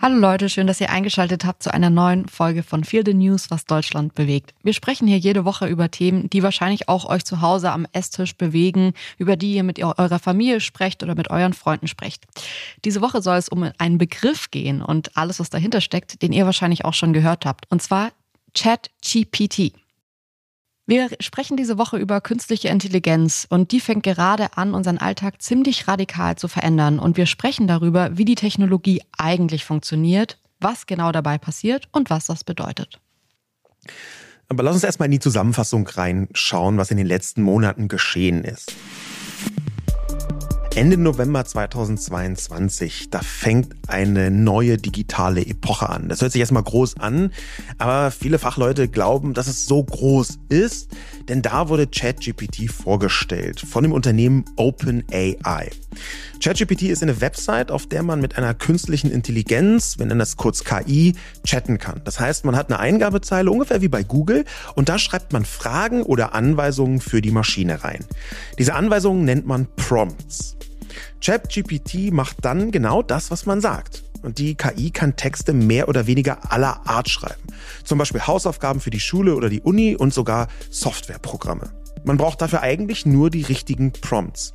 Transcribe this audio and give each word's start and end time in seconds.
Hallo 0.00 0.18
Leute, 0.18 0.48
schön, 0.50 0.66
dass 0.66 0.80
ihr 0.80 0.90
eingeschaltet 0.90 1.44
habt 1.44 1.62
zu 1.62 1.72
einer 1.72 1.88
neuen 1.88 2.28
Folge 2.28 2.62
von 2.62 2.84
Feel 2.84 3.04
the 3.06 3.14
News, 3.14 3.50
was 3.50 3.64
Deutschland 3.64 4.14
bewegt. 4.14 4.52
Wir 4.62 4.74
sprechen 4.74 5.06
hier 5.08 5.16
jede 5.18 5.44
Woche 5.44 5.66
über 5.66 5.90
Themen, 5.90 6.28
die 6.28 6.42
wahrscheinlich 6.42 6.88
auch 6.88 7.06
euch 7.06 7.24
zu 7.24 7.40
Hause 7.40 7.70
am 7.70 7.86
Esstisch 7.92 8.36
bewegen, 8.36 8.92
über 9.16 9.36
die 9.36 9.54
ihr 9.54 9.62
mit 9.62 9.78
eurer 9.78 10.18
Familie 10.18 10.60
sprecht 10.60 11.02
oder 11.02 11.14
mit 11.14 11.30
euren 11.30 11.54
Freunden 11.54 11.86
sprecht. 11.86 12.24
Diese 12.84 13.00
Woche 13.00 13.22
soll 13.22 13.38
es 13.38 13.48
um 13.48 13.70
einen 13.78 13.98
Begriff 13.98 14.50
gehen 14.50 14.82
und 14.82 15.16
alles, 15.16 15.40
was 15.40 15.48
dahinter 15.48 15.80
steckt, 15.80 16.20
den 16.20 16.32
ihr 16.32 16.44
wahrscheinlich 16.44 16.84
auch 16.84 16.94
schon 16.94 17.12
gehört 17.12 17.46
habt, 17.46 17.64
und 17.70 17.80
zwar 17.80 18.10
ChatGPT. 18.54 19.72
Wir 20.86 21.08
sprechen 21.20 21.56
diese 21.56 21.78
Woche 21.78 21.96
über 21.96 22.20
künstliche 22.20 22.68
Intelligenz 22.68 23.46
und 23.48 23.72
die 23.72 23.80
fängt 23.80 24.02
gerade 24.02 24.58
an, 24.58 24.74
unseren 24.74 24.98
Alltag 24.98 25.40
ziemlich 25.40 25.88
radikal 25.88 26.36
zu 26.36 26.46
verändern. 26.46 26.98
Und 26.98 27.16
wir 27.16 27.24
sprechen 27.24 27.66
darüber, 27.66 28.18
wie 28.18 28.26
die 28.26 28.34
Technologie 28.34 29.00
eigentlich 29.16 29.64
funktioniert, 29.64 30.38
was 30.60 30.86
genau 30.86 31.10
dabei 31.10 31.38
passiert 31.38 31.88
und 31.92 32.10
was 32.10 32.26
das 32.26 32.44
bedeutet. 32.44 33.00
Aber 34.48 34.62
lass 34.62 34.74
uns 34.74 34.84
erstmal 34.84 35.06
in 35.06 35.12
die 35.12 35.20
Zusammenfassung 35.20 35.86
reinschauen, 35.86 36.76
was 36.76 36.90
in 36.90 36.98
den 36.98 37.06
letzten 37.06 37.42
Monaten 37.42 37.88
geschehen 37.88 38.44
ist. 38.44 38.74
Ende 40.76 40.96
November 40.96 41.44
2022, 41.44 43.08
da 43.08 43.20
fängt 43.20 43.76
eine 43.86 44.32
neue 44.32 44.76
digitale 44.76 45.46
Epoche 45.46 45.88
an. 45.88 46.08
Das 46.08 46.20
hört 46.20 46.32
sich 46.32 46.40
erstmal 46.40 46.64
groß 46.64 46.98
an, 46.98 47.30
aber 47.78 48.10
viele 48.10 48.40
Fachleute 48.40 48.88
glauben, 48.88 49.34
dass 49.34 49.46
es 49.46 49.66
so 49.66 49.84
groß 49.84 50.40
ist, 50.48 50.88
denn 51.28 51.42
da 51.42 51.68
wurde 51.68 51.86
ChatGPT 51.86 52.68
vorgestellt 52.72 53.60
von 53.60 53.84
dem 53.84 53.92
Unternehmen 53.92 54.46
OpenAI. 54.56 55.70
ChatGPT 56.42 56.82
ist 56.82 57.04
eine 57.04 57.20
Website, 57.20 57.70
auf 57.70 57.86
der 57.86 58.02
man 58.02 58.20
mit 58.20 58.36
einer 58.36 58.52
künstlichen 58.52 59.12
Intelligenz, 59.12 59.98
wir 59.98 60.06
nennen 60.06 60.18
das 60.18 60.36
kurz 60.36 60.64
KI, 60.64 61.14
chatten 61.44 61.78
kann. 61.78 62.00
Das 62.04 62.18
heißt, 62.18 62.44
man 62.44 62.56
hat 62.56 62.68
eine 62.68 62.80
Eingabezeile 62.80 63.48
ungefähr 63.48 63.80
wie 63.80 63.88
bei 63.88 64.02
Google 64.02 64.44
und 64.74 64.88
da 64.88 64.98
schreibt 64.98 65.32
man 65.32 65.44
Fragen 65.44 66.02
oder 66.02 66.34
Anweisungen 66.34 67.00
für 67.00 67.22
die 67.22 67.30
Maschine 67.30 67.84
rein. 67.84 68.04
Diese 68.58 68.74
Anweisungen 68.74 69.24
nennt 69.24 69.46
man 69.46 69.68
Prompts. 69.76 70.56
ChatGPT 71.20 72.12
macht 72.12 72.38
dann 72.42 72.70
genau 72.70 73.02
das, 73.02 73.30
was 73.30 73.46
man 73.46 73.60
sagt. 73.60 74.04
Und 74.22 74.38
die 74.38 74.54
KI 74.54 74.90
kann 74.90 75.16
Texte 75.16 75.52
mehr 75.52 75.88
oder 75.88 76.06
weniger 76.06 76.50
aller 76.50 76.86
Art 76.86 77.10
schreiben. 77.10 77.42
Zum 77.84 77.98
Beispiel 77.98 78.22
Hausaufgaben 78.22 78.80
für 78.80 78.90
die 78.90 79.00
Schule 79.00 79.34
oder 79.34 79.50
die 79.50 79.60
Uni 79.60 79.96
und 79.96 80.14
sogar 80.14 80.48
Softwareprogramme. 80.70 81.83
Man 82.04 82.18
braucht 82.18 82.42
dafür 82.42 82.62
eigentlich 82.62 83.06
nur 83.06 83.30
die 83.30 83.42
richtigen 83.42 83.92
Prompts. 83.92 84.54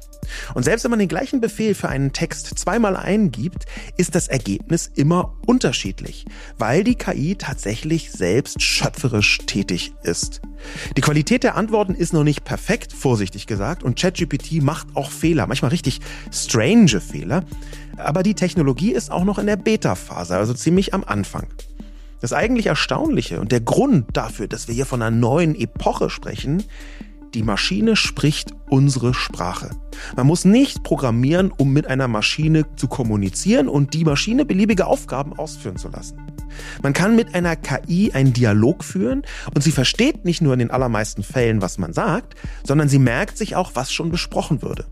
Und 0.53 0.63
selbst 0.63 0.83
wenn 0.83 0.91
man 0.91 0.99
den 0.99 1.07
gleichen 1.07 1.41
Befehl 1.41 1.73
für 1.73 1.89
einen 1.89 2.13
Text 2.13 2.57
zweimal 2.59 2.95
eingibt, 2.95 3.65
ist 3.97 4.15
das 4.15 4.27
Ergebnis 4.27 4.91
immer 4.95 5.33
unterschiedlich, 5.45 6.25
weil 6.57 6.83
die 6.83 6.95
KI 6.95 7.35
tatsächlich 7.35 8.11
selbst 8.11 8.61
schöpferisch 8.61 9.39
tätig 9.47 9.93
ist. 10.03 10.41
Die 10.97 11.01
Qualität 11.01 11.43
der 11.43 11.55
Antworten 11.55 11.95
ist 11.95 12.13
noch 12.13 12.23
nicht 12.23 12.43
perfekt, 12.43 12.93
vorsichtig 12.93 13.47
gesagt, 13.47 13.81
und 13.83 13.99
ChatGPT 13.99 14.61
macht 14.61 14.87
auch 14.93 15.09
Fehler, 15.09 15.47
manchmal 15.47 15.71
richtig 15.71 15.99
strange 16.31 16.99
Fehler. 16.99 17.43
Aber 17.97 18.23
die 18.23 18.35
Technologie 18.35 18.91
ist 18.91 19.11
auch 19.11 19.23
noch 19.23 19.39
in 19.39 19.47
der 19.47 19.57
Beta-Phase, 19.57 20.37
also 20.37 20.53
ziemlich 20.53 20.93
am 20.93 21.03
Anfang. 21.03 21.47
Das 22.21 22.33
eigentlich 22.33 22.67
Erstaunliche 22.67 23.39
und 23.39 23.51
der 23.51 23.61
Grund 23.61 24.05
dafür, 24.13 24.47
dass 24.47 24.67
wir 24.67 24.75
hier 24.75 24.85
von 24.85 25.01
einer 25.01 25.15
neuen 25.15 25.55
Epoche 25.55 26.09
sprechen, 26.09 26.63
die 27.33 27.43
Maschine 27.43 27.95
spricht 27.95 28.51
unsere 28.69 29.13
Sprache. 29.13 29.71
Man 30.15 30.27
muss 30.27 30.45
nicht 30.45 30.83
programmieren, 30.83 31.51
um 31.51 31.71
mit 31.71 31.87
einer 31.87 32.07
Maschine 32.07 32.65
zu 32.75 32.87
kommunizieren 32.87 33.67
und 33.67 33.93
die 33.93 34.05
Maschine 34.05 34.45
beliebige 34.45 34.87
Aufgaben 34.87 35.37
ausführen 35.37 35.77
zu 35.77 35.89
lassen. 35.89 36.19
Man 36.81 36.93
kann 36.93 37.15
mit 37.15 37.35
einer 37.35 37.55
KI 37.55 38.11
einen 38.13 38.33
Dialog 38.33 38.83
führen 38.83 39.23
und 39.53 39.63
sie 39.63 39.71
versteht 39.71 40.25
nicht 40.25 40.41
nur 40.41 40.53
in 40.53 40.59
den 40.59 40.71
allermeisten 40.71 41.23
Fällen, 41.23 41.61
was 41.61 41.77
man 41.77 41.93
sagt, 41.93 42.35
sondern 42.65 42.89
sie 42.89 42.99
merkt 42.99 43.37
sich 43.37 43.55
auch, 43.55 43.71
was 43.75 43.93
schon 43.93 44.09
besprochen 44.09 44.61
würde. 44.61 44.85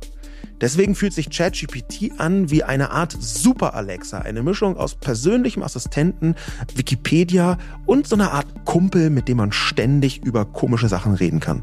Deswegen 0.59 0.95
fühlt 0.95 1.13
sich 1.13 1.29
ChatGPT 1.29 2.19
an 2.19 2.49
wie 2.49 2.63
eine 2.63 2.89
Art 2.91 3.15
Super 3.19 3.75
Alexa, 3.75 4.19
eine 4.19 4.41
Mischung 4.41 4.75
aus 4.75 4.95
persönlichem 4.95 5.61
Assistenten, 5.61 6.35
Wikipedia 6.75 7.57
und 7.85 8.07
so 8.07 8.15
einer 8.15 8.33
Art 8.33 8.47
Kumpel, 8.65 9.11
mit 9.11 9.27
dem 9.27 9.37
man 9.37 9.51
ständig 9.51 10.23
über 10.25 10.45
komische 10.45 10.87
Sachen 10.87 11.13
reden 11.13 11.39
kann. 11.39 11.61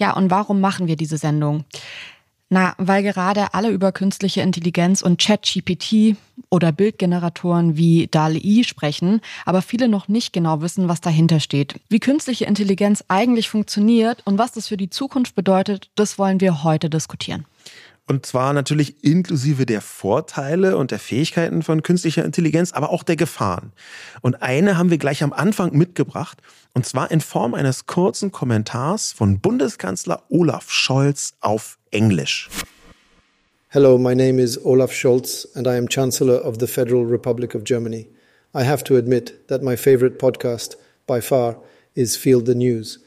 Ja, 0.00 0.14
und 0.14 0.30
warum 0.30 0.60
machen 0.60 0.86
wir 0.86 0.96
diese 0.96 1.18
Sendung? 1.18 1.64
Na, 2.48 2.74
weil 2.78 3.02
gerade 3.04 3.54
alle 3.54 3.68
über 3.68 3.92
künstliche 3.92 4.40
Intelligenz 4.40 5.02
und 5.02 5.20
ChatGPT 5.20 6.16
oder 6.48 6.72
Bildgeneratoren 6.72 7.76
wie 7.76 8.08
DALI 8.10 8.64
sprechen, 8.64 9.20
aber 9.44 9.62
viele 9.62 9.88
noch 9.88 10.08
nicht 10.08 10.32
genau 10.32 10.62
wissen, 10.62 10.88
was 10.88 11.00
dahinter 11.00 11.38
steht. 11.38 11.78
Wie 11.90 12.00
künstliche 12.00 12.46
Intelligenz 12.46 13.04
eigentlich 13.06 13.48
funktioniert 13.48 14.22
und 14.24 14.38
was 14.38 14.50
das 14.52 14.68
für 14.68 14.78
die 14.78 14.90
Zukunft 14.90 15.36
bedeutet, 15.36 15.90
das 15.94 16.18
wollen 16.18 16.40
wir 16.40 16.64
heute 16.64 16.90
diskutieren. 16.90 17.44
Und 18.10 18.26
zwar 18.26 18.52
natürlich 18.52 19.04
inklusive 19.04 19.66
der 19.66 19.80
Vorteile 19.80 20.76
und 20.76 20.90
der 20.90 20.98
Fähigkeiten 20.98 21.62
von 21.62 21.84
künstlicher 21.84 22.24
Intelligenz, 22.24 22.72
aber 22.72 22.90
auch 22.90 23.04
der 23.04 23.14
Gefahren. 23.14 23.70
Und 24.20 24.42
eine 24.42 24.76
haben 24.76 24.90
wir 24.90 24.98
gleich 24.98 25.22
am 25.22 25.32
Anfang 25.32 25.76
mitgebracht, 25.76 26.38
und 26.74 26.84
zwar 26.84 27.12
in 27.12 27.20
Form 27.20 27.54
eines 27.54 27.86
kurzen 27.86 28.32
Kommentars 28.32 29.12
von 29.12 29.38
Bundeskanzler 29.38 30.24
Olaf 30.28 30.72
Scholz 30.72 31.34
auf 31.40 31.78
Englisch. 31.92 32.48
Hello, 33.68 33.96
my 33.96 34.16
name 34.16 34.42
is 34.42 34.58
Olaf 34.64 34.92
Scholz 34.92 35.46
and 35.54 35.68
I 35.68 35.76
am 35.76 35.88
Chancellor 35.88 36.44
of 36.44 36.56
the 36.58 36.66
Federal 36.66 37.04
Republic 37.04 37.54
of 37.54 37.62
Germany. 37.62 38.08
I 38.52 38.64
have 38.64 38.82
to 38.86 38.96
admit 38.96 39.46
that 39.46 39.62
my 39.62 39.76
favorite 39.76 40.18
podcast, 40.18 40.74
by 41.06 41.20
far, 41.20 41.58
is 41.94 42.16
Field 42.16 42.46
the 42.46 42.56
News. 42.56 42.98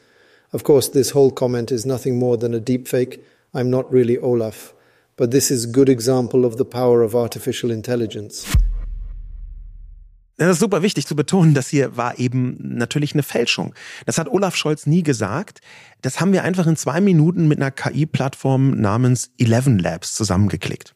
Of 0.54 0.64
course, 0.64 0.88
this 0.88 1.10
whole 1.10 1.30
comment 1.30 1.70
is 1.70 1.84
nothing 1.84 2.18
more 2.18 2.38
than 2.38 2.54
a 2.54 2.58
deepfake. 2.58 3.20
I'm 3.52 3.68
not 3.68 3.92
really 3.92 4.16
Olaf. 4.16 4.73
But 5.16 5.30
this 5.30 5.50
is 5.50 5.72
good 5.72 5.88
example 5.88 6.44
of 6.44 6.56
the 6.58 6.64
power 6.64 7.02
of 7.02 7.14
artificial 7.14 7.70
intelligence. 7.70 8.44
Das 10.36 10.48
ist 10.48 10.58
super 10.58 10.82
wichtig 10.82 11.06
zu 11.06 11.14
betonen, 11.14 11.54
das 11.54 11.68
hier 11.68 11.96
war 11.96 12.18
eben 12.18 12.56
natürlich 12.58 13.12
eine 13.12 13.22
Fälschung. 13.22 13.72
Das 14.04 14.18
hat 14.18 14.28
Olaf 14.28 14.56
Scholz 14.56 14.84
nie 14.86 15.04
gesagt. 15.04 15.60
Das 16.02 16.20
haben 16.20 16.32
wir 16.32 16.42
einfach 16.42 16.66
in 16.66 16.76
zwei 16.76 17.00
Minuten 17.00 17.46
mit 17.46 17.60
einer 17.60 17.70
KI-Plattform 17.70 18.72
namens 18.80 19.30
Eleven 19.38 19.78
Labs 19.78 20.14
zusammengeklickt. 20.14 20.92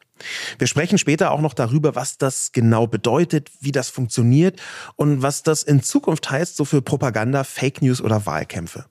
Wir 0.59 0.67
sprechen 0.67 0.99
später 0.99 1.31
auch 1.31 1.41
noch 1.41 1.55
darüber, 1.55 1.95
was 1.95 2.19
das 2.19 2.51
genau 2.51 2.89
bedeutet, 2.89 3.53
wie 3.61 3.71
das 3.71 3.89
funktioniert 3.89 4.61
und 4.97 5.23
was 5.23 5.45
das 5.45 5.63
in 5.63 5.85
Zukunft 5.85 6.29
heißt, 6.29 6.57
so 6.57 6.65
für 6.65 6.83
Propaganda, 6.83 7.45
Fake 7.45 7.81
News 7.81 8.01
oder 8.01 8.27
Wahlkämpfe. 8.27 8.87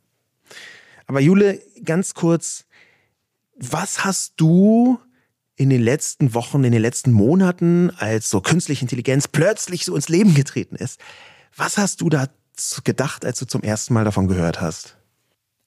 Aber 1.08 1.20
Jule, 1.20 1.62
ganz 1.84 2.14
kurz, 2.14 2.64
was 3.58 4.06
hast 4.06 4.34
du 4.38 5.00
in 5.58 5.70
den 5.70 5.82
letzten 5.82 6.34
Wochen, 6.34 6.64
in 6.64 6.72
den 6.72 6.82
letzten 6.82 7.12
Monaten, 7.12 7.92
als 7.98 8.30
so 8.30 8.42
künstliche 8.42 8.84
Intelligenz 8.84 9.28
plötzlich 9.28 9.84
so 9.84 9.96
ins 9.96 10.08
Leben 10.08 10.36
getreten 10.36 10.76
ist. 10.76 11.02
Was 11.56 11.78
hast 11.78 12.02
du 12.02 12.10
da 12.10 12.28
gedacht, 12.84 13.26
als 13.26 13.40
du 13.40 13.46
zum 13.46 13.64
ersten 13.64 13.94
Mal 13.94 14.06
davon 14.06 14.28
gehört 14.28 14.62
hast? 14.62 14.97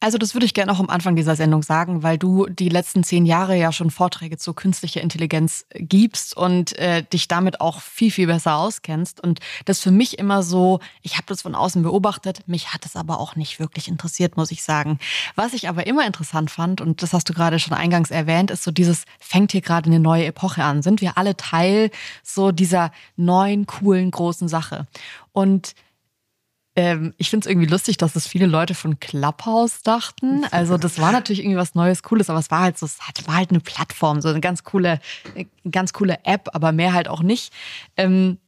Also 0.03 0.17
das 0.17 0.35
würde 0.35 0.47
ich 0.47 0.55
gerne 0.55 0.73
auch 0.73 0.81
am 0.81 0.89
Anfang 0.89 1.15
dieser 1.15 1.37
Sendung 1.37 1.63
sagen, 1.63 2.03
weil 2.03 2.17
du 2.17 2.47
die 2.47 2.71
letzten 2.71 3.05
zehn 3.05 3.27
Jahre 3.27 3.55
ja 3.57 3.71
schon 3.71 3.91
Vorträge 3.91 4.39
zu 4.39 4.55
künstlicher 4.55 5.03
Intelligenz 5.03 5.67
gibst 5.75 6.35
und 6.35 6.77
äh, 6.79 7.03
dich 7.03 7.29
damit 7.29 7.61
auch 7.61 7.83
viel, 7.83 8.11
viel 8.11 8.27
besser 8.27 8.57
auskennst. 8.57 9.23
Und 9.23 9.41
das 9.67 9.81
für 9.81 9.91
mich 9.91 10.19
immer 10.19 10.43
so, 10.43 10.81
ich 11.03 11.17
habe 11.17 11.27
das 11.27 11.43
von 11.43 11.55
außen 11.55 11.83
beobachtet, 11.83 12.49
mich 12.49 12.73
hat 12.73 12.87
es 12.87 12.97
aber 12.97 13.21
auch 13.21 13.37
nicht 13.37 13.61
wirklich 13.61 13.89
interessiert, 13.89 14.39
muss 14.39 14.51
ich 14.51 14.63
sagen. 14.63 14.99
Was 15.35 15.53
ich 15.53 15.69
aber 15.69 15.87
immer 15.87 16.07
interessant 16.07 16.51
fand, 16.51 16.81
und 16.81 17.03
das 17.03 17.13
hast 17.13 17.29
du 17.29 17.35
gerade 17.35 17.59
schon 17.59 17.75
eingangs 17.75 18.11
erwähnt, 18.11 18.51
ist 18.51 18.65
so 18.65 18.71
dieses, 18.71 19.05
fängt 19.19 19.53
hier 19.53 19.61
gerade 19.61 19.91
eine 19.91 20.01
neue 20.01 20.25
Epoche 20.25 20.65
an. 20.65 20.81
Sind 20.83 21.03
wir 21.03 21.19
alle 21.19 21.37
Teil 21.37 21.91
so 22.23 22.53
dieser 22.53 22.91
neuen, 23.17 23.67
coolen, 23.67 24.11
großen 24.11 24.49
Sache? 24.49 24.87
Und 25.33 25.75
ähm, 26.77 27.15
ich 27.19 27.31
finde 27.31 27.47
es 27.47 27.51
irgendwie 27.51 27.67
lustig, 27.67 27.97
dass 27.97 28.15
es 28.15 28.27
viele 28.27 28.47
Leute 28.47 28.75
von 28.75 29.01
Clubhouse 29.01 29.83
dachten. 29.83 30.47
Also 30.53 30.79
das 30.79 30.99
war 30.99 31.13
natürlich 31.13 31.41
irgendwie 31.41 31.57
was 31.57 31.75
Neues, 31.75 32.03
Cooles, 32.03 32.31
aber 32.31 32.39
es 32.39 32.51
war 32.51 32.61
halt 32.61 32.79
so, 32.79 32.87
es 32.87 32.99
war 33.27 33.37
halt 33.37 33.51
eine 33.51 33.61
Plattform, 33.61 34.21
so 34.21 34.29
eine 34.29 34.41
ganz 34.41 34.65
coole, 34.65 35.01
ganz 35.71 35.93
coole 35.93 36.19
App, 36.25 36.51
aber 36.53 36.73
mehr 36.73 36.93
halt 36.93 37.09
auch 37.09 37.23
nicht. 37.23 37.53
Ähm, 37.97 38.39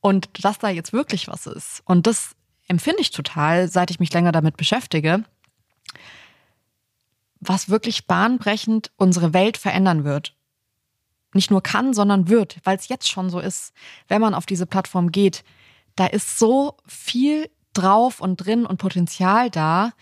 und 0.00 0.44
dass 0.44 0.58
da 0.58 0.68
jetzt 0.68 0.92
wirklich 0.92 1.28
was 1.28 1.46
ist. 1.46 1.82
Und 1.84 2.06
das 2.06 2.34
empfinde 2.68 3.00
ich 3.00 3.10
total, 3.10 3.68
seit 3.68 3.90
ich 3.90 4.00
mich 4.00 4.12
länger 4.12 4.32
damit 4.32 4.56
beschäftige, 4.56 5.24
was 7.40 7.68
wirklich 7.68 8.06
bahnbrechend 8.06 8.90
unsere 8.96 9.32
Welt 9.32 9.56
verändern 9.56 10.04
wird. 10.04 10.34
Nicht 11.32 11.50
nur 11.50 11.62
kann, 11.62 11.94
sondern 11.94 12.28
wird, 12.28 12.58
weil 12.64 12.76
es 12.76 12.88
jetzt 12.88 13.08
schon 13.08 13.30
so 13.30 13.38
ist, 13.40 13.72
wenn 14.08 14.20
man 14.20 14.34
auf 14.34 14.46
diese 14.46 14.66
Plattform 14.66 15.12
geht 15.12 15.44
da 15.96 16.06
ist 16.06 16.38
so 16.38 16.76
viel 16.86 17.50
drauf 17.72 18.20
und 18.20 18.36
drin 18.36 18.66
und 18.66 18.78
Potenzial 18.78 19.50
da. 19.50 19.92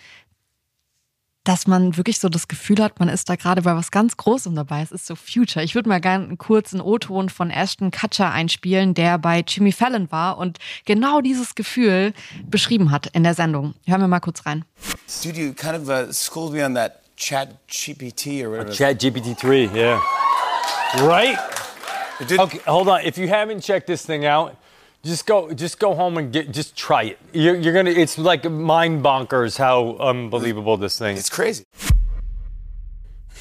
dass 1.49 1.67
man 1.67 1.97
wirklich 1.97 2.19
so 2.19 2.29
das 2.29 2.47
Gefühl 2.47 2.83
hat, 2.83 3.01
man 3.01 3.09
ist 3.09 3.31
da 3.31 3.37
gerade 3.37 3.63
bei 3.63 3.75
was 3.75 3.91
ganz 3.91 4.19
Großem 4.19 4.55
dabei. 4.55 4.83
Es 4.83 4.93
ist 4.93 5.07
so 5.07 5.15
Future. 5.15 5.65
Ich 5.65 5.75
würde 5.75 5.89
mal 5.89 5.99
gerne 5.99 6.25
einen 6.25 6.37
kurzen 6.37 6.79
O-Ton 6.79 7.31
von 7.31 7.51
Ashton 7.51 7.91
Kutcher 7.91 8.31
einspielen, 8.31 8.93
der 8.93 9.17
bei 9.17 9.43
Jimmy 9.47 9.73
Fallon 9.73 10.13
war 10.13 10.37
und 10.37 10.59
genau 10.85 11.23
dieses 11.23 11.55
Gefühl 11.55 12.13
beschrieben 12.45 12.91
hat 12.91 13.07
in 13.07 13.23
der 13.23 13.33
Sendung. 13.33 13.73
Hören 13.87 14.03
wir 14.03 14.09
mal 14.09 14.21
kurz 14.21 14.45
rein. 14.45 14.67
Dude, 15.25 15.41
you 15.41 15.55
kind 15.55 15.75
of 15.75 15.89
uh, 15.89 16.13
schooled 16.13 16.53
me 16.53 16.63
on 16.63 16.75
that 16.75 17.01
Chat 17.17 17.49
GPT 17.67 18.45
or 18.45 18.51
whatever. 18.51 18.71
Chat 18.71 19.01
GPT 19.01 19.35
3, 19.35 19.71
yeah. 19.75 19.99
Right? 21.01 21.39
Okay, 22.21 22.61
hold 22.67 22.89
on. 22.89 23.01
If 23.05 23.17
you 23.17 23.29
haven't 23.29 23.63
checked 23.63 23.87
this 23.87 24.05
thing 24.05 24.27
out, 24.27 24.55
just 25.05 25.27
go 25.27 25.51
just 25.53 25.79
go 25.79 25.95
home 25.95 26.19
and 26.19 26.33
get 26.33 26.53
just 26.53 26.77
try 26.77 27.05
it. 27.05 27.19
You're, 27.33 27.57
you're 27.57 27.75
gonna 27.75 27.91
it's 27.91 28.19
like 28.19 28.49
mind 28.49 29.03
bonkers 29.03 29.59
how 29.59 29.97
unbelievable 29.99 30.77
this 30.77 30.99
thing 30.99 31.15
is. 31.17 31.21
It's 31.21 31.31
crazy. 31.31 31.65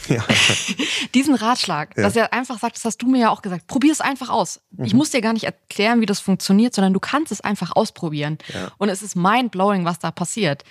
Ja. 0.07 0.23
Diesen 1.15 1.35
Ratschlag, 1.35 1.93
dass 1.95 2.15
er 2.15 2.31
einfach 2.31 2.59
sagt, 2.59 2.77
das 2.77 2.85
hast 2.85 3.01
du 3.01 3.07
mir 3.07 3.19
ja 3.19 3.29
auch 3.29 3.41
gesagt, 3.41 3.67
probier 3.67 3.91
es 3.91 3.99
einfach 3.99 4.29
aus. 4.29 4.61
Ich 4.81 4.93
muss 4.93 5.09
dir 5.09 5.19
gar 5.19 5.33
nicht 5.33 5.43
erklären, 5.43 5.99
wie 5.99 6.05
das 6.05 6.21
funktioniert, 6.21 6.73
sondern 6.73 6.93
du 6.93 6.99
kannst 6.99 7.31
es 7.31 7.41
einfach 7.41 7.75
ausprobieren. 7.75 8.37
Und 8.77 8.87
es 8.87 9.01
ist 9.01 9.15
mind-blowing, 9.15 9.83
was 9.83 9.99
da 9.99 10.11
passiert. 10.11 10.63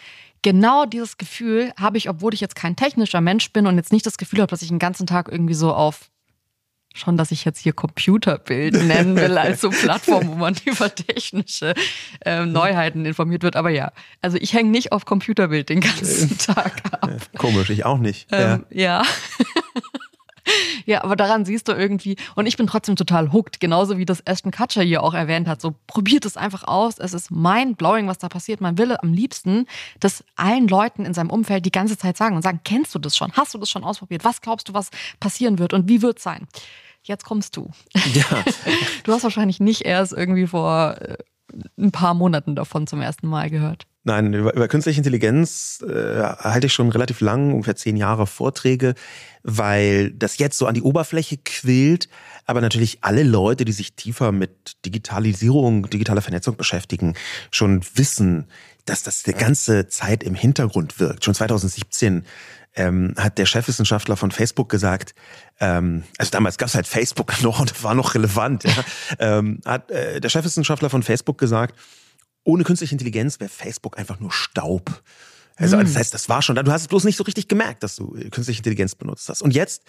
Genau 0.43 0.87
dieses 0.87 1.19
Gefühl 1.19 1.73
habe 1.79 1.99
ich, 1.99 2.09
obwohl 2.09 2.33
ich 2.33 2.41
jetzt 2.41 2.55
kein 2.55 2.77
technischer 2.77 3.21
Mensch 3.21 3.53
bin 3.53 3.67
und 3.67 3.77
jetzt 3.77 3.93
nicht 3.93 4.07
das 4.07 4.17
Gefühl 4.17 4.41
habe, 4.41 4.51
dass 4.51 4.63
ich 4.63 4.69
den 4.69 4.79
ganzen 4.79 5.07
Tag 5.07 5.29
irgendwie 5.31 5.55
so 5.55 5.75
auf 5.75 6.09
schon, 6.97 7.17
dass 7.17 7.31
ich 7.31 7.45
jetzt 7.45 7.61
hier 7.61 7.73
Computerbild 7.73 8.75
nennen 8.85 9.17
will 9.17 9.39
als 9.39 9.61
so 9.61 9.71
Plattform, 9.71 10.29
wo 10.29 10.35
man 10.35 10.57
über 10.65 10.95
technische 10.95 11.75
ähm, 12.25 12.53
Neuheiten 12.53 13.05
informiert 13.05 13.43
wird. 13.43 13.57
Aber 13.57 13.71
ja, 13.71 13.93
also 14.23 14.39
ich 14.41 14.53
hänge 14.53 14.71
nicht 14.71 14.93
auf 14.93 15.05
Computerbild 15.05 15.69
den 15.69 15.81
ganzen 15.81 16.37
Tag 16.39 16.83
ab. 17.01 17.11
Komisch, 17.37 17.71
ich 17.71 17.85
auch 17.85 17.99
nicht. 17.99 18.31
ja. 18.31 18.55
Ähm, 18.55 18.67
ja. 18.71 19.03
ja, 20.85 21.03
aber 21.03 21.17
daran 21.17 21.45
siehst 21.45 21.69
du 21.69 21.73
irgendwie, 21.73 22.17
und 22.35 22.47
ich 22.47 22.57
bin 22.57 22.67
trotzdem 22.67 22.97
total 22.97 23.33
hooked, 23.33 23.61
genauso 23.61 23.99
wie 23.99 24.05
das 24.05 24.21
Ashton 24.21 24.53
Kutcher 24.53 24.83
hier 24.83 25.03
auch 25.03 25.15
erwähnt 25.15 25.49
hat. 25.49 25.61
So 25.61 25.75
probiert 25.87 26.25
es 26.25 26.37
einfach 26.37 26.65
aus. 26.65 26.99
Es 26.99 27.15
ist 27.15 27.31
mind-blowing, 27.31 28.07
was 28.07 28.19
da 28.19 28.29
passiert. 28.29 28.61
Man 28.61 28.79
will 28.79 28.97
am 28.97 29.13
liebsten 29.13 29.67
das 30.01 30.25
allen 30.37 30.69
Leuten 30.69 31.05
in 31.05 31.15
seinem 31.15 31.31
Umfeld 31.31 31.67
die 31.67 31.73
ganze 31.73 31.99
Zeit 31.99 32.17
sagen 32.17 32.37
und 32.37 32.43
sagen, 32.43 32.61
kennst 32.65 32.95
du 32.95 32.99
das 32.99 33.17
schon? 33.17 33.33
Hast 33.33 33.55
du 33.55 33.59
das 33.59 33.71
schon 33.71 33.85
ausprobiert? 33.85 34.25
Was 34.25 34.41
glaubst 34.41 34.69
du, 34.69 34.75
was 34.75 34.91
passieren 35.21 35.59
wird 35.59 35.73
und 35.73 35.89
wie 35.89 36.03
wird 36.03 36.19
es 36.19 36.25
sein? 36.25 36.47
Jetzt 37.07 37.25
kommst 37.25 37.57
du. 37.57 37.71
Ja. 38.15 38.25
Du 39.05 39.13
hast 39.13 39.23
wahrscheinlich 39.23 39.61
nicht 39.61 39.83
erst 39.83 40.13
irgendwie 40.13 40.49
vor 40.49 40.97
äh, 41.01 41.17
ein 41.79 41.93
paar 41.93 42.15
Monaten 42.15 42.57
davon 42.57 42.89
zum 42.89 43.01
ersten 43.01 43.29
Mal 43.29 43.51
gehört. 43.51 43.87
Nein, 44.03 44.33
über, 44.35 44.55
über 44.55 44.69
künstliche 44.69 44.99
Intelligenz 44.99 45.85
äh, 45.89 46.23
halte 46.23 46.67
ich 46.67 46.73
schon 46.73 46.91
relativ 46.91 47.21
lang, 47.21 47.53
ungefähr 47.53 47.77
zehn 47.77 47.97
Jahre 47.97 48.27
Vorträge, 48.27 48.95
weil 49.43 50.11
das 50.13 50.39
jetzt 50.39 50.59
so 50.59 50.67
an 50.67 50.75
die 50.75 50.83
Oberfläche 50.83 51.39
quillt, 51.39 52.09
aber 52.45 52.61
natürlich 52.61 52.99
alle 53.03 53.23
Leute, 53.23 53.65
die 53.65 53.73
sich 53.73 53.95
tiefer 53.95 54.33
mit 54.33 54.85
Digitalisierung, 54.85 55.89
digitaler 55.89 56.23
Vernetzung 56.23 56.57
beschäftigen, 56.57 57.15
schon 57.51 57.83
wissen, 57.95 58.47
dass 58.87 59.03
das 59.03 59.23
die 59.23 59.33
ganze 59.33 59.89
Zeit 59.89 60.23
im 60.23 60.35
Hintergrund 60.35 60.99
wirkt. 60.99 61.25
Schon 61.25 61.35
2017 61.35 62.25
ähm, 62.75 63.15
hat 63.17 63.39
der 63.39 63.47
Chefwissenschaftler 63.47 64.17
von 64.17 64.31
Facebook 64.31 64.69
gesagt, 64.69 65.15
ähm, 65.61 66.05
also 66.19 66.31
damals 66.31 66.59
gab 66.59 66.69
es 66.69 66.75
halt 66.75 66.87
Facebook 66.87 67.33
noch 67.43 67.61
und 67.61 67.83
war 67.83 67.95
noch 67.95 68.15
relevant, 68.15 68.65
ja, 68.65 68.85
ähm, 69.19 69.61
hat 69.65 69.91
äh, 69.91 70.21
der 70.21 70.29
Chefwissenschaftler 70.29 70.91
von 70.91 71.03
Facebook 71.03 71.39
gesagt, 71.39 71.79
ohne 72.45 72.65
künstliche 72.65 72.93
Intelligenz 72.93 73.41
wäre 73.41 73.51
Facebook 73.51 73.99
einfach 73.99 74.21
nur 74.21 74.33
Staub. 74.33 75.03
Also 75.57 75.81
das 75.81 75.97
heißt, 75.97 76.13
das 76.13 76.29
war 76.29 76.43
schon 76.43 76.55
da. 76.55 76.63
Du 76.63 76.71
hast 76.71 76.83
es 76.83 76.89
bloß 76.89 77.05
nicht 77.05 77.17
so 77.17 77.25
richtig 77.25 77.49
gemerkt, 77.49 77.83
dass 77.83 77.97
du 77.97 78.15
äh, 78.15 78.29
künstliche 78.29 78.61
Intelligenz 78.61 78.95
benutzt 78.95 79.29
hast. 79.29 79.43
Und 79.43 79.55
jetzt 79.55 79.83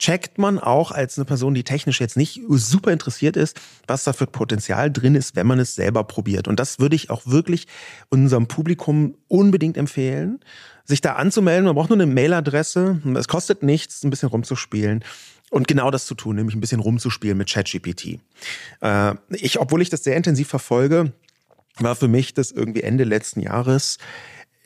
checkt 0.00 0.38
man 0.38 0.58
auch 0.58 0.90
als 0.90 1.18
eine 1.18 1.26
Person, 1.26 1.54
die 1.54 1.62
technisch 1.62 2.00
jetzt 2.00 2.16
nicht 2.16 2.40
super 2.48 2.90
interessiert 2.90 3.36
ist, 3.36 3.60
was 3.86 4.02
da 4.02 4.12
für 4.12 4.26
Potenzial 4.26 4.90
drin 4.90 5.14
ist, 5.14 5.36
wenn 5.36 5.46
man 5.46 5.60
es 5.60 5.74
selber 5.74 6.04
probiert. 6.04 6.48
Und 6.48 6.58
das 6.58 6.80
würde 6.80 6.96
ich 6.96 7.10
auch 7.10 7.26
wirklich 7.26 7.66
unserem 8.08 8.48
Publikum 8.48 9.14
unbedingt 9.28 9.76
empfehlen, 9.76 10.40
sich 10.84 11.02
da 11.02 11.12
anzumelden. 11.12 11.66
Man 11.66 11.74
braucht 11.74 11.90
nur 11.90 12.00
eine 12.00 12.12
Mailadresse. 12.12 13.00
Es 13.14 13.28
kostet 13.28 13.62
nichts, 13.62 14.02
ein 14.02 14.10
bisschen 14.10 14.30
rumzuspielen. 14.30 15.04
Und 15.50 15.68
genau 15.68 15.90
das 15.90 16.06
zu 16.06 16.14
tun, 16.14 16.36
nämlich 16.36 16.56
ein 16.56 16.60
bisschen 16.60 16.80
rumzuspielen 16.80 17.36
mit 17.36 17.50
ChatGPT. 17.50 18.20
Äh, 18.80 19.14
ich, 19.30 19.60
obwohl 19.60 19.82
ich 19.82 19.90
das 19.90 20.02
sehr 20.02 20.16
intensiv 20.16 20.48
verfolge, 20.48 21.12
war 21.78 21.94
für 21.94 22.08
mich 22.08 22.34
das 22.34 22.50
irgendwie 22.50 22.82
Ende 22.82 23.04
letzten 23.04 23.40
Jahres 23.40 23.98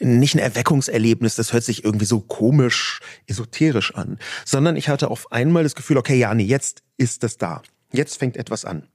nicht 0.05 0.35
ein 0.35 0.41
Erweckungserlebnis, 0.41 1.35
das 1.37 1.53
hört 1.53 1.65
sich 1.65 1.85
irgendwie 1.85 2.05
so 2.05 2.21
komisch, 2.21 3.01
esoterisch 3.27 3.95
an, 3.95 4.19
sondern 4.45 4.77
ich 4.77 4.89
hatte 4.89 5.11
auf 5.11 5.33
einmal 5.33 5.62
das 5.62 5.75
Gefühl, 5.75 5.97
okay, 5.97 6.17
ja, 6.17 6.35
nee, 6.35 6.45
jetzt 6.45 6.83
ist 6.97 7.23
das 7.23 7.39
da. 7.39 7.62
Jetzt 7.93 8.19
fängt 8.19 8.37
etwas 8.37 8.65
an. 8.65 8.89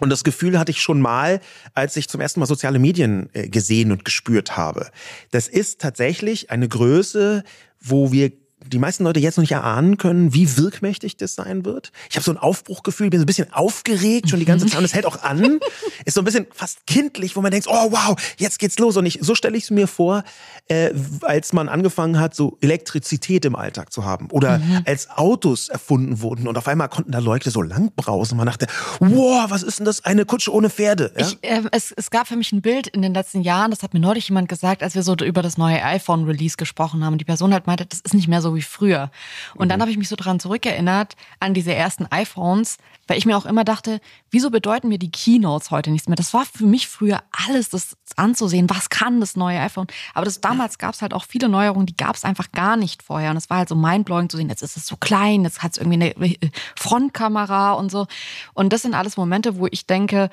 Und 0.00 0.10
das 0.10 0.24
Gefühl 0.24 0.58
hatte 0.58 0.72
ich 0.72 0.80
schon 0.80 1.00
mal, 1.00 1.40
als 1.74 1.96
ich 1.96 2.08
zum 2.08 2.20
ersten 2.20 2.40
Mal 2.40 2.46
soziale 2.46 2.78
Medien 2.78 3.28
äh, 3.34 3.48
gesehen 3.48 3.92
und 3.92 4.04
gespürt 4.04 4.56
habe. 4.56 4.90
Das 5.30 5.48
ist 5.48 5.80
tatsächlich 5.80 6.50
eine 6.50 6.68
Größe, 6.68 7.44
wo 7.78 8.10
wir 8.10 8.32
die 8.66 8.78
meisten 8.78 9.04
Leute 9.04 9.20
jetzt 9.20 9.36
noch 9.36 9.42
nicht 9.42 9.52
erahnen 9.52 9.96
können, 9.96 10.34
wie 10.34 10.56
wirkmächtig 10.56 11.16
das 11.16 11.34
sein 11.34 11.64
wird. 11.64 11.92
Ich 12.10 12.16
habe 12.16 12.24
so 12.24 12.30
ein 12.30 12.38
Aufbruchgefühl, 12.38 13.10
bin 13.10 13.20
so 13.20 13.24
ein 13.24 13.26
bisschen 13.26 13.52
aufgeregt 13.52 14.30
schon 14.30 14.38
die 14.38 14.44
ganze 14.44 14.66
Zeit 14.66 14.78
und 14.78 14.84
es 14.84 14.94
hält 14.94 15.06
auch 15.06 15.22
an. 15.22 15.60
Ist 16.04 16.14
so 16.14 16.20
ein 16.20 16.24
bisschen 16.24 16.46
fast 16.52 16.86
kindlich, 16.86 17.36
wo 17.36 17.40
man 17.40 17.50
denkt, 17.50 17.66
oh 17.68 17.92
wow, 17.92 18.16
jetzt 18.38 18.58
geht's 18.58 18.78
los. 18.78 18.96
Und 18.96 19.06
ich, 19.06 19.18
so 19.20 19.34
stelle 19.34 19.56
ich 19.56 19.64
es 19.64 19.70
mir 19.70 19.86
vor, 19.86 20.24
äh, 20.68 20.90
als 21.22 21.52
man 21.52 21.68
angefangen 21.68 22.18
hat, 22.18 22.34
so 22.34 22.58
Elektrizität 22.60 23.44
im 23.44 23.56
Alltag 23.56 23.92
zu 23.92 24.04
haben 24.04 24.30
oder 24.30 24.60
als 24.84 25.10
Autos 25.10 25.68
erfunden 25.68 26.20
wurden 26.20 26.48
und 26.48 26.56
auf 26.56 26.68
einmal 26.68 26.88
konnten 26.88 27.12
da 27.12 27.18
Leute 27.18 27.50
so 27.50 27.62
lang 27.62 27.92
brausen. 27.94 28.36
Man 28.36 28.46
dachte, 28.46 28.66
wow, 29.00 29.46
was 29.48 29.62
ist 29.62 29.78
denn 29.78 29.86
das? 29.86 30.04
Eine 30.04 30.24
Kutsche 30.24 30.52
ohne 30.52 30.70
Pferde. 30.70 31.12
Ja? 31.16 31.26
Ich, 31.26 31.38
äh, 31.42 31.62
es, 31.72 31.92
es 31.92 32.10
gab 32.10 32.28
für 32.28 32.36
mich 32.36 32.52
ein 32.52 32.62
Bild 32.62 32.86
in 32.88 33.02
den 33.02 33.14
letzten 33.14 33.42
Jahren, 33.42 33.70
das 33.70 33.82
hat 33.82 33.94
mir 33.94 34.00
neulich 34.00 34.28
jemand 34.28 34.48
gesagt, 34.48 34.82
als 34.82 34.94
wir 34.94 35.02
so 35.02 35.14
über 35.16 35.42
das 35.42 35.58
neue 35.58 35.82
iPhone-Release 35.82 36.56
gesprochen 36.56 37.04
haben. 37.04 37.18
Die 37.18 37.24
Person 37.24 37.52
halt 37.52 37.66
meinte, 37.66 37.86
das 37.86 38.00
ist 38.00 38.14
nicht 38.14 38.28
mehr 38.28 38.40
so 38.40 38.51
wie 38.54 38.62
früher. 38.62 39.10
Und 39.54 39.68
dann 39.68 39.80
habe 39.80 39.90
ich 39.90 39.96
mich 39.96 40.08
so 40.08 40.16
daran 40.16 40.40
zurückerinnert, 40.40 41.16
an 41.40 41.54
diese 41.54 41.74
ersten 41.74 42.06
iPhones, 42.10 42.78
weil 43.06 43.18
ich 43.18 43.26
mir 43.26 43.36
auch 43.36 43.46
immer 43.46 43.64
dachte, 43.64 44.00
wieso 44.30 44.50
bedeuten 44.50 44.88
mir 44.88 44.98
die 44.98 45.10
Keynotes 45.10 45.70
heute 45.70 45.90
nichts 45.90 46.08
mehr? 46.08 46.16
Das 46.16 46.32
war 46.32 46.44
für 46.44 46.66
mich 46.66 46.88
früher 46.88 47.22
alles, 47.48 47.68
das 47.68 47.96
anzusehen, 48.16 48.70
was 48.70 48.90
kann 48.90 49.20
das 49.20 49.36
neue 49.36 49.60
iPhone. 49.60 49.86
Aber 50.14 50.24
das, 50.24 50.40
damals 50.40 50.78
gab 50.78 50.94
es 50.94 51.02
halt 51.02 51.14
auch 51.14 51.24
viele 51.24 51.48
Neuerungen, 51.48 51.86
die 51.86 51.96
gab 51.96 52.16
es 52.16 52.24
einfach 52.24 52.52
gar 52.52 52.76
nicht 52.76 53.02
vorher. 53.02 53.30
Und 53.30 53.36
es 53.36 53.50
war 53.50 53.58
halt 53.58 53.68
so 53.68 53.74
mindblowing 53.74 54.28
zu 54.28 54.36
sehen, 54.36 54.48
jetzt 54.48 54.62
ist 54.62 54.76
es 54.76 54.86
so 54.86 54.96
klein, 54.96 55.44
jetzt 55.44 55.62
hat 55.62 55.72
es 55.72 55.78
irgendwie 55.78 56.16
eine 56.16 56.16
äh, 56.16 56.50
Frontkamera 56.76 57.72
und 57.72 57.90
so. 57.90 58.06
Und 58.54 58.72
das 58.72 58.82
sind 58.82 58.94
alles 58.94 59.16
Momente, 59.16 59.58
wo 59.58 59.66
ich 59.70 59.86
denke, 59.86 60.30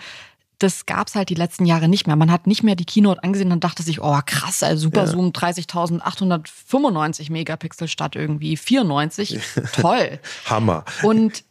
das 0.60 0.86
gab's 0.86 1.16
halt 1.16 1.30
die 1.30 1.36
letzten 1.36 1.66
Jahre 1.66 1.88
nicht 1.88 2.06
mehr. 2.06 2.18
Man 2.18 2.32
hat 2.32 2.46
nicht 2.46 2.64
mehr 2.64 2.76
die 2.76 2.86
Keynote 2.86 3.24
angesehen 3.24 3.52
und 3.52 3.64
dachte 3.64 3.82
sich, 3.82 4.02
oh 4.02 4.20
krass, 4.26 4.62
also 4.62 4.84
Super 4.84 5.08
Zoom 5.08 5.30
30.895 5.30 7.32
Megapixel 7.32 7.88
statt 7.88 8.16
irgendwie 8.16 8.58
94. 8.58 9.40
Toll. 9.74 10.20
Hammer. 10.46 10.84
Und 11.02 11.44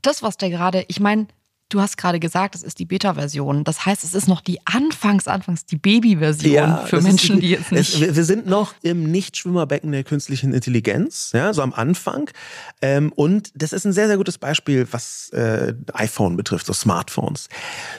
das, 0.00 0.22
was 0.22 0.38
der 0.38 0.50
gerade, 0.50 0.84
ich 0.88 1.00
meine, 1.00 1.26
du 1.68 1.80
hast 1.80 1.96
gerade 1.96 2.20
gesagt, 2.20 2.54
es 2.54 2.62
ist 2.62 2.78
die 2.78 2.84
Beta-Version. 2.84 3.64
Das 3.64 3.84
heißt, 3.86 4.04
es 4.04 4.14
ist 4.14 4.28
noch 4.28 4.40
die 4.40 4.58
Anfangs, 4.66 5.26
Anfangs 5.26 5.66
die 5.66 5.76
Baby-Version 5.76 6.78
für 6.86 6.96
das 6.96 7.04
Menschen, 7.04 7.36
ist, 7.36 7.42
die 7.42 7.50
jetzt 7.50 7.72
es, 7.72 7.94
nicht. 7.94 8.00
wir, 8.00 8.16
wir 8.16 8.24
sind 8.24 8.46
noch 8.46 8.74
im 8.82 9.10
Nichtschwimmerbecken 9.10 9.90
der 9.92 10.04
künstlichen 10.04 10.54
Intelligenz, 10.54 11.30
ja, 11.34 11.52
so 11.52 11.62
am 11.62 11.72
Anfang. 11.72 12.30
Ähm, 12.82 13.12
und 13.14 13.50
das 13.54 13.72
ist 13.72 13.84
ein 13.84 13.92
sehr, 13.92 14.06
sehr 14.06 14.16
gutes 14.16 14.38
Beispiel, 14.38 14.86
was 14.90 15.30
äh, 15.30 15.74
iPhone 15.92 16.36
betrifft, 16.36 16.66
so 16.66 16.72
Smartphones. 16.72 17.48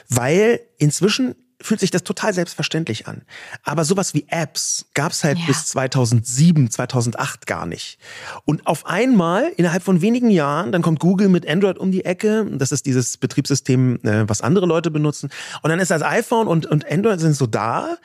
Weil 0.08 0.60
inzwischen 0.78 1.34
fühlt 1.60 1.80
sich 1.80 1.90
das 1.90 2.04
total 2.04 2.32
selbstverständlich 2.34 3.08
an. 3.08 3.22
Aber 3.64 3.84
sowas 3.84 4.14
wie 4.14 4.26
Apps 4.28 4.86
gab 4.94 5.12
es 5.12 5.24
halt 5.24 5.38
Ja. 5.38 5.46
bis 5.46 5.66
2007, 5.66 6.70
2008 6.70 7.46
gar 7.46 7.66
nicht. 7.66 7.98
Und 8.44 8.66
auf 8.66 8.86
einmal, 8.86 9.52
innerhalb 9.56 9.82
von 9.82 10.00
wenigen 10.00 10.30
Jahren, 10.30 10.70
dann 10.72 10.82
kommt 10.82 11.00
Google 11.00 11.28
mit 11.28 11.48
Android 11.48 11.78
um 11.78 11.90
die 11.90 12.04
Ecke. 12.04 12.46
Das 12.52 12.70
ist 12.70 12.86
dieses 12.86 13.16
Betriebssystem, 13.16 13.98
äh, 14.04 14.28
was 14.28 14.40
andere 14.40 14.66
Leute 14.66 14.90
benutzen. 14.90 15.30
Und 15.62 15.70
dann 15.70 15.80
ist 15.80 15.90
das 15.90 16.02
iPhone 16.02 16.46
und, 16.46 16.66
und 16.66 16.88
Android 16.90 17.18
sind 17.20 17.34
so 17.34 17.46
da. 17.46 17.96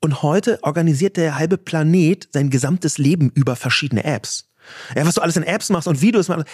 Und 0.00 0.22
heute 0.22 0.58
organisiert 0.62 1.16
der 1.16 1.36
halbe 1.38 1.58
Planet 1.58 2.28
sein 2.32 2.50
gesamtes 2.50 2.98
Leben 2.98 3.30
über 3.34 3.56
verschiedene 3.56 4.04
Apps. 4.04 4.48
Ja, 4.96 5.06
was 5.06 5.14
du 5.14 5.20
alles 5.22 5.36
in 5.36 5.42
Apps 5.44 5.70
machst 5.70 5.88
und 5.88 6.02
Videos 6.02 6.28
machst, 6.28 6.46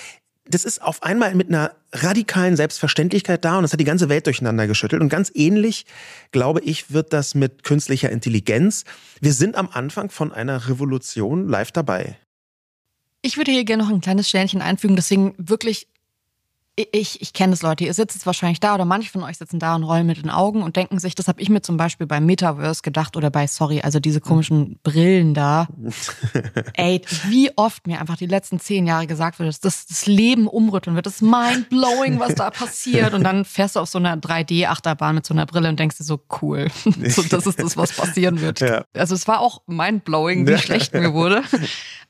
das 0.46 0.64
ist 0.64 0.82
auf 0.82 1.02
einmal 1.02 1.34
mit 1.34 1.48
einer 1.48 1.72
radikalen 1.92 2.56
Selbstverständlichkeit 2.56 3.44
da 3.44 3.56
und 3.56 3.62
das 3.62 3.72
hat 3.72 3.80
die 3.80 3.84
ganze 3.84 4.08
Welt 4.08 4.26
durcheinander 4.26 4.66
geschüttelt. 4.66 5.00
Und 5.00 5.08
ganz 5.08 5.30
ähnlich, 5.34 5.86
glaube 6.32 6.60
ich, 6.60 6.92
wird 6.92 7.12
das 7.12 7.34
mit 7.34 7.64
künstlicher 7.64 8.10
Intelligenz. 8.10 8.84
Wir 9.20 9.32
sind 9.32 9.56
am 9.56 9.70
Anfang 9.72 10.10
von 10.10 10.32
einer 10.32 10.68
Revolution 10.68 11.48
live 11.48 11.72
dabei. 11.72 12.18
Ich 13.22 13.38
würde 13.38 13.52
hier 13.52 13.64
gerne 13.64 13.84
noch 13.84 13.90
ein 13.90 14.02
kleines 14.02 14.28
Sternchen 14.28 14.60
einfügen, 14.60 14.96
deswegen 14.96 15.34
wirklich 15.38 15.88
ich, 16.76 17.22
ich 17.22 17.32
kenne 17.32 17.52
es, 17.52 17.62
Leute. 17.62 17.84
Ihr 17.84 17.94
sitzt 17.94 18.16
jetzt 18.16 18.26
wahrscheinlich 18.26 18.58
da 18.58 18.74
oder 18.74 18.84
manche 18.84 19.08
von 19.08 19.22
euch 19.22 19.38
sitzen 19.38 19.60
da 19.60 19.76
und 19.76 19.84
rollen 19.84 20.06
mit 20.06 20.16
den 20.16 20.30
Augen 20.30 20.60
und 20.62 20.74
denken 20.74 20.98
sich, 20.98 21.14
das 21.14 21.28
habe 21.28 21.40
ich 21.40 21.48
mir 21.48 21.62
zum 21.62 21.76
Beispiel 21.76 22.06
beim 22.06 22.26
Metaverse 22.26 22.82
gedacht 22.82 23.16
oder 23.16 23.30
bei, 23.30 23.46
sorry, 23.46 23.80
also 23.80 24.00
diese 24.00 24.20
komischen 24.20 24.80
Brillen 24.82 25.34
da. 25.34 25.68
Ey, 26.74 27.00
wie 27.28 27.52
oft 27.56 27.86
mir 27.86 28.00
einfach 28.00 28.16
die 28.16 28.26
letzten 28.26 28.58
zehn 28.58 28.88
Jahre 28.88 29.06
gesagt 29.06 29.38
wird, 29.38 29.64
dass 29.64 29.86
das 29.86 30.06
Leben 30.06 30.48
umrütteln 30.48 30.96
wird. 30.96 31.06
Das 31.06 31.16
ist 31.16 31.22
mind-blowing, 31.22 32.18
was 32.18 32.34
da 32.34 32.50
passiert. 32.50 33.14
Und 33.14 33.22
dann 33.22 33.44
fährst 33.44 33.76
du 33.76 33.80
auf 33.80 33.88
so 33.88 33.98
einer 33.98 34.16
3D-Achterbahn 34.16 35.14
mit 35.14 35.26
so 35.26 35.32
einer 35.32 35.46
Brille 35.46 35.68
und 35.68 35.78
denkst 35.78 35.98
dir 35.98 36.04
so, 36.04 36.20
cool. 36.42 36.68
so, 37.08 37.22
das 37.22 37.46
ist 37.46 37.62
das, 37.62 37.76
was 37.76 37.92
passieren 37.92 38.40
wird. 38.40 38.58
Ja. 38.58 38.84
Also 38.94 39.14
es 39.14 39.28
war 39.28 39.40
auch 39.40 39.62
mind-blowing, 39.68 40.48
wie 40.48 40.58
schlecht 40.58 40.92
mir 40.92 41.12
wurde. 41.12 41.44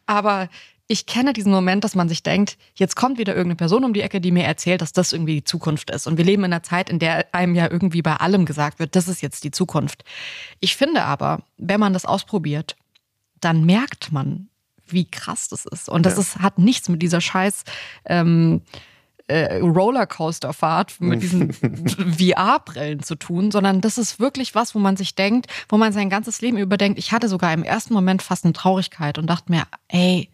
Aber 0.06 0.49
ich 0.87 1.07
kenne 1.07 1.33
diesen 1.33 1.50
Moment, 1.50 1.83
dass 1.83 1.95
man 1.95 2.09
sich 2.09 2.23
denkt, 2.23 2.59
jetzt 2.75 2.95
kommt 2.95 3.17
wieder 3.19 3.33
irgendeine 3.35 3.57
Person 3.57 3.85
um 3.85 3.95
die 3.95 4.03
Ecke, 4.03 4.21
die 4.21 4.31
mir 4.31 4.45
erzählt, 4.45 4.83
dass 4.83 4.93
das 4.93 5.12
irgendwie 5.14 5.37
die 5.37 5.45
Zukunft 5.45 5.91
ist. 5.91 6.07
Und 6.07 6.19
wir 6.19 6.25
leben 6.25 6.45
in 6.45 6.53
einer 6.53 6.62
Zeit, 6.62 6.91
in 6.91 6.99
der 6.99 7.26
einem 7.35 7.55
ja 7.55 7.71
irgendwie 7.71 8.03
bei 8.03 8.17
allem 8.17 8.45
gesagt 8.45 8.79
wird, 8.79 8.95
das 8.95 9.09
ist 9.09 9.23
jetzt 9.23 9.45
die 9.45 9.50
Zukunft. 9.50 10.05
Ich 10.61 10.76
finde 10.76 11.05
aber, 11.05 11.43
wenn 11.57 11.81
man 11.81 11.93
das 11.95 12.05
ausprobiert, 12.05 12.76
dann 13.41 13.64
merkt 13.64 14.12
man, 14.12 14.49
wie 14.87 15.11
krass 15.11 15.49
das 15.49 15.64
ist. 15.64 15.88
Und 15.88 16.05
das 16.05 16.14
Ja. 16.14 16.21
ist, 16.21 16.38
hat 16.41 16.59
nichts 16.59 16.91
mit 16.91 17.00
dieser 17.00 17.23
scheiß 17.23 17.64
ähm, 18.05 18.61
äh, 19.26 19.57
Rollercoaster-Fahrt 19.61 21.00
mit 21.00 21.23
diesen 21.23 21.50
VR-Brillen 22.19 23.03
zu 23.03 23.14
tun, 23.14 23.50
sondern 23.50 23.81
das 23.81 23.97
ist 23.97 24.21
wirklich 24.21 24.55
was, 24.55 24.75
wo 24.75 24.79
man 24.79 24.99
sich 24.99 25.14
denkt, 25.14 25.47
wo 25.71 25.79
man 25.79 25.95
sein 25.95 26.11
ganzes 26.11 26.43
Leben 26.43 26.59
überdenkt. 26.59 26.99
Ich 26.99 27.12
hatte 27.12 27.29
sogar 27.31 27.55
im 27.55 27.62
ersten 27.62 27.95
Moment 27.95 28.21
fast 28.21 28.45
eine 28.45 28.53
Traurigkeit 28.53 29.17
und 29.17 29.26
dachte 29.29 29.50
mir, 29.50 29.64
ey, 29.88 30.29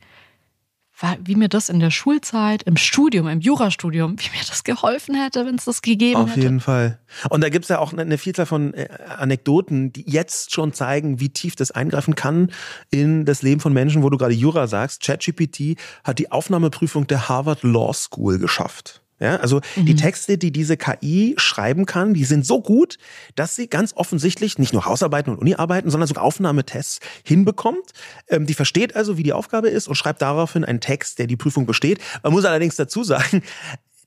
wie 1.24 1.34
mir 1.34 1.48
das 1.48 1.68
in 1.68 1.80
der 1.80 1.90
Schulzeit, 1.90 2.62
im 2.64 2.76
Studium, 2.76 3.26
im 3.28 3.40
Jurastudium, 3.40 4.16
wie 4.18 4.30
mir 4.36 4.44
das 4.46 4.64
geholfen 4.64 5.14
hätte, 5.14 5.46
wenn 5.46 5.54
es 5.56 5.64
das 5.64 5.82
gegeben 5.82 6.16
Auf 6.20 6.30
hätte. 6.30 6.40
jeden 6.40 6.60
Fall. 6.60 6.98
Und 7.30 7.42
da 7.42 7.48
gibt's 7.48 7.68
ja 7.68 7.78
auch 7.78 7.92
eine- 7.92 8.02
eine 8.02 8.18
Vielzahl 8.18 8.46
von 8.46 8.74
äh, 8.74 8.88
Anekdoten, 9.18 9.92
die 9.92 10.04
jetzt 10.10 10.52
schon 10.52 10.72
zeigen, 10.72 11.20
wie 11.20 11.28
tief 11.30 11.56
das 11.56 11.70
eingreifen 11.70 12.14
kann 12.14 12.50
in 12.90 13.24
das 13.24 13.42
Leben 13.42 13.60
von 13.60 13.72
Menschen, 13.72 14.02
wo 14.02 14.10
du 14.10 14.18
gerade 14.18 14.34
Jura 14.34 14.66
sagst. 14.66 15.02
ChatGPT 15.02 15.76
hat 16.04 16.18
die 16.18 16.30
Aufnahmeprüfung 16.32 17.06
der 17.06 17.28
Harvard 17.28 17.62
Law 17.62 17.92
School 17.94 18.38
geschafft. 18.38 19.02
Ja, 19.20 19.36
also 19.36 19.60
die 19.76 19.94
Texte, 19.96 20.38
die 20.38 20.50
diese 20.50 20.78
KI 20.78 21.34
schreiben 21.36 21.84
kann, 21.84 22.14
die 22.14 22.24
sind 22.24 22.46
so 22.46 22.62
gut, 22.62 22.96
dass 23.34 23.54
sie 23.54 23.68
ganz 23.68 23.92
offensichtlich 23.94 24.58
nicht 24.58 24.72
nur 24.72 24.86
Hausarbeiten 24.86 25.30
und 25.30 25.38
Uniarbeiten, 25.38 25.90
sondern 25.90 26.06
sogar 26.06 26.24
Aufnahmetests 26.24 27.00
hinbekommt. 27.22 27.92
Ähm, 28.28 28.46
die 28.46 28.54
versteht 28.54 28.96
also, 28.96 29.18
wie 29.18 29.22
die 29.22 29.34
Aufgabe 29.34 29.68
ist 29.68 29.88
und 29.88 29.94
schreibt 29.94 30.22
daraufhin 30.22 30.64
einen 30.64 30.80
Text, 30.80 31.18
der 31.18 31.26
die 31.26 31.36
Prüfung 31.36 31.66
besteht. 31.66 32.00
Man 32.22 32.32
muss 32.32 32.46
allerdings 32.46 32.76
dazu 32.76 33.04
sagen, 33.04 33.42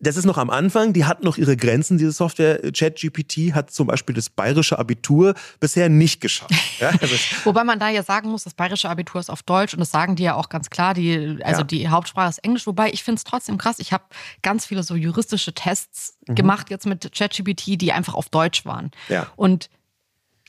das 0.03 0.17
ist 0.17 0.25
noch 0.25 0.38
am 0.38 0.50
Anfang, 0.50 0.93
die 0.93 1.05
hat 1.05 1.24
noch 1.24 1.38
ihre 1.38 1.57
Grenzen, 1.57 1.98
diese 1.98 2.12
Software. 2.12 2.60
ChatGPT 2.72 3.53
hat 3.55 3.72
zum 3.72 3.88
Beispiel 3.88 4.13
das 4.13 4.29
bayerische 4.29 4.77
Abitur 4.77 5.33
bisher 5.60 5.89
nicht 5.89 6.22
geschafft. 6.22 6.51
Ja, 6.79 6.89
also, 7.01 7.15
Wobei 7.45 7.63
man 7.63 7.79
da 7.79 7.89
ja 7.89 8.03
sagen 8.03 8.29
muss, 8.29 8.43
das 8.43 8.53
bayerische 8.55 8.89
Abitur 8.89 9.22
ist 9.22 9.29
auf 9.29 9.41
Deutsch 9.43 9.74
und 9.74 9.79
das 9.79 9.91
sagen 9.91 10.15
die 10.15 10.24
ja 10.24 10.36
auch 10.36 10.50
ganz 10.50 10.69
klar. 10.69 10.93
Die, 10.93 11.38
also 11.43 11.62
Ja. 11.62 11.63
die 11.63 11.88
Hauptsprache 11.89 12.29
ist 12.29 12.39
Englisch, 12.43 12.67
wobei 12.67 12.91
ich 12.91 13.03
finde 13.03 13.17
es 13.17 13.24
trotzdem 13.24 13.57
krass. 13.57 13.79
Ich 13.79 13.93
habe 13.93 14.03
ganz 14.41 14.65
viele 14.65 14.83
so 14.83 14.95
juristische 14.95 15.53
Tests 15.53 16.17
Mhm. 16.27 16.36
gemacht 16.36 16.69
jetzt 16.69 16.86
mit 16.86 17.10
ChatGPT, 17.15 17.79
die 17.81 17.91
einfach 17.93 18.13
auf 18.15 18.29
Deutsch 18.29 18.65
waren. 18.65 18.91
Ja. 19.10 19.27
Und 19.36 19.69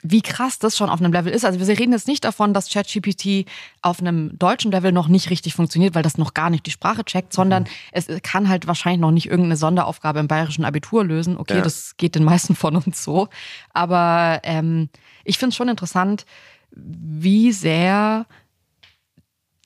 wie 0.07 0.21
krass 0.21 0.59
das 0.59 0.77
schon 0.77 0.91
auf 0.91 1.01
einem 1.01 1.15
Level 1.15 1.33
ist. 1.33 1.47
Also 1.47 1.59
wir 1.59 1.67
reden 1.79 1.93
jetzt 1.93 2.07
nicht 2.07 2.25
davon, 2.25 2.53
dass 2.53 2.69
ChatGPT 2.69 3.47
auf 3.81 4.01
einem 4.01 4.39
deutschen 4.39 4.71
Level 4.71 4.93
noch 4.93 5.09
nicht 5.09 5.31
richtig 5.31 5.55
funktioniert, 5.55 5.95
weil 5.95 6.03
das 6.03 6.19
noch 6.19 6.35
gar 6.35 6.51
nicht 6.51 6.67
die 6.67 6.71
Sprache 6.71 7.05
checkt, 7.07 7.33
sondern 7.33 7.63
Mhm. 7.63 7.69
es 7.93 8.07
kann 8.23 8.51
halt 8.51 8.67
wahrscheinlich 8.67 9.01
noch 9.01 9.13
nicht 9.13 9.27
irgendeine 9.27 9.57
Sonderaufgabe 9.57 10.21
im 10.21 10.29
bayerischen 10.29 10.67
Abitur 10.67 11.05
lösen. 11.05 11.39
Okay, 11.39 11.57
Ja. 11.57 11.63
das 11.63 11.97
geht 11.97 12.17
den 12.17 12.25
meisten 12.25 12.55
von 12.55 12.77
uns 12.77 13.03
so. 13.03 13.29
Aber 13.73 14.41
ähm, 14.43 14.91
ich 15.25 15.39
finde 15.39 15.49
es 15.53 15.57
schon 15.57 15.71
interessant, 15.71 16.27
wie 16.71 17.51
sehr 17.53 18.27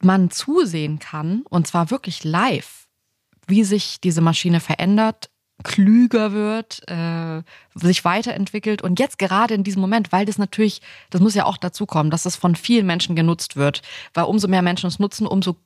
man 0.03 0.31
zusehen 0.31 1.01
kann, 1.01 1.43
und 1.51 1.67
zwar 1.67 1.91
wirklich 1.91 2.23
live, 2.23 2.87
wie 3.49 3.65
sich 3.65 4.01
diese 4.01 4.21
Maschine 4.21 4.61
verändert, 4.61 5.31
klüger 5.65 6.33
wird, 6.33 6.83
äh, 6.89 7.43
sich 7.75 8.05
weiterentwickelt 8.05 8.83
und 8.83 8.99
jetzt 8.99 9.19
gerade 9.19 9.55
in 9.55 9.65
diesem 9.65 9.81
Moment, 9.81 10.13
weil 10.13 10.25
das 10.25 10.39
natürlich, 10.39 10.81
das 11.11 11.21
muss 11.21 11.35
ja 11.35 11.45
auch 11.47 11.57
dazu 11.57 11.85
kommen, 11.85 12.11
dass 12.11 12.27
es 12.27 12.37
von 12.37 12.55
vielen 12.55 12.87
Menschen 12.87 13.17
genutzt 13.17 13.57
wird, 13.57 13.83
weil 14.15 14.25
umso 14.25 14.49
mehr 14.49 14.63
Menschen 14.63 14.87
es 14.87 14.99
nutzen, 14.99 15.27
umso 15.27 15.57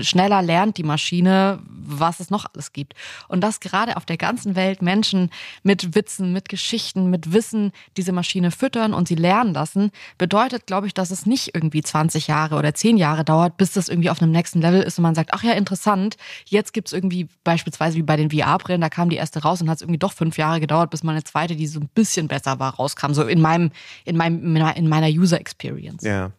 schneller 0.00 0.42
lernt 0.42 0.78
die 0.78 0.82
Maschine, 0.82 1.58
was 1.66 2.20
es 2.20 2.30
noch 2.30 2.46
alles 2.52 2.72
gibt. 2.72 2.94
Und 3.28 3.42
dass 3.42 3.60
gerade 3.60 3.96
auf 3.96 4.06
der 4.06 4.16
ganzen 4.16 4.56
Welt 4.56 4.80
Menschen 4.80 5.30
mit 5.62 5.94
Witzen, 5.94 6.32
mit 6.32 6.48
Geschichten, 6.48 7.10
mit 7.10 7.32
Wissen 7.32 7.72
diese 7.96 8.12
Maschine 8.12 8.50
füttern 8.50 8.94
und 8.94 9.08
sie 9.08 9.14
lernen 9.14 9.52
lassen, 9.52 9.90
bedeutet, 10.16 10.66
glaube 10.66 10.86
ich, 10.86 10.94
dass 10.94 11.10
es 11.10 11.26
nicht 11.26 11.54
irgendwie 11.54 11.82
20 11.82 12.26
Jahre 12.26 12.56
oder 12.56 12.74
10 12.74 12.96
Jahre 12.96 13.24
dauert, 13.24 13.56
bis 13.58 13.72
das 13.72 13.88
irgendwie 13.88 14.10
auf 14.10 14.22
einem 14.22 14.32
nächsten 14.32 14.60
Level 14.60 14.82
ist 14.82 14.98
und 14.98 15.02
man 15.02 15.14
sagt, 15.14 15.30
ach 15.32 15.42
ja, 15.42 15.52
interessant, 15.52 16.16
jetzt 16.46 16.72
gibt's 16.72 16.92
irgendwie 16.92 17.28
beispielsweise 17.44 17.96
wie 17.96 18.02
bei 18.02 18.16
den 18.16 18.30
VR-Brillen, 18.30 18.80
da 18.80 18.88
kam 18.88 19.10
die 19.10 19.16
erste 19.16 19.41
raus 19.44 19.60
und 19.60 19.68
hat 19.68 19.76
es 19.76 19.82
irgendwie 19.82 19.98
doch 19.98 20.12
fünf 20.12 20.38
Jahre 20.38 20.60
gedauert, 20.60 20.90
bis 20.90 21.02
mal 21.02 21.12
eine 21.12 21.24
zweite, 21.24 21.56
die 21.56 21.66
so 21.66 21.80
ein 21.80 21.88
bisschen 21.94 22.28
besser 22.28 22.58
war, 22.58 22.74
rauskam, 22.74 23.12
so 23.12 23.22
in 23.24 23.40
meinem, 23.40 23.70
in 24.04 24.16
meinem, 24.16 24.56
in 24.56 24.88
meiner 24.88 25.08
User 25.08 25.40
Experience. 25.40 26.04
ja. 26.04 26.30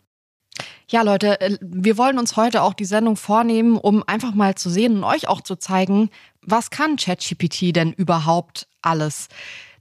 Ja, 0.88 1.02
Leute, 1.02 1.42
äh, 1.42 1.58
wir 1.62 1.98
wollen 1.98 2.20
uns 2.20 2.36
heute 2.36 2.62
auch 2.62 2.74
die 2.74 2.86
Sendung 2.86 3.16
vornehmen, 3.16 3.78
um 3.78 4.04
einfach 4.06 4.34
mal 4.34 4.56
zu 4.56 4.70
sehen 4.70 4.98
und 4.98 5.04
euch 5.04 5.28
auch 5.28 5.42
zu 5.42 5.56
zeigen, 5.56 6.10
was 6.42 6.70
kann 6.70 6.98
ChatGPT 6.98 7.76
denn 7.76 7.94
überhaupt 7.94 8.68
alles? 8.82 9.30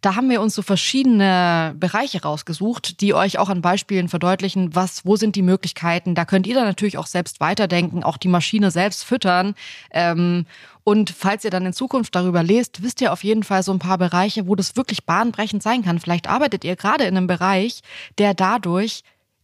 Da 0.01 0.17
haben 0.17 0.29
wir 0.31 0.41
uns 0.41 0.57
so 0.57 0.63
verschiedene 0.63 1.77
Bereiche 1.79 2.23
rausgesucht, 2.23 3.01
die 3.01 3.15
euch 3.15 3.39
auch 3.39 3.49
an 3.49 3.63
Beispielen 3.63 4.09
verdeutlichen, 4.09 4.75
was, 4.75 5.07
wo 5.07 5.15
sind 5.15 5.37
die 5.37 5.43
Möglichkeiten. 5.43 6.17
Da 6.17 6.25
könnt 6.25 6.49
ihr 6.49 6.57
dann 6.57 6.65
natürlich 6.65 6.99
auch 6.99 7.07
selbst 7.07 7.39
weiterdenken, 7.39 8.03
auch 8.03 8.17
die 8.17 8.29
Maschine 8.29 8.73
selbst 8.73 9.05
füttern. 9.05 9.55
Ähm, 9.93 10.47
und 10.85 11.11
falls 11.11 11.45
ihr 11.45 11.51
dann 11.51 11.67
in 11.67 11.73
Zukunft 11.73 12.15
darüber 12.15 12.43
lest, 12.43 12.83
wisst 12.83 13.01
ihr 13.01 13.13
auf 13.13 13.25
jeden 13.25 13.43
Fall 13.43 13.63
so 13.63 13.73
ein 13.73 13.79
paar 13.79 13.99
Bereiche, 13.99 14.47
wo 14.47 14.55
das 14.55 14.77
wirklich 14.77 15.05
bahnbrechend 15.05 15.63
sein 15.63 15.83
kann. 15.83 16.01
Vielleicht 16.01 16.29
arbeitet 16.29 16.65
ihr 16.65 16.77
gerade 16.77 17.05
in 17.05 17.17
einem 17.17 17.27
Bereich, 17.27 17.83
der 18.19 18.35
dadurch 18.35 19.03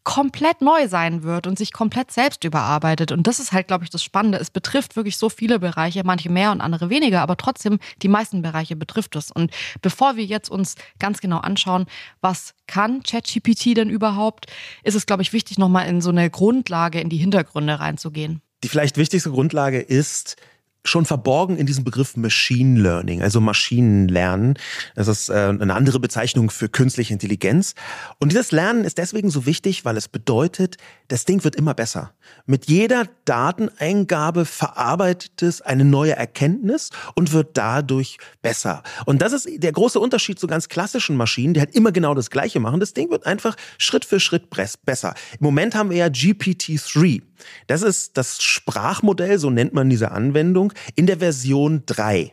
komplett 0.09 0.63
neu 0.63 0.89
sein 0.89 1.23
wird 1.23 1.47
und 1.47 1.59
sich 1.59 1.71
komplett 1.71 2.11
selbst 2.11 2.43
überarbeitet. 2.43 3.13
Und 3.13 3.27
das 3.27 3.41
ist 3.41 3.53
halt, 3.53 3.69
glaube 3.69 3.85
ich, 3.85 3.91
das 3.91 4.03
Spannende. 4.03 4.39
Es 4.39 4.51
betrifft 4.51 4.97
wirklich 4.97 5.19
so 5.19 5.29
viele 5.29 5.59
Bereiche, 5.59 6.03
manche 6.03 6.31
mehr 6.31 6.51
und 6.51 6.63
andere 6.63 6.89
weniger, 6.89 7.21
aber 7.21 7.37
trotzdem 7.37 7.79
die 8.01 8.09
meisten 8.09 8.41
Bereiche 8.41 8.75
betrifft 8.75 9.17
es. 9.17 9.31
Und 9.31 9.51
bevor 9.83 10.17
wir 10.17 10.25
jetzt 10.25 10.51
uns 10.51 10.77
ganz 10.99 11.21
genau 11.21 11.41
anschauen, 11.41 11.85
was 12.23 12.55
kann 12.67 13.03
ChatGPT 13.03 13.77
denn 13.77 13.91
überhaupt, 13.91 14.47
ist 14.83 14.95
es, 14.95 15.05
glaube 15.05 15.21
ich, 15.21 15.35
wichtig, 15.35 15.59
nochmal 15.59 15.87
in 15.87 16.01
so 16.01 16.09
eine 16.09 16.31
Grundlage, 16.31 17.01
in 17.01 17.11
die 17.11 17.19
Hintergründe 17.19 17.79
reinzugehen. 17.79 18.41
Die 18.65 18.69
vielleicht 18.69 18.97
wichtigste 18.97 19.31
Grundlage 19.31 19.79
ist 19.79 20.37
schon 20.85 21.05
verborgen 21.05 21.57
in 21.57 21.67
diesem 21.67 21.85
Begriff 21.85 22.17
Machine 22.17 22.81
Learning, 22.81 23.23
also 23.23 23.41
Maschinenlernen. 23.41 24.55
Das 24.95 25.09
ist 25.09 25.29
äh, 25.29 25.35
eine 25.35 25.75
andere 25.75 26.01
Bezeichnung 26.01 26.51
für 26.51 26.69
künstliche 26.69 27.13
Intelligenz. 27.13 27.75
Und 28.19 28.33
dieses 28.33 28.53
Lernen 28.53 28.85
ist 28.85 28.99
deswegen 28.99 29.31
so 29.31 29.47
wichtig, 29.47 29.85
weil 29.85 29.97
es 29.97 30.09
bedeutet, 30.09 30.77
das 31.09 31.25
Ding 31.25 31.45
wird 31.45 31.57
immer 31.57 31.75
besser. 31.75 32.13
Mit 32.47 32.69
jeder 32.69 33.05
Dateneingabe 33.25 34.45
verarbeitet 34.45 35.43
es 35.43 35.61
eine 35.61 35.85
neue 35.85 36.17
Erkenntnis 36.17 36.91
und 37.15 37.33
wird 37.33 37.57
dadurch 37.57 38.19
besser. 38.43 38.83
Und 39.07 39.23
das 39.23 39.33
ist 39.33 39.49
der 39.51 39.73
große 39.73 40.01
Unterschied 40.01 40.39
zu 40.39 40.47
ganz 40.47 40.69
klassischen 40.69 41.17
Maschinen, 41.17 41.55
die 41.55 41.61
halt 41.61 41.75
immer 41.75 41.93
genau 41.93 42.15
das 42.15 42.31
Gleiche 42.31 42.61
machen. 42.61 42.81
Das 42.81 42.95
Ding 42.95 43.11
wird 43.11 43.27
einfach 43.27 43.57
Schritt 43.79 44.05
für 44.05 44.21
Schritt 44.21 44.49
besser. 44.85 45.15
Im 45.33 45.45
Moment 45.45 45.75
haben 45.75 45.91
wir 45.91 45.99
ja 45.99 46.07
GPT-3. 46.07 47.28
Das 47.67 47.83
ist 47.83 48.17
das 48.17 48.43
Sprachmodell, 48.43 49.39
so 49.39 49.51
nennt 49.51 49.75
man 49.75 49.91
diese 49.91 50.11
Anwendung, 50.11 50.73
in 50.95 51.07
der 51.07 51.19
Version 51.19 51.83
3. 51.87 52.33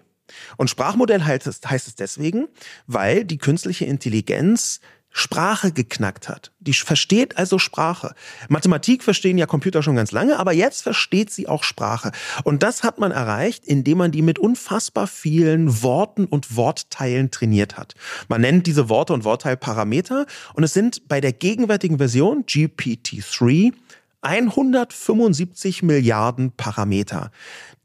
Und 0.58 0.70
Sprachmodell 0.70 1.24
heißt 1.24 1.48
es, 1.48 1.62
heißt 1.66 1.88
es 1.88 1.96
deswegen, 1.96 2.48
weil 2.88 3.26
die 3.26 3.38
künstliche 3.38 3.86
Intelligenz 3.86 4.80
Sprache 5.18 5.72
geknackt 5.72 6.28
hat. 6.28 6.52
Die 6.60 6.74
versteht 6.74 7.38
also 7.38 7.58
Sprache. 7.58 8.16
Mathematik 8.50 9.02
verstehen 9.02 9.38
ja 9.38 9.46
Computer 9.46 9.82
schon 9.82 9.96
ganz 9.96 10.12
lange, 10.12 10.38
aber 10.38 10.52
jetzt 10.52 10.84
versteht 10.84 11.30
sie 11.30 11.48
auch 11.48 11.64
Sprache. 11.64 12.12
Und 12.44 12.64
das 12.64 12.84
hat 12.84 13.00
man 13.00 13.12
erreicht, 13.12 13.64
indem 13.64 14.00
man 14.00 14.12
die 14.12 14.22
mit 14.22 14.40
unfassbar 14.40 15.08
vielen 15.08 15.82
Worten 15.82 16.26
und 16.26 16.58
Wortteilen 16.58 17.32
trainiert 17.32 17.78
hat. 17.78 17.96
Man 18.28 18.42
nennt 18.42 18.68
diese 18.68 18.90
Worte 18.90 19.14
und 19.14 19.24
Wortteilparameter 19.24 20.26
und 20.54 20.66
es 20.66 20.74
sind 20.74 21.08
bei 21.08 21.22
der 21.22 21.32
gegenwärtigen 21.32 21.98
Version 21.98 22.44
GPT-3 22.44 23.72
175 24.26 25.84
Milliarden 25.84 26.52
Parameter. 26.52 27.32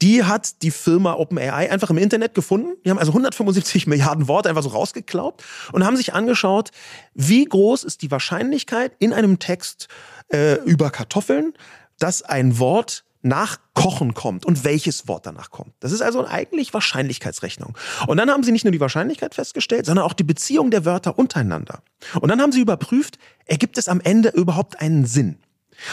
Die 0.01 0.23
hat 0.23 0.63
die 0.63 0.71
Firma 0.71 1.13
OpenAI 1.13 1.71
einfach 1.71 1.91
im 1.91 1.97
Internet 1.97 2.33
gefunden. 2.33 2.73
Die 2.83 2.89
haben 2.89 2.97
also 2.97 3.11
175 3.11 3.85
Milliarden 3.85 4.27
Worte 4.27 4.49
einfach 4.49 4.63
so 4.63 4.69
rausgeklaubt 4.69 5.43
und 5.71 5.85
haben 5.85 5.95
sich 5.95 6.13
angeschaut, 6.13 6.71
wie 7.13 7.45
groß 7.45 7.83
ist 7.83 8.01
die 8.01 8.09
Wahrscheinlichkeit 8.09 8.93
in 8.97 9.13
einem 9.13 9.37
Text 9.37 9.87
äh, 10.33 10.55
über 10.65 10.89
Kartoffeln, 10.89 11.53
dass 11.99 12.23
ein 12.23 12.57
Wort 12.57 13.03
nach 13.21 13.59
Kochen 13.75 14.15
kommt 14.15 14.45
und 14.45 14.63
welches 14.63 15.07
Wort 15.07 15.27
danach 15.27 15.51
kommt. 15.51 15.73
Das 15.79 15.91
ist 15.91 16.01
also 16.01 16.25
eigentlich 16.25 16.73
Wahrscheinlichkeitsrechnung. 16.73 17.77
Und 18.07 18.17
dann 18.17 18.31
haben 18.31 18.43
sie 18.43 18.51
nicht 18.51 18.65
nur 18.65 18.71
die 18.71 18.79
Wahrscheinlichkeit 18.79 19.35
festgestellt, 19.35 19.85
sondern 19.85 20.05
auch 20.05 20.13
die 20.13 20.23
Beziehung 20.23 20.71
der 20.71 20.85
Wörter 20.85 21.19
untereinander. 21.19 21.83
Und 22.19 22.29
dann 22.29 22.41
haben 22.41 22.51
sie 22.51 22.61
überprüft, 22.61 23.19
ergibt 23.45 23.77
es 23.77 23.87
am 23.87 24.01
Ende 24.01 24.29
überhaupt 24.29 24.81
einen 24.81 25.05
Sinn? 25.05 25.37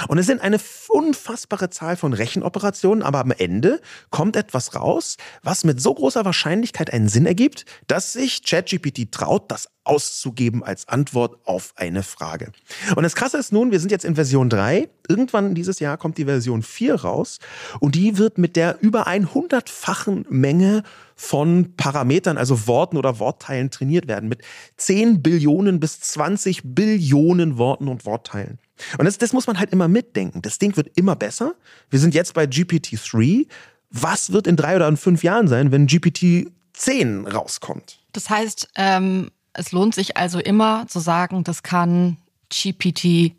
Und 0.08 0.18
es 0.18 0.26
sind 0.26 0.40
eine 0.40 0.58
unfassbare 0.88 1.70
Zahl 1.70 1.96
von 1.96 2.12
Rechenoperationen, 2.12 3.02
aber 3.02 3.20
am 3.20 3.30
Ende 3.30 3.80
kommt 4.10 4.36
etwas 4.36 4.74
raus, 4.74 5.16
was 5.42 5.64
mit 5.64 5.80
so 5.80 5.94
großer 5.94 6.24
Wahrscheinlichkeit 6.24 6.92
einen 6.92 7.08
Sinn 7.08 7.26
ergibt, 7.26 7.64
dass 7.86 8.12
sich 8.12 8.44
ChatGPT 8.44 9.10
traut, 9.12 9.50
das 9.50 9.68
auszugeben 9.88 10.62
als 10.62 10.86
Antwort 10.86 11.38
auf 11.44 11.72
eine 11.76 12.02
Frage. 12.02 12.52
Und 12.94 13.02
das 13.02 13.14
Krasse 13.14 13.38
ist 13.38 13.52
nun, 13.52 13.70
wir 13.70 13.80
sind 13.80 13.90
jetzt 13.90 14.04
in 14.04 14.14
Version 14.14 14.50
3. 14.50 14.88
Irgendwann 15.08 15.54
dieses 15.54 15.80
Jahr 15.80 15.96
kommt 15.96 16.18
die 16.18 16.26
Version 16.26 16.62
4 16.62 16.94
raus 16.96 17.38
und 17.80 17.94
die 17.94 18.18
wird 18.18 18.36
mit 18.36 18.56
der 18.56 18.78
über 18.82 19.08
100-fachen 19.08 20.26
Menge 20.28 20.82
von 21.16 21.74
Parametern, 21.76 22.36
also 22.36 22.66
Worten 22.66 22.96
oder 22.96 23.18
Wortteilen 23.18 23.70
trainiert 23.70 24.06
werden, 24.06 24.28
mit 24.28 24.42
10 24.76 25.22
Billionen 25.22 25.80
bis 25.80 26.00
20 26.00 26.62
Billionen 26.64 27.56
Worten 27.56 27.88
und 27.88 28.04
Wortteilen. 28.04 28.58
Und 28.98 29.04
das, 29.04 29.18
das 29.18 29.32
muss 29.32 29.46
man 29.46 29.58
halt 29.58 29.72
immer 29.72 29.88
mitdenken. 29.88 30.42
Das 30.42 30.58
Ding 30.58 30.76
wird 30.76 30.96
immer 30.96 31.16
besser. 31.16 31.54
Wir 31.90 31.98
sind 31.98 32.14
jetzt 32.14 32.34
bei 32.34 32.44
GPT-3. 32.44 33.46
Was 33.90 34.32
wird 34.32 34.46
in 34.46 34.56
drei 34.56 34.76
oder 34.76 34.88
in 34.88 34.96
fünf 34.96 35.22
Jahren 35.22 35.48
sein, 35.48 35.72
wenn 35.72 35.86
GPT-10 35.86 37.30
rauskommt? 37.30 38.00
Das 38.12 38.28
heißt, 38.28 38.68
ähm, 38.76 39.30
es 39.52 39.72
lohnt 39.72 39.94
sich 39.94 40.16
also 40.16 40.38
immer 40.38 40.86
zu 40.88 41.00
sagen, 41.00 41.44
das 41.44 41.62
kann 41.62 42.16
GPT 42.50 43.34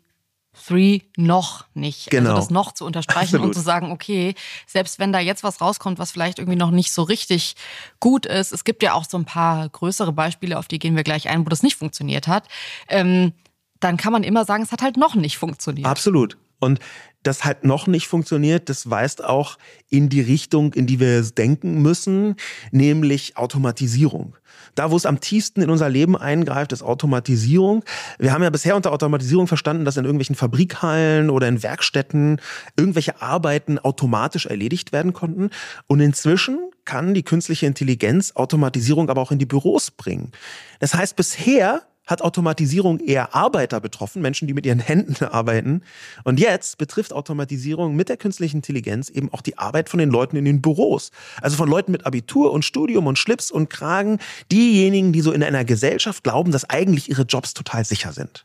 3 0.68 1.02
noch 1.16 1.66
nicht. 1.74 2.08
Also 2.08 2.10
genau. 2.10 2.30
Also 2.30 2.42
das 2.42 2.50
noch 2.50 2.72
zu 2.72 2.84
unterstreichen 2.84 3.36
Absolut. 3.36 3.46
und 3.46 3.54
zu 3.54 3.60
sagen, 3.60 3.92
okay, 3.92 4.34
selbst 4.66 4.98
wenn 4.98 5.12
da 5.12 5.20
jetzt 5.20 5.42
was 5.42 5.60
rauskommt, 5.60 5.98
was 5.98 6.10
vielleicht 6.10 6.38
irgendwie 6.38 6.58
noch 6.58 6.70
nicht 6.70 6.92
so 6.92 7.02
richtig 7.02 7.54
gut 8.00 8.26
ist, 8.26 8.52
es 8.52 8.64
gibt 8.64 8.82
ja 8.82 8.94
auch 8.94 9.04
so 9.08 9.16
ein 9.16 9.24
paar 9.24 9.68
größere 9.68 10.12
Beispiele, 10.12 10.58
auf 10.58 10.68
die 10.68 10.78
gehen 10.78 10.96
wir 10.96 11.04
gleich 11.04 11.28
ein, 11.28 11.44
wo 11.44 11.48
das 11.48 11.62
nicht 11.62 11.76
funktioniert 11.76 12.28
hat, 12.28 12.48
ähm, 12.88 13.32
dann 13.80 13.96
kann 13.96 14.12
man 14.12 14.22
immer 14.22 14.44
sagen, 14.44 14.62
es 14.62 14.72
hat 14.72 14.82
halt 14.82 14.96
noch 14.96 15.14
nicht 15.14 15.38
funktioniert. 15.38 15.86
Absolut. 15.86 16.36
Und 16.60 16.78
das 17.22 17.44
halt 17.44 17.64
noch 17.64 17.86
nicht 17.86 18.06
funktioniert, 18.06 18.68
das 18.68 18.88
weist 18.88 19.24
auch 19.24 19.58
in 19.88 20.08
die 20.08 20.20
Richtung, 20.20 20.72
in 20.72 20.86
die 20.86 21.00
wir 21.00 21.22
denken 21.22 21.82
müssen, 21.82 22.36
nämlich 22.70 23.36
Automatisierung. 23.36 24.36
Da, 24.74 24.90
wo 24.90 24.96
es 24.96 25.06
am 25.06 25.20
tiefsten 25.20 25.62
in 25.62 25.70
unser 25.70 25.88
Leben 25.88 26.16
eingreift, 26.16 26.72
ist 26.72 26.82
Automatisierung. 26.82 27.84
Wir 28.18 28.32
haben 28.32 28.42
ja 28.42 28.50
bisher 28.50 28.76
unter 28.76 28.92
Automatisierung 28.92 29.48
verstanden, 29.48 29.84
dass 29.84 29.96
in 29.96 30.04
irgendwelchen 30.04 30.36
Fabrikhallen 30.36 31.30
oder 31.30 31.48
in 31.48 31.62
Werkstätten 31.62 32.40
irgendwelche 32.76 33.20
Arbeiten 33.20 33.78
automatisch 33.78 34.46
erledigt 34.46 34.92
werden 34.92 35.12
konnten. 35.12 35.50
Und 35.86 36.00
inzwischen 36.00 36.58
kann 36.84 37.14
die 37.14 37.22
künstliche 37.22 37.66
Intelligenz 37.66 38.32
Automatisierung 38.34 39.10
aber 39.10 39.20
auch 39.20 39.32
in 39.32 39.38
die 39.38 39.46
Büros 39.46 39.90
bringen. 39.90 40.32
Das 40.78 40.94
heißt, 40.94 41.16
bisher 41.16 41.82
hat 42.10 42.22
Automatisierung 42.22 42.98
eher 42.98 43.34
Arbeiter 43.34 43.80
betroffen, 43.80 44.20
Menschen, 44.20 44.48
die 44.48 44.54
mit 44.54 44.66
ihren 44.66 44.80
Händen 44.80 45.24
arbeiten. 45.24 45.82
Und 46.24 46.40
jetzt 46.40 46.76
betrifft 46.76 47.12
Automatisierung 47.12 47.94
mit 47.94 48.08
der 48.08 48.16
künstlichen 48.16 48.56
Intelligenz 48.56 49.08
eben 49.08 49.32
auch 49.32 49.40
die 49.40 49.56
Arbeit 49.56 49.88
von 49.88 49.98
den 49.98 50.10
Leuten 50.10 50.36
in 50.36 50.44
den 50.44 50.60
Büros. 50.60 51.10
Also 51.40 51.56
von 51.56 51.68
Leuten 51.68 51.92
mit 51.92 52.04
Abitur 52.06 52.52
und 52.52 52.64
Studium 52.64 53.06
und 53.06 53.18
Schlips 53.18 53.50
und 53.50 53.70
Kragen. 53.70 54.18
Diejenigen, 54.50 55.12
die 55.12 55.20
so 55.20 55.32
in 55.32 55.42
einer 55.42 55.64
Gesellschaft 55.64 56.24
glauben, 56.24 56.52
dass 56.52 56.68
eigentlich 56.68 57.08
ihre 57.08 57.22
Jobs 57.22 57.54
total 57.54 57.84
sicher 57.84 58.12
sind. 58.12 58.44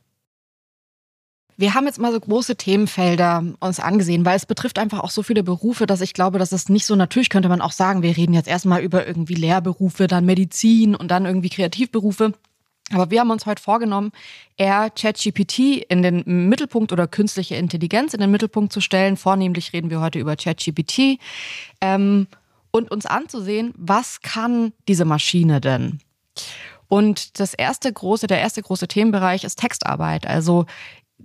Wir 1.57 1.73
haben 1.73 1.85
jetzt 1.85 1.99
mal 1.99 2.11
so 2.11 2.19
große 2.19 2.57
Themenfelder 2.57 3.41
uns 3.61 3.79
angesehen, 3.79 4.25
weil 4.25 4.35
es 4.35 4.45
betrifft 4.45 4.77
einfach 4.77 4.99
auch 4.99 5.09
so 5.09 5.23
viele 5.23 5.41
Berufe, 5.41 5.85
dass 5.85 6.01
ich 6.01 6.13
glaube, 6.13 6.37
dass 6.37 6.51
es 6.51 6.67
nicht 6.67 6.85
so 6.85 6.95
natürlich 6.95 7.29
könnte 7.29 7.47
man 7.47 7.61
auch 7.61 7.71
sagen, 7.71 8.01
wir 8.01 8.17
reden 8.17 8.33
jetzt 8.33 8.49
erstmal 8.49 8.81
über 8.81 9.07
irgendwie 9.07 9.35
Lehrberufe, 9.35 10.07
dann 10.07 10.25
Medizin 10.25 10.95
und 10.95 11.09
dann 11.11 11.25
irgendwie 11.25 11.49
Kreativberufe. 11.49 12.33
Aber 12.91 13.09
wir 13.09 13.19
haben 13.19 13.31
uns 13.31 13.45
heute 13.45 13.61
vorgenommen, 13.61 14.11
eher 14.57 14.89
ChatGPT 14.91 15.59
in 15.89 16.03
den 16.03 16.23
Mittelpunkt 16.49 16.91
oder 16.91 17.07
künstliche 17.07 17.55
Intelligenz 17.55 18.13
in 18.13 18.19
den 18.21 18.29
Mittelpunkt 18.29 18.71
zu 18.71 18.79
stellen. 18.79 19.17
Vornehmlich 19.17 19.73
reden 19.73 19.89
wir 19.89 20.01
heute 20.01 20.19
über 20.19 20.35
ChatGPT 20.35 21.19
ähm, 21.81 22.27
und 22.71 22.91
uns 22.91 23.05
anzusehen, 23.05 23.73
was 23.75 24.21
kann 24.21 24.71
diese 24.87 25.05
Maschine 25.05 25.61
denn? 25.61 25.99
Und 26.87 27.39
das 27.39 27.55
erste 27.55 27.91
große, 27.91 28.27
der 28.27 28.39
erste 28.39 28.61
große 28.61 28.87
Themenbereich 28.87 29.43
ist 29.43 29.59
Textarbeit. 29.59 30.27
Also 30.27 30.65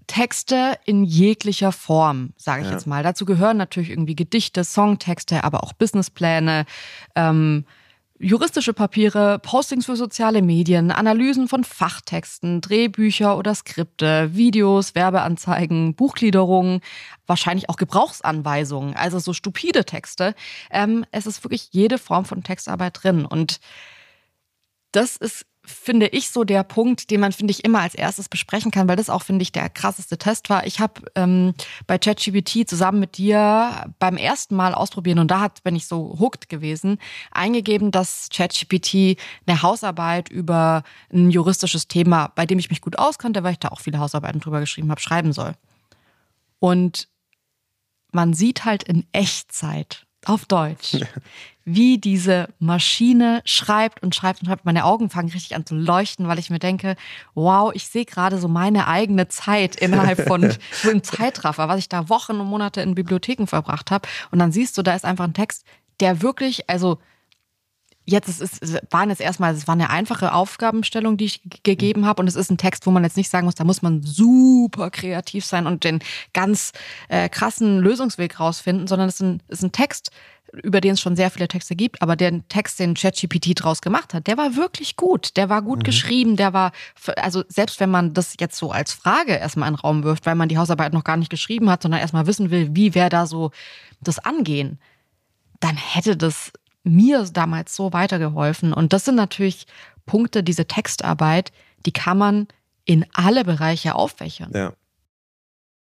Texte 0.06 0.78
in 0.86 1.04
jeglicher 1.04 1.72
Form, 1.72 2.32
sage 2.36 2.62
ich 2.62 2.68
Ja. 2.68 2.72
jetzt 2.74 2.86
mal. 2.86 3.02
Dazu 3.02 3.24
gehören 3.26 3.58
natürlich 3.58 3.90
irgendwie 3.90 4.16
Gedichte, 4.16 4.64
Songtexte, 4.64 5.44
aber 5.44 5.62
auch 5.62 5.72
Businesspläne, 5.74 6.64
ähm, 7.14 7.66
juristische 8.20 8.74
Papiere, 8.74 9.38
Postings 9.38 9.86
für 9.86 9.96
soziale 9.96 10.42
Medien, 10.42 10.90
Analysen 10.90 11.48
von 11.48 11.64
Fachtexten, 11.64 12.60
Drehbücher 12.60 13.36
oder 13.38 13.54
Skripte, 13.54 14.34
Videos, 14.34 14.94
Werbeanzeigen, 14.94 15.94
Buchgliederungen, 15.94 16.82
wahrscheinlich 17.26 17.70
auch 17.70 17.76
Gebrauchsanweisungen, 17.76 18.94
also 18.94 19.18
so 19.18 19.32
stupide 19.32 19.86
Texte. 19.86 20.34
Ähm, 20.70 21.06
es 21.12 21.26
ist 21.26 21.42
wirklich 21.44 21.68
jede 21.72 21.96
Form 21.96 22.26
von 22.26 22.42
Textarbeit 22.42 23.02
drin 23.02 23.24
und 23.24 23.58
das 24.92 25.16
ist, 25.16 25.46
finde 25.62 26.06
ich, 26.08 26.30
so 26.30 26.44
der 26.44 26.62
Punkt, 26.62 27.10
den 27.10 27.20
man, 27.20 27.32
finde 27.32 27.50
ich, 27.52 27.64
immer 27.64 27.80
als 27.80 27.94
erstes 27.94 28.28
besprechen 28.28 28.70
kann, 28.70 28.88
weil 28.88 28.96
das 28.96 29.10
auch, 29.10 29.22
finde 29.22 29.42
ich, 29.42 29.52
der 29.52 29.68
krasseste 29.68 30.18
Test 30.18 30.50
war. 30.50 30.66
Ich 30.66 30.80
habe 30.80 31.02
ähm, 31.14 31.54
bei 31.86 31.98
ChatGPT 31.98 32.68
zusammen 32.68 33.00
mit 33.00 33.18
dir 33.18 33.92
beim 33.98 34.16
ersten 34.16 34.56
Mal 34.56 34.74
ausprobieren 34.74 35.18
und 35.18 35.30
da 35.30 35.40
hat, 35.40 35.62
bin 35.62 35.76
ich 35.76 35.86
so 35.86 36.16
hooked 36.18 36.48
gewesen, 36.48 36.98
eingegeben, 37.30 37.90
dass 37.90 38.28
ChatGPT 38.32 39.18
eine 39.46 39.62
Hausarbeit 39.62 40.28
über 40.28 40.82
ein 41.12 41.30
juristisches 41.30 41.88
Thema, 41.88 42.32
bei 42.34 42.46
dem 42.46 42.58
ich 42.58 42.70
mich 42.70 42.80
gut 42.80 42.98
auskannte, 42.98 43.42
weil 43.42 43.52
ich 43.52 43.58
da 43.58 43.68
auch 43.68 43.80
viele 43.80 43.98
Hausarbeiten 43.98 44.40
drüber 44.40 44.60
geschrieben 44.60 44.90
habe, 44.90 45.00
schreiben 45.00 45.32
soll. 45.32 45.54
Und 46.58 47.08
man 48.12 48.34
sieht 48.34 48.64
halt 48.64 48.82
in 48.82 49.06
Echtzeit 49.12 50.06
auf 50.24 50.46
Deutsch, 50.46 50.98
wie 51.64 51.98
diese 51.98 52.48
Maschine 52.58 53.42
schreibt 53.44 54.02
und 54.02 54.14
schreibt 54.14 54.40
und 54.40 54.46
schreibt. 54.46 54.64
Meine 54.64 54.84
Augen 54.84 55.10
fangen 55.10 55.30
richtig 55.30 55.54
an 55.54 55.66
zu 55.66 55.74
leuchten, 55.74 56.28
weil 56.28 56.38
ich 56.38 56.50
mir 56.50 56.58
denke, 56.58 56.96
wow, 57.34 57.70
ich 57.74 57.86
sehe 57.86 58.04
gerade 58.04 58.38
so 58.38 58.48
meine 58.48 58.86
eigene 58.86 59.28
Zeit 59.28 59.76
innerhalb 59.76 60.26
von 60.26 60.50
so 60.72 60.90
einem 60.90 61.02
Zeitraffer, 61.02 61.68
was 61.68 61.78
ich 61.78 61.88
da 61.88 62.08
Wochen 62.08 62.40
und 62.40 62.46
Monate 62.46 62.80
in 62.80 62.94
Bibliotheken 62.94 63.46
verbracht 63.46 63.90
habe. 63.90 64.08
Und 64.30 64.38
dann 64.38 64.52
siehst 64.52 64.76
du, 64.76 64.82
da 64.82 64.94
ist 64.94 65.04
einfach 65.04 65.24
ein 65.24 65.34
Text, 65.34 65.64
der 66.00 66.22
wirklich, 66.22 66.68
also 66.68 66.98
Jetzt 68.06 68.28
es 68.28 68.40
ist, 68.40 68.62
es 68.62 68.78
waren 68.90 69.10
jetzt 69.10 69.20
erstmal, 69.20 69.54
es 69.54 69.68
war 69.68 69.74
eine 69.74 69.90
einfache 69.90 70.32
Aufgabenstellung, 70.32 71.16
die 71.16 71.26
ich 71.26 71.42
gegeben 71.62 72.06
habe. 72.06 72.22
Und 72.22 72.28
es 72.28 72.34
ist 72.34 72.50
ein 72.50 72.58
Text, 72.58 72.86
wo 72.86 72.90
man 72.90 73.04
jetzt 73.04 73.16
nicht 73.16 73.30
sagen 73.30 73.44
muss, 73.44 73.54
da 73.54 73.64
muss 73.64 73.82
man 73.82 74.02
super 74.02 74.90
kreativ 74.90 75.44
sein 75.44 75.66
und 75.66 75.84
den 75.84 76.00
ganz 76.32 76.72
äh, 77.08 77.28
krassen 77.28 77.78
Lösungsweg 77.78 78.40
rausfinden, 78.40 78.86
sondern 78.86 79.08
es 79.08 79.16
ist 79.16 79.20
ein, 79.20 79.42
ist 79.48 79.62
ein 79.62 79.72
Text, 79.72 80.10
über 80.52 80.80
den 80.80 80.94
es 80.94 81.00
schon 81.00 81.16
sehr 81.16 81.30
viele 81.30 81.48
Texte 81.48 81.76
gibt, 81.76 82.02
aber 82.02 82.16
der 82.16 82.46
Text, 82.48 82.80
den 82.80 82.94
ChatGPT 82.94 83.52
draus 83.54 83.80
gemacht 83.80 84.14
hat, 84.14 84.26
der 84.26 84.36
war 84.36 84.56
wirklich 84.56 84.96
gut. 84.96 85.36
Der 85.36 85.48
war 85.48 85.62
gut 85.62 85.84
geschrieben, 85.84 86.36
der 86.36 86.52
war, 86.52 86.72
also 87.16 87.44
selbst 87.48 87.80
wenn 87.80 87.90
man 87.90 88.14
das 88.14 88.34
jetzt 88.40 88.56
so 88.56 88.72
als 88.72 88.92
Frage 88.92 89.34
erstmal 89.34 89.68
in 89.68 89.74
den 89.74 89.80
Raum 89.80 90.02
wirft, 90.02 90.26
weil 90.26 90.34
man 90.34 90.48
die 90.48 90.58
Hausarbeit 90.58 90.92
noch 90.92 91.04
gar 91.04 91.16
nicht 91.16 91.30
geschrieben 91.30 91.70
hat, 91.70 91.82
sondern 91.82 92.00
erstmal 92.00 92.26
wissen 92.26 92.50
will, 92.50 92.70
wie 92.72 92.94
wäre 92.94 93.10
da 93.10 93.26
so 93.26 93.50
das 94.00 94.18
angehen, 94.18 94.78
dann 95.60 95.76
hätte 95.76 96.16
das 96.16 96.52
mir 96.82 97.24
damals 97.32 97.76
so 97.76 97.92
weitergeholfen. 97.92 98.72
Und 98.72 98.92
das 98.92 99.04
sind 99.04 99.14
natürlich 99.14 99.66
Punkte, 100.06 100.42
diese 100.42 100.66
Textarbeit, 100.66 101.52
die 101.86 101.92
kann 101.92 102.18
man 102.18 102.48
in 102.84 103.06
alle 103.12 103.44
Bereiche 103.44 103.94
aufwächern. 103.94 104.50
Ja. 104.54 104.72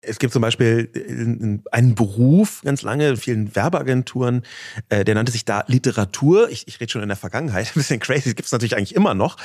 Es 0.02 0.20
gibt 0.20 0.32
zum 0.32 0.44
Beispiel 0.44 0.90
äh, 0.94 1.76
einen 1.76 1.96
Beruf 1.96 2.62
ganz 2.64 2.84
lange 2.84 3.10
in 3.10 3.18
vielen 3.18 3.56
Werbeagenturen, 3.56 4.44
äh, 4.90 5.04
der 5.04 5.16
nannte 5.16 5.32
sich 5.32 5.44
da 5.44 5.64
Literatur. 5.68 6.50
Ich, 6.50 6.68
ich 6.68 6.80
rede 6.80 6.92
schon 6.92 7.02
in 7.02 7.08
der 7.08 7.18
Vergangenheit, 7.18 7.68
ein 7.70 7.74
bisschen 7.74 8.00
crazy, 8.00 8.36
gibt 8.36 8.46
es 8.46 8.52
natürlich 8.52 8.78
eigentlich 8.78 8.96
immer 8.96 9.16
noch. 9.16 9.38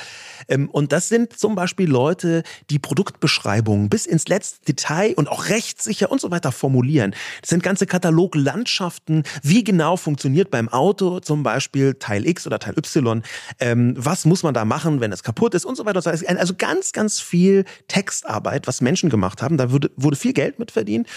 Ähm, 0.49 0.69
Und 0.69 0.93
das 0.93 1.09
sind 1.09 1.39
zum 1.39 1.55
Beispiel 1.55 1.89
Leute, 1.89 2.43
die 2.69 2.79
Produktbeschreibungen 2.79 3.89
bis 3.89 4.05
ins 4.05 4.29
letzte 4.29 4.65
Detail 4.67 5.15
und 5.15 5.29
auch 5.29 5.49
rechtssicher 5.49 6.13
und 6.13 6.21
so 6.21 6.31
weiter 6.31 6.53
formulieren. 6.53 7.15
Das 7.41 7.51
sind 7.51 7.63
ganze 7.63 7.87
Kataloglandschaften, 7.87 9.23
wie 9.43 9.65
genau 9.65 9.97
funktioniert 9.97 10.51
beim 10.51 10.69
Auto 10.69 11.21
zum 11.21 11.43
Beispiel 11.43 11.95
Teil 11.95 12.27
X 12.27 12.47
oder 12.47 12.59
Teil 12.59 12.77
Y, 12.77 13.23
ähm, 13.59 13.95
was 13.97 14.27
muss 14.27 14.43
man 14.43 14.53
da 14.53 14.65
machen, 14.67 15.01
wenn 15.01 15.13
es 15.13 15.23
kaputt 15.23 15.55
ist 15.55 15.65
und 15.65 15.77
so 15.77 15.87
weiter. 15.87 15.99
und 15.99 16.05
so 16.05 16.11
weiter. 16.11 16.39
Also 16.39 16.55
ganz, 16.57 16.93
ganz 16.93 17.21
viel 17.21 17.65
Textarbeit, 17.89 18.67
was 18.67 18.83
Menschen 18.83 19.09
gemacht 19.09 19.41
haben. 19.41 19.57
Da 19.57 19.71
wurde, 19.71 19.91
wurde 19.97 20.17
viel 20.17 20.35
Geld 20.35 20.42
mit 20.59 20.71
verdient. 20.71 21.09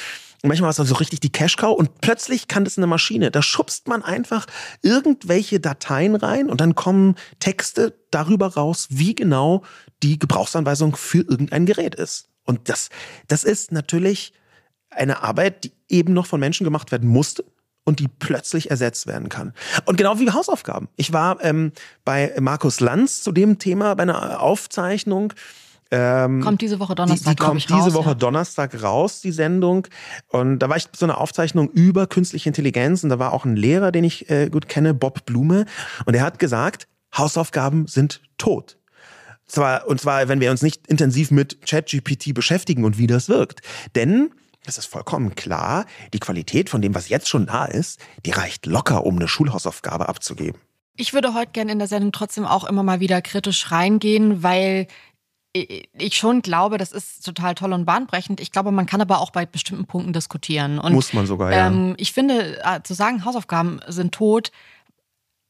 Und 0.42 0.50
manchmal 0.50 0.70
es 0.70 0.80
auch 0.80 0.86
so 0.86 0.96
richtig 0.96 1.22
die 1.22 1.32
Cash-Cow 1.32 1.76
und 1.76 2.02
plötzlich 2.02 2.48
kann 2.48 2.66
das 2.66 2.78
eine 2.78 2.86
Maschine. 2.86 3.32
Da 3.32 3.42
schubst 3.42 3.88
man 3.88 4.04
einfach 4.04 4.46
irgendwelche 4.84 5.60
Dateien 5.60 6.16
rein 6.16 6.50
und 6.50 6.62
dann 6.62 6.76
kommen 6.76 7.16
Texte 7.40 7.98
darüber 8.12 8.54
raus, 8.54 8.88
wie 8.92 9.16
genau 9.16 9.64
die 10.04 10.20
Gebrauchsanweisung 10.20 10.96
für 10.96 11.22
irgendein 11.22 11.66
Gerät 11.66 11.96
ist. 11.96 12.30
Und 12.44 12.70
das, 12.70 12.90
das 13.28 13.44
ist 13.44 13.72
natürlich 13.72 14.34
eine 14.92 15.24
Arbeit, 15.24 15.64
die 15.64 15.72
eben 15.90 16.14
noch 16.14 16.28
von 16.28 16.40
Menschen 16.40 16.64
gemacht 16.64 16.92
werden 16.92 17.10
musste. 17.10 17.44
und 17.88 18.00
die 18.00 18.08
plötzlich 18.08 18.72
ersetzt 18.72 19.06
werden 19.08 19.30
kann. 19.30 19.54
Und 19.86 19.98
genau 19.98 20.20
wie 20.20 20.32
Hausaufgaben. 20.32 20.90
Ich 20.96 21.14
war 21.14 21.44
ähm, 21.44 21.72
bei 22.04 22.34
Markus 22.40 22.80
Lanz 22.80 23.22
zu 23.22 23.32
dem 23.32 23.60
Thema 23.60 23.94
bei 23.96 24.04
einer 24.04 24.42
Aufzeichnung. 24.42 25.34
Ähm, 25.96 26.42
kommt 26.42 26.62
diese 26.62 26.80
Woche 26.80 26.94
Donnerstag, 26.94 27.32
die, 27.32 27.36
die 27.38 27.44
kommt 27.44 27.58
ich, 27.60 27.68
diese 27.68 27.80
raus, 27.80 27.94
Woche 27.94 28.10
ja. 28.10 28.16
Donnerstag 28.16 28.84
raus, 28.84 29.22
die 29.22 29.32
Sendung. 29.32 29.88
Und 30.28 30.60
da 30.60 30.68
war 30.68 30.76
ich 30.76 30.88
so 30.96 31.06
eine 31.06 31.18
Aufzeichnung 31.18 31.70
über 31.70 32.06
künstliche 32.08 32.50
Intelligenz 32.50 33.04
und 33.04 33.10
da 33.10 33.20
war 33.20 33.32
auch 33.32 33.46
ein 33.46 33.56
Lehrer, 33.56 33.92
den 33.92 34.04
ich 34.04 34.30
äh, 34.30 34.50
gut 34.50 34.68
kenne, 34.68 34.94
Bob 34.94 35.26
Blume. 35.26 35.66
Und 36.06 36.14
er 36.14 36.24
hat 36.24 36.38
gesagt, 36.38 36.88
Hausaufgaben 37.16 37.88
sind 37.88 38.22
tot. 38.38 38.78
Zwar, 39.48 39.88
und 39.88 40.02
zwar, 40.02 40.28
wenn 40.28 40.42
wir 40.42 40.52
uns 40.52 40.62
nicht 40.62 40.88
intensiv 40.88 41.32
mit 41.32 41.66
ChatGPT 41.66 42.34
beschäftigen 42.34 42.84
und 42.84 42.98
wie 42.98 43.08
das 43.08 43.30
wirkt. 43.30 43.62
Denn 43.96 44.32
es 44.66 44.78
ist 44.78 44.88
vollkommen 44.88 45.36
klar, 45.36 45.86
die 46.14 46.20
Qualität 46.20 46.70
von 46.70 46.82
dem, 46.82 46.94
was 46.94 47.08
jetzt 47.08 47.30
schon 47.30 47.46
da 47.46 47.66
ist, 47.66 48.00
die 48.26 48.32
reicht 48.32 48.66
locker, 48.66 49.06
um 49.06 49.16
eine 49.16 49.28
Schulhausaufgabe 49.28 50.10
abzugeben. 50.10 50.60
Ich 50.98 51.14
würde 51.14 51.34
heute 51.34 51.52
gerne 51.52 51.72
in 51.72 51.80
der 51.80 51.88
Sendung 51.88 52.12
trotzdem 52.12 52.46
auch 52.46 52.64
immer 52.64 52.82
mal 52.82 53.00
wieder 53.00 53.22
kritisch 53.22 53.72
reingehen, 53.72 54.44
weil 54.44 54.88
ich 55.56 56.18
schon 56.18 56.42
glaube, 56.42 56.78
das 56.78 56.92
ist 56.92 57.26
total 57.26 57.56
toll 57.56 57.72
und 57.72 57.86
bahnbrechend. 57.86 58.42
Ich 58.42 58.52
glaube, 58.52 58.72
man 58.72 58.86
kann 58.86 59.00
aber 59.00 59.20
auch 59.20 59.32
bei 59.32 59.46
bestimmten 59.46 59.86
Punkten 59.86 60.12
diskutieren. 60.12 60.80
Und, 60.80 60.94
Muss 60.94 61.14
man 61.14 61.26
sogar, 61.26 61.52
ja. 61.54 61.68
Ähm, 61.68 61.96
ich 61.98 62.12
finde, 62.12 62.62
äh, 62.64 62.82
zu 62.84 62.94
sagen, 62.94 63.24
Hausaufgaben 63.24 63.80
sind 63.88 64.14
tot, 64.14 64.52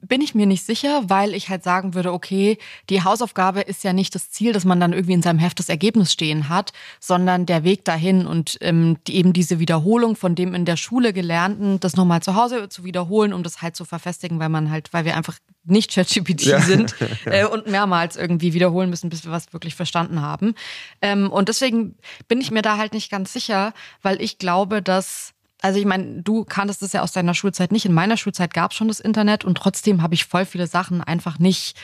bin 0.08 0.22
ich 0.22 0.36
mir 0.36 0.46
nicht 0.46 0.66
sicher, 0.66 1.04
weil 1.08 1.34
ich 1.34 1.50
halt 1.50 1.64
sagen 1.64 1.94
würde, 1.94 2.14
okay, 2.14 2.58
die 2.90 3.04
Hausaufgabe 3.04 3.62
ist 3.62 3.84
ja 3.84 3.94
nicht 3.94 4.16
das 4.16 4.30
Ziel, 4.30 4.54
dass 4.54 4.66
man 4.66 4.80
dann 4.80 4.94
irgendwie 4.94 5.14
in 5.14 5.22
seinem 5.22 5.40
Heft 5.40 5.60
das 5.60 5.70
Ergebnis 5.70 6.12
stehen 6.12 6.50
hat, 6.50 6.74
sondern 7.00 7.46
der 7.46 7.64
Weg 7.64 7.86
dahin 7.86 8.26
und 8.28 8.58
ähm, 8.62 8.98
die, 9.08 9.16
eben 9.16 9.34
diese 9.34 9.60
Wiederholung 9.60 10.16
von 10.16 10.36
dem 10.36 10.54
in 10.54 10.66
der 10.66 10.78
Schule 10.78 11.14
gelernten, 11.14 11.80
das 11.80 11.96
nochmal 11.96 12.22
zu 12.22 12.36
Hause 12.36 12.70
zu 12.70 12.84
wiederholen, 12.84 13.34
um 13.34 13.44
das 13.44 13.62
halt 13.62 13.76
zu 13.76 13.86
verfestigen, 13.86 14.40
weil 14.40 14.50
man 14.50 14.70
halt, 14.70 14.94
weil 14.94 15.06
wir 15.06 15.16
einfach 15.16 15.38
nicht 15.64 15.94
ChatGPT 15.94 16.44
ja. 16.44 16.62
sind 16.62 16.96
äh, 17.26 17.46
und 17.46 17.68
mehrmals 17.68 18.16
irgendwie 18.16 18.54
wiederholen 18.54 18.90
müssen, 18.90 19.10
bis 19.10 19.26
wir 19.26 19.32
was 19.32 19.54
wirklich 19.54 19.76
verstanden 19.76 20.22
haben. 20.22 20.56
Ähm, 21.02 21.32
und 21.32 21.50
deswegen 21.50 21.96
bin 22.28 22.42
ich 22.42 22.52
mir 22.52 22.62
da 22.62 22.78
halt 22.78 22.94
nicht 22.94 23.10
ganz 23.10 23.34
sicher, 23.34 23.74
weil 24.02 24.22
ich 24.22 24.38
glaube, 24.38 24.82
dass 24.82 25.35
also 25.66 25.80
ich 25.80 25.86
meine, 25.86 26.22
du 26.22 26.46
kanntest 26.46 26.84
es 26.84 26.94
ja 26.94 27.02
aus 27.02 27.12
deiner 27.12 27.34
Schulzeit 27.34 27.72
nicht. 27.72 27.88
In 27.88 27.94
meiner 27.94 28.18
Schulzeit 28.18 28.54
gab 28.54 28.70
es 28.70 28.78
schon 28.78 28.88
das 28.88 29.00
Internet 29.00 29.44
und 29.44 29.58
trotzdem 29.58 30.04
habe 30.04 30.14
ich 30.14 30.26
voll 30.26 30.46
viele 30.46 30.68
Sachen 30.68 31.02
einfach 31.02 31.40
nicht 31.40 31.76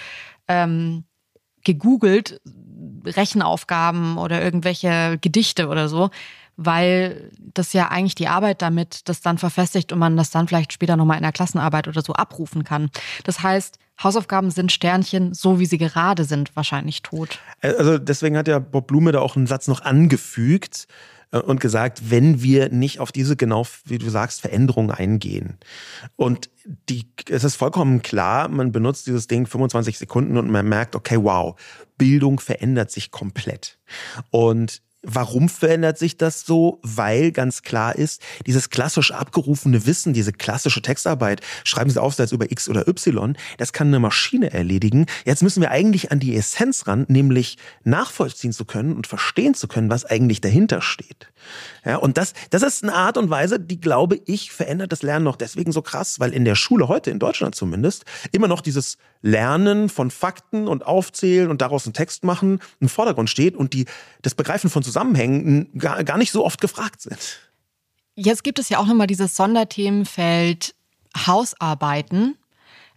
ähm, 0.48 1.04
gegoogelt, 1.64 2.42
Rechenaufgaben 3.04 4.20
oder 4.20 4.40
irgendwelche 4.40 5.18
Gedichte 5.20 5.68
oder 5.68 5.90
so, 5.90 6.12
weil 6.58 7.32
das 7.40 7.74
ja 7.74 7.88
eigentlich 7.88 8.14
die 8.14 8.28
Arbeit 8.28 8.62
damit 8.62 9.10
das 9.10 9.22
dann 9.22 9.40
verfestigt 9.40 9.92
und 9.92 9.98
man 9.98 10.16
das 10.16 10.30
dann 10.30 10.48
vielleicht 10.48 10.74
später 10.74 10.96
nochmal 10.96 11.18
in 11.18 11.24
der 11.24 11.32
Klassenarbeit 11.32 11.88
oder 11.88 12.04
so 12.04 12.14
abrufen 12.14 12.64
kann. 12.64 12.92
Das 13.24 13.42
heißt, 13.42 13.80
Hausaufgaben 14.04 14.52
sind 14.52 14.72
Sternchen, 14.72 15.34
so 15.34 15.60
wie 15.60 15.66
sie 15.66 15.80
gerade 15.80 16.24
sind, 16.26 16.56
wahrscheinlich 16.56 17.02
tot. 17.02 17.40
Also 17.64 17.98
deswegen 17.98 18.38
hat 18.38 18.48
ja 18.48 18.60
Bob 18.60 18.86
Blume 18.86 19.12
da 19.12 19.22
auch 19.22 19.36
einen 19.36 19.48
Satz 19.48 19.68
noch 19.68 19.82
angefügt 19.82 20.86
äh, 20.86 21.21
und 21.32 21.62
gesagt, 21.62 22.10
wenn 22.10 22.42
wir 22.42 22.70
nicht 22.70 23.00
auf 23.00 23.12
diese 23.12 23.36
genau, 23.36 23.66
wie 23.86 23.98
du 23.98 24.10
sagst, 24.10 24.42
Veränderungen 24.42 24.92
eingehen. 24.92 25.58
Und 26.16 26.50
die, 26.90 27.08
es 27.30 27.44
ist 27.44 27.56
vollkommen 27.56 28.02
klar, 28.02 28.50
man 28.50 28.72
benutzt 28.72 29.08
dieses 29.08 29.28
Ding 29.28 29.48
25 29.48 29.98
Sekunden 29.98 30.38
und 30.38 30.50
man 30.50 30.68
merkt, 30.68 30.96
okay, 30.96 31.18
wow, 31.22 31.60
Bildung 31.98 32.40
verändert 32.40 32.92
sich 32.92 33.12
komplett. 33.12 33.80
Und 34.30 34.82
Warum 35.04 35.50
verändert 35.50 35.98
sich 35.98 36.18
das 36.18 36.46
so? 36.46 36.80
Weil 36.84 37.32
ganz 37.32 37.64
klar 37.64 37.96
ist, 37.96 38.22
dieses 38.46 38.70
klassisch 38.70 39.12
abgerufene 39.12 39.88
Wissen, 39.88 40.14
diese 40.14 40.32
klassische 40.32 40.84
Textarbeit, 40.84 41.42
schreiben 41.64 41.90
Sie 41.90 42.00
Aufsatz 42.00 42.32
über 42.32 42.52
X 42.52 42.70
oder 42.70 42.88
Y, 42.88 43.36
das 43.58 43.74
kann 43.74 43.88
eine 43.88 44.00
Maschine 44.00 44.54
erledigen. 44.54 45.08
Jetzt 45.26 45.42
müssen 45.42 45.62
wir 45.62 45.72
eigentlich 45.72 46.12
an 46.12 46.20
die 46.20 46.36
Essenz 46.36 46.86
ran, 46.86 47.06
nämlich 47.08 47.58
nachvollziehen 47.84 48.54
zu 48.54 48.64
können 48.64 48.96
und 48.96 49.08
verstehen 49.08 49.56
zu 49.56 49.68
können, 49.68 49.90
was 49.90 50.06
eigentlich 50.06 50.40
dahinter 50.40 50.84
steht. 50.84 51.32
Ja, 51.84 51.96
und 51.96 52.20
das, 52.20 52.34
das 52.52 52.62
ist 52.62 52.84
eine 52.84 52.94
Art 52.94 53.18
und 53.18 53.32
Weise, 53.32 53.60
die, 53.60 53.82
glaube 53.82 54.22
ich, 54.26 54.52
verändert 54.52 54.92
das 54.92 55.02
Lernen 55.02 55.26
noch 55.26 55.36
deswegen 55.36 55.72
so 55.72 55.82
krass, 55.82 56.20
weil 56.20 56.32
in 56.32 56.46
der 56.46 56.56
Schule 56.56 56.88
heute, 56.88 57.10
in 57.10 57.18
Deutschland 57.18 57.56
zumindest, 57.56 58.06
immer 58.32 58.48
noch 58.48 58.62
dieses 58.62 58.98
Lernen 59.22 59.90
von 59.90 60.12
Fakten 60.12 60.68
und 60.68 60.86
Aufzählen 60.86 61.50
und 61.50 61.62
daraus 61.62 61.86
einen 61.86 61.94
Text 61.94 62.24
machen 62.24 62.60
im 62.80 62.90
Vordergrund 62.90 63.30
steht 63.30 63.56
und 63.56 63.74
die, 63.74 63.86
das 64.22 64.36
Begreifen 64.36 64.70
von 64.70 64.84
Zusammenhängen 64.84 65.70
gar, 65.78 66.04
gar 66.04 66.18
nicht 66.18 66.32
so 66.32 66.46
oft 66.46 66.62
gefragt 66.62 67.02
sind. 67.02 67.40
Jetzt 68.16 68.44
gibt 68.44 68.60
es 68.60 68.70
ja 68.70 68.80
auch 68.80 68.88
nochmal 68.88 69.08
dieses 69.08 69.36
Sonderthemenfeld 69.36 70.76
Hausarbeiten 71.16 72.36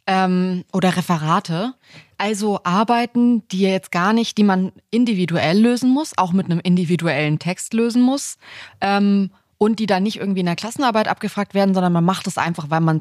ähm, 0.07 0.65
oder 0.73 0.97
Referate. 0.97 1.75
Also 2.19 2.61
Arbeiten, 2.65 3.47
die 3.49 3.61
jetzt 3.61 3.93
gar 3.93 4.13
nicht, 4.13 4.39
die 4.39 4.45
man 4.45 4.73
individuell 4.91 5.59
lösen 5.59 5.91
muss, 5.91 6.17
auch 6.17 6.33
mit 6.33 6.47
einem 6.47 6.61
individuellen 6.61 7.39
Text 7.39 7.75
lösen 7.75 8.03
muss. 8.03 8.37
Ähm, 8.81 9.31
und 9.57 9.79
die 9.79 9.87
dann 9.87 10.03
nicht 10.03 10.19
irgendwie 10.19 10.41
in 10.41 10.47
der 10.47 10.57
Klassenarbeit 10.57 11.09
abgefragt 11.09 11.55
werden, 11.55 11.75
sondern 11.75 11.93
man 11.93 12.05
macht 12.05 12.27
es 12.27 12.39
einfach, 12.39 12.71
weil 12.71 12.81
man 12.81 13.01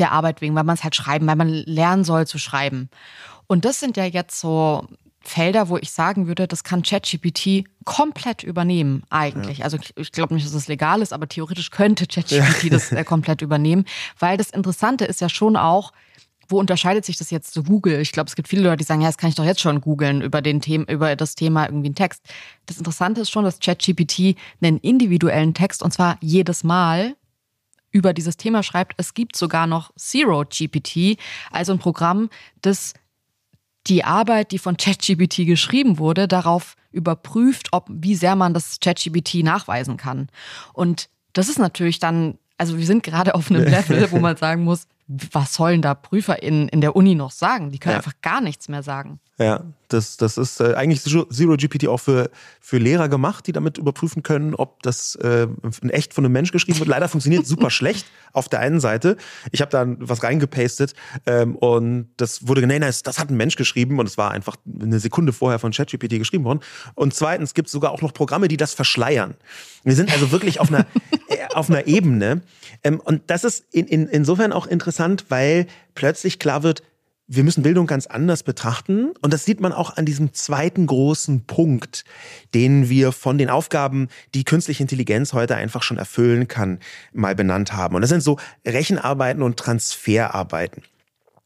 der 0.00 0.12
Arbeit 0.12 0.40
wegen, 0.40 0.54
weil 0.54 0.64
man 0.64 0.74
es 0.74 0.84
halt 0.84 0.96
schreiben, 0.96 1.26
weil 1.26 1.36
man 1.36 1.48
lernen 1.48 2.04
soll 2.04 2.26
zu 2.26 2.38
schreiben. 2.38 2.90
Und 3.46 3.64
das 3.64 3.80
sind 3.80 3.96
ja 3.96 4.04
jetzt 4.04 4.40
so 4.40 4.86
Felder, 5.22 5.68
wo 5.68 5.76
ich 5.76 5.92
sagen 5.92 6.26
würde, 6.26 6.48
das 6.48 6.64
kann 6.64 6.82
ChatGPT 6.82 7.64
komplett 7.84 8.42
übernehmen, 8.42 9.02
eigentlich. 9.10 9.58
Ja. 9.58 9.64
Also 9.64 9.78
ich 9.96 10.12
glaube 10.12 10.34
nicht, 10.34 10.46
dass 10.46 10.54
es 10.54 10.66
legal 10.66 11.02
ist, 11.02 11.12
aber 11.12 11.28
theoretisch 11.28 11.70
könnte 11.70 12.06
ChatGPT 12.06 12.64
ja. 12.64 12.70
das 12.70 12.90
äh, 12.90 13.04
komplett 13.04 13.42
übernehmen, 13.42 13.84
weil 14.18 14.36
das 14.38 14.50
Interessante 14.50 15.04
ist 15.04 15.20
ja 15.20 15.28
schon 15.28 15.56
auch, 15.56 15.92
wo 16.48 16.58
unterscheidet 16.58 17.04
sich 17.04 17.16
das 17.16 17.30
jetzt 17.30 17.52
zu 17.54 17.62
Google? 17.62 18.00
Ich 18.00 18.12
glaube, 18.12 18.28
es 18.28 18.34
gibt 18.34 18.48
viele 18.48 18.62
Leute, 18.62 18.78
die 18.78 18.84
sagen, 18.84 19.02
ja, 19.02 19.08
das 19.08 19.18
kann 19.18 19.28
ich 19.28 19.36
doch 19.36 19.44
jetzt 19.44 19.60
schon 19.60 19.80
googeln 19.80 20.20
über 20.20 20.42
den 20.42 20.60
Thema, 20.60 20.88
über 20.88 21.14
das 21.14 21.34
Thema 21.34 21.66
irgendwie 21.66 21.88
einen 21.88 21.94
Text. 21.94 22.22
Das 22.66 22.78
Interessante 22.78 23.20
ist 23.20 23.30
schon, 23.30 23.44
dass 23.44 23.60
ChatGPT 23.60 24.36
einen 24.60 24.78
individuellen 24.78 25.54
Text 25.54 25.82
und 25.82 25.92
zwar 25.92 26.18
jedes 26.20 26.64
Mal 26.64 27.14
über 27.90 28.12
dieses 28.12 28.36
Thema 28.36 28.62
schreibt. 28.62 28.94
Es 28.96 29.14
gibt 29.14 29.36
sogar 29.36 29.66
noch 29.66 29.92
Zero 29.96 30.44
GPT, 30.44 31.18
also 31.50 31.72
ein 31.72 31.78
Programm, 31.78 32.30
das 32.62 32.94
die 33.86 34.04
Arbeit, 34.04 34.52
die 34.52 34.58
von 34.58 34.76
ChatGPT 34.76 35.46
geschrieben 35.46 35.98
wurde, 35.98 36.28
darauf 36.28 36.76
überprüft, 36.92 37.68
ob 37.72 37.88
wie 37.88 38.14
sehr 38.14 38.36
man 38.36 38.54
das 38.54 38.78
ChatGPT 38.80 39.42
nachweisen 39.42 39.96
kann. 39.96 40.28
Und 40.72 41.08
das 41.32 41.48
ist 41.48 41.58
natürlich 41.58 41.98
dann, 41.98 42.38
also 42.58 42.78
wir 42.78 42.86
sind 42.86 43.02
gerade 43.02 43.34
auf 43.34 43.50
einem 43.50 43.64
Level, 43.68 44.10
wo 44.10 44.18
man 44.18 44.36
sagen 44.36 44.64
muss, 44.64 44.86
was 45.06 45.54
sollen 45.54 45.82
da 45.82 45.94
Prüfer 45.94 46.42
in, 46.42 46.68
in 46.68 46.80
der 46.80 46.94
Uni 46.94 47.14
noch 47.14 47.30
sagen? 47.32 47.70
Die 47.70 47.78
können 47.78 47.94
ja. 47.94 47.98
einfach 47.98 48.20
gar 48.22 48.40
nichts 48.40 48.68
mehr 48.68 48.82
sagen. 48.82 49.18
Ja, 49.40 49.64
das, 49.88 50.18
das 50.18 50.36
ist 50.36 50.60
äh, 50.60 50.74
eigentlich 50.74 51.00
Zero 51.02 51.56
GPT 51.56 51.88
auch 51.88 51.96
für, 51.96 52.30
für 52.60 52.76
Lehrer 52.76 53.08
gemacht, 53.08 53.46
die 53.46 53.52
damit 53.52 53.78
überprüfen 53.78 54.22
können, 54.22 54.54
ob 54.54 54.82
das 54.82 55.14
äh, 55.14 55.46
in 55.80 55.88
echt 55.88 56.12
von 56.12 56.26
einem 56.26 56.32
Mensch 56.32 56.52
geschrieben 56.52 56.78
wird. 56.78 56.90
Leider 56.90 57.08
funktioniert 57.08 57.46
super 57.46 57.70
schlecht 57.70 58.06
auf 58.34 58.50
der 58.50 58.60
einen 58.60 58.80
Seite. 58.80 59.16
Ich 59.50 59.62
habe 59.62 59.70
da 59.70 59.86
was 59.98 60.22
reingepastet 60.22 60.92
ähm, 61.24 61.56
und 61.56 62.10
das 62.18 62.46
wurde, 62.46 62.66
nee, 62.66 62.78
das, 62.80 63.02
das 63.02 63.18
hat 63.18 63.30
ein 63.30 63.36
Mensch 63.38 63.56
geschrieben 63.56 63.98
und 63.98 64.06
es 64.06 64.18
war 64.18 64.30
einfach 64.30 64.56
eine 64.78 65.00
Sekunde 65.00 65.32
vorher 65.32 65.58
von 65.58 65.72
ChatGPT 65.72 66.18
geschrieben 66.18 66.44
worden. 66.44 66.60
Und 66.94 67.14
zweitens 67.14 67.54
gibt 67.54 67.68
es 67.68 67.72
sogar 67.72 67.92
auch 67.92 68.02
noch 68.02 68.12
Programme, 68.12 68.46
die 68.46 68.58
das 68.58 68.74
verschleiern. 68.74 69.36
Wir 69.84 69.94
sind 69.94 70.12
also 70.12 70.32
wirklich 70.32 70.60
auf 70.60 70.68
einer, 70.68 70.80
äh, 71.28 71.46
auf 71.54 71.70
einer 71.70 71.86
Ebene. 71.86 72.42
Ähm, 72.84 73.00
und 73.00 73.22
das 73.28 73.44
ist 73.44 73.64
in, 73.72 73.86
in, 73.86 74.06
insofern 74.06 74.52
auch 74.52 74.66
interessant, 74.66 75.24
weil 75.30 75.66
plötzlich 75.94 76.38
klar 76.38 76.62
wird, 76.62 76.82
wir 77.32 77.44
müssen 77.44 77.62
Bildung 77.62 77.86
ganz 77.86 78.08
anders 78.08 78.42
betrachten. 78.42 79.12
Und 79.22 79.32
das 79.32 79.44
sieht 79.44 79.60
man 79.60 79.72
auch 79.72 79.96
an 79.96 80.04
diesem 80.04 80.34
zweiten 80.34 80.86
großen 80.86 81.46
Punkt, 81.46 82.04
den 82.54 82.88
wir 82.88 83.12
von 83.12 83.38
den 83.38 83.48
Aufgaben, 83.48 84.08
die 84.34 84.42
künstliche 84.42 84.82
Intelligenz 84.82 85.32
heute 85.32 85.54
einfach 85.54 85.84
schon 85.84 85.96
erfüllen 85.96 86.48
kann, 86.48 86.80
mal 87.12 87.36
benannt 87.36 87.72
haben. 87.72 87.94
Und 87.94 88.02
das 88.02 88.10
sind 88.10 88.22
so 88.22 88.36
Rechenarbeiten 88.66 89.42
und 89.42 89.56
Transferarbeiten. 89.56 90.82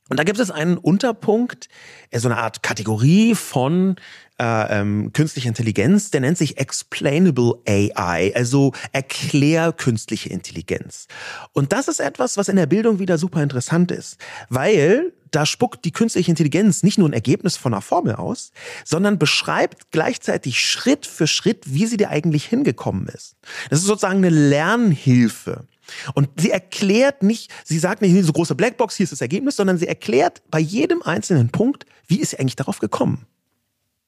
Und 0.09 0.19
da 0.19 0.25
gibt 0.25 0.39
es 0.39 0.51
einen 0.51 0.79
Unterpunkt, 0.79 1.69
äh, 2.11 2.19
so 2.19 2.29
eine 2.29 2.39
Art 2.39 2.63
Kategorie 2.63 3.35
von 3.35 3.97
äh, 4.39 4.81
ähm, 4.81 5.13
künstliche 5.13 5.49
Intelligenz, 5.49 6.11
der 6.11 6.23
nennt 6.23 6.39
sich 6.39 6.59
Explainable 6.59 7.55
AI, 7.69 8.33
also 8.35 8.73
erklär 8.93 9.73
künstliche 9.73 10.31
Intelligenz. 10.31 11.09
Und 11.53 11.73
das 11.73 11.89
ist 11.89 12.01
etwas, 12.01 12.37
was 12.37 12.49
in 12.49 12.57
der 12.57 12.67
Bildung 12.67 12.99
wieder 12.99 13.19
super 13.19 13.43
interessant 13.43 13.91
ist, 13.93 14.19
weil 14.49 15.13
da 15.35 15.47
spuckt 15.47 15.85
die 15.85 15.93
künstliche 15.93 16.31
Intelligenz 16.31 16.83
nicht 16.83 16.99
nur 16.99 17.09
ein 17.09 17.13
Ergebnis 17.13 17.57
von 17.57 17.73
einer 17.73 17.83
Formel 17.83 18.15
aus, 18.15 18.53
sondern 18.85 19.19
beschreibt 19.19 19.91
gleichzeitig 19.91 20.61
Schritt 20.61 21.07
für 21.07 21.27
Schritt, 21.27 21.65
wie 21.67 21.87
sie 21.87 21.97
dir 21.97 22.11
eigentlich 22.11 22.45
hingekommen 22.47 23.09
ist. 23.09 23.37
Das 23.71 23.81
ist 23.81 23.87
sozusagen 23.87 24.19
eine 24.19 24.31
Lernhilfe. 24.31 25.67
Und 26.15 26.29
sie 26.37 26.51
erklärt 26.51 27.23
nicht, 27.23 27.51
sie 27.65 27.79
sagt 27.79 28.01
nicht, 28.01 28.25
so 28.25 28.33
große 28.33 28.55
Blackbox, 28.55 28.97
hier 28.97 29.05
ist 29.05 29.13
das 29.13 29.21
Ergebnis, 29.21 29.57
sondern 29.57 29.77
sie 29.77 29.89
erklärt 29.89 30.43
bei 30.51 30.59
jedem 30.59 31.03
einzelnen 31.03 31.51
Punkt, 31.51 31.85
wie 32.07 32.21
ist 32.21 32.31
sie 32.31 32.39
eigentlich 32.39 32.57
darauf 32.57 32.79
gekommen. 32.79 33.27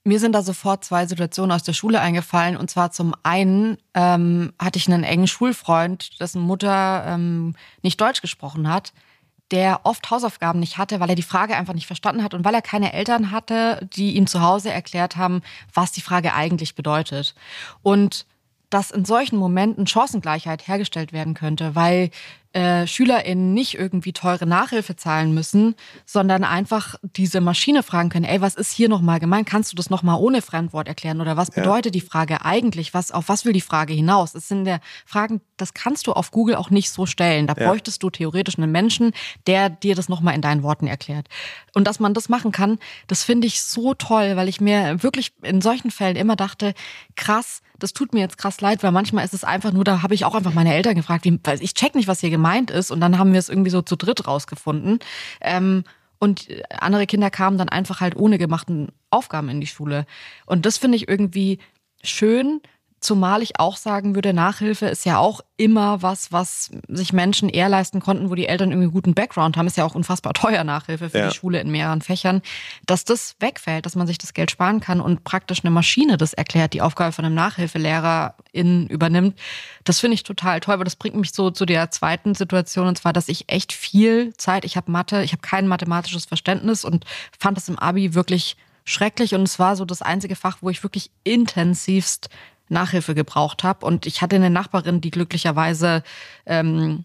Mir 0.04 0.20
sind 0.20 0.32
da 0.32 0.42
sofort 0.42 0.84
zwei 0.84 1.04
Situationen 1.06 1.50
aus 1.50 1.64
der 1.64 1.72
Schule 1.72 2.00
eingefallen. 2.00 2.56
Und 2.56 2.70
zwar 2.70 2.92
zum 2.92 3.12
einen 3.24 3.76
ähm, 3.92 4.52
hatte 4.56 4.78
ich 4.78 4.86
einen 4.86 5.02
engen 5.02 5.26
Schulfreund, 5.26 6.20
dessen 6.20 6.40
Mutter 6.42 7.04
ähm, 7.08 7.56
nicht 7.82 8.00
Deutsch 8.00 8.22
gesprochen 8.22 8.70
hat, 8.72 8.92
der 9.50 9.80
oft 9.84 10.10
Hausaufgaben 10.10 10.60
nicht 10.60 10.78
hatte, 10.78 11.00
weil 11.00 11.10
er 11.10 11.14
die 11.14 11.22
Frage 11.22 11.56
einfach 11.56 11.74
nicht 11.74 11.86
verstanden 11.86 12.22
hat 12.22 12.34
und 12.34 12.44
weil 12.44 12.54
er 12.54 12.62
keine 12.62 12.92
Eltern 12.92 13.30
hatte, 13.30 13.88
die 13.92 14.16
ihm 14.16 14.26
zu 14.26 14.40
Hause 14.40 14.72
erklärt 14.72 15.16
haben, 15.16 15.42
was 15.72 15.92
die 15.92 16.00
Frage 16.00 16.34
eigentlich 16.34 16.74
bedeutet. 16.74 17.34
Und 17.82 18.26
dass 18.70 18.90
in 18.90 19.04
solchen 19.04 19.38
Momenten 19.38 19.86
Chancengleichheit 19.86 20.66
hergestellt 20.66 21.12
werden 21.12 21.34
könnte, 21.34 21.74
weil 21.76 22.10
äh, 22.56 22.86
SchülerInnen 22.86 23.52
nicht 23.52 23.74
irgendwie 23.74 24.14
teure 24.14 24.46
Nachhilfe 24.46 24.96
zahlen 24.96 25.34
müssen, 25.34 25.74
sondern 26.06 26.42
einfach 26.42 26.94
diese 27.02 27.42
Maschine 27.42 27.82
fragen 27.82 28.08
können, 28.08 28.24
ey, 28.24 28.40
was 28.40 28.54
ist 28.54 28.72
hier 28.72 28.88
nochmal 28.88 29.20
gemeint? 29.20 29.46
Kannst 29.46 29.72
du 29.72 29.76
das 29.76 29.90
nochmal 29.90 30.18
ohne 30.18 30.40
Fremdwort 30.40 30.88
erklären? 30.88 31.20
Oder 31.20 31.36
was 31.36 31.50
bedeutet 31.50 31.94
ja. 31.94 32.00
die 32.00 32.06
Frage 32.06 32.46
eigentlich? 32.46 32.94
Was, 32.94 33.12
auf 33.12 33.28
was 33.28 33.44
will 33.44 33.52
die 33.52 33.60
Frage 33.60 33.92
hinaus? 33.92 34.34
Es 34.34 34.48
sind 34.48 34.64
der 34.64 34.80
Fragen, 35.04 35.42
das 35.58 35.74
kannst 35.74 36.06
du 36.06 36.14
auf 36.14 36.30
Google 36.30 36.54
auch 36.54 36.70
nicht 36.70 36.88
so 36.88 37.04
stellen. 37.04 37.46
Da 37.46 37.54
ja. 37.58 37.68
bräuchtest 37.68 38.02
du 38.02 38.08
theoretisch 38.08 38.56
einen 38.56 38.72
Menschen, 38.72 39.12
der 39.46 39.68
dir 39.68 39.94
das 39.94 40.08
nochmal 40.08 40.34
in 40.34 40.40
deinen 40.40 40.62
Worten 40.62 40.86
erklärt. 40.86 41.28
Und 41.74 41.86
dass 41.86 42.00
man 42.00 42.14
das 42.14 42.30
machen 42.30 42.52
kann, 42.52 42.78
das 43.06 43.22
finde 43.22 43.46
ich 43.48 43.62
so 43.62 43.92
toll, 43.92 44.36
weil 44.36 44.48
ich 44.48 44.62
mir 44.62 45.02
wirklich 45.02 45.34
in 45.42 45.60
solchen 45.60 45.90
Fällen 45.90 46.16
immer 46.16 46.36
dachte, 46.36 46.72
krass, 47.16 47.60
das 47.78 47.92
tut 47.92 48.14
mir 48.14 48.20
jetzt 48.20 48.38
krass 48.38 48.60
leid, 48.60 48.82
weil 48.82 48.92
manchmal 48.92 49.24
ist 49.24 49.34
es 49.34 49.44
einfach 49.44 49.72
nur, 49.72 49.84
da 49.84 50.02
habe 50.02 50.14
ich 50.14 50.24
auch 50.24 50.34
einfach 50.34 50.54
meine 50.54 50.74
Eltern 50.74 50.94
gefragt, 50.94 51.24
wie, 51.24 51.38
weil 51.44 51.62
ich 51.62 51.74
check 51.74 51.94
nicht, 51.94 52.08
was 52.08 52.20
hier 52.20 52.30
gemeint 52.46 52.70
ist. 52.70 52.90
Und 52.90 53.00
dann 53.00 53.18
haben 53.18 53.32
wir 53.32 53.38
es 53.38 53.48
irgendwie 53.48 53.70
so 53.70 53.82
zu 53.82 53.96
dritt 53.96 54.26
rausgefunden. 54.26 55.00
Ähm, 55.40 55.84
und 56.18 56.48
andere 56.70 57.06
Kinder 57.06 57.30
kamen 57.30 57.58
dann 57.58 57.68
einfach 57.68 58.00
halt 58.00 58.16
ohne 58.16 58.38
gemachten 58.38 58.88
Aufgaben 59.10 59.48
in 59.48 59.60
die 59.60 59.66
Schule. 59.66 60.06
Und 60.46 60.64
das 60.64 60.78
finde 60.78 60.96
ich 60.96 61.08
irgendwie 61.08 61.58
schön, 62.02 62.60
Zumal 63.00 63.42
ich 63.42 63.60
auch 63.60 63.76
sagen 63.76 64.14
würde, 64.14 64.32
Nachhilfe 64.32 64.86
ist 64.86 65.04
ja 65.04 65.18
auch 65.18 65.42
immer 65.56 66.02
was, 66.02 66.32
was 66.32 66.70
sich 66.88 67.12
Menschen 67.12 67.48
eher 67.48 67.68
leisten 67.68 68.00
konnten, 68.00 68.30
wo 68.30 68.34
die 68.34 68.48
Eltern 68.48 68.70
irgendwie 68.70 68.90
guten 68.90 69.14
Background 69.14 69.56
haben. 69.56 69.66
Ist 69.66 69.76
ja 69.76 69.84
auch 69.84 69.94
unfassbar 69.94 70.32
teuer 70.32 70.64
Nachhilfe 70.64 71.10
für 71.10 71.18
ja. 71.18 71.28
die 71.28 71.34
Schule 71.34 71.60
in 71.60 71.70
mehreren 71.70 72.00
Fächern. 72.00 72.42
Dass 72.86 73.04
das 73.04 73.36
wegfällt, 73.38 73.86
dass 73.86 73.96
man 73.96 74.06
sich 74.06 74.18
das 74.18 74.34
Geld 74.34 74.50
sparen 74.50 74.80
kann 74.80 75.00
und 75.00 75.24
praktisch 75.24 75.60
eine 75.62 75.70
Maschine 75.70 76.16
das 76.16 76.32
erklärt, 76.32 76.72
die 76.72 76.80
Aufgabe 76.80 77.12
von 77.12 77.24
einem 77.24 77.34
Nachhilfelehrer 77.34 78.34
in 78.52 78.86
übernimmt. 78.86 79.38
Das 79.84 80.00
finde 80.00 80.14
ich 80.14 80.22
total 80.22 80.60
toll, 80.60 80.78
weil 80.78 80.84
das 80.84 80.96
bringt 80.96 81.16
mich 81.16 81.32
so 81.32 81.50
zu 81.50 81.66
der 81.66 81.90
zweiten 81.90 82.34
Situation 82.34 82.86
und 82.88 82.96
zwar, 82.98 83.12
dass 83.12 83.28
ich 83.28 83.44
echt 83.48 83.72
viel 83.72 84.32
Zeit, 84.36 84.64
ich 84.64 84.76
habe 84.76 84.90
Mathe, 84.90 85.22
ich 85.22 85.32
habe 85.32 85.42
kein 85.42 85.68
mathematisches 85.68 86.24
Verständnis 86.24 86.84
und 86.84 87.04
fand 87.38 87.56
das 87.56 87.68
im 87.68 87.78
Abi 87.78 88.14
wirklich 88.14 88.56
schrecklich 88.84 89.34
und 89.34 89.42
es 89.42 89.58
war 89.58 89.76
so 89.76 89.84
das 89.84 90.00
einzige 90.00 90.36
Fach, 90.36 90.58
wo 90.60 90.70
ich 90.70 90.82
wirklich 90.82 91.10
intensivst 91.24 92.30
Nachhilfe 92.68 93.14
gebraucht 93.14 93.64
habe. 93.64 93.84
Und 93.86 94.06
ich 94.06 94.22
hatte 94.22 94.36
eine 94.36 94.50
Nachbarin, 94.50 95.00
die 95.00 95.10
glücklicherweise 95.10 96.02
ähm, 96.46 97.04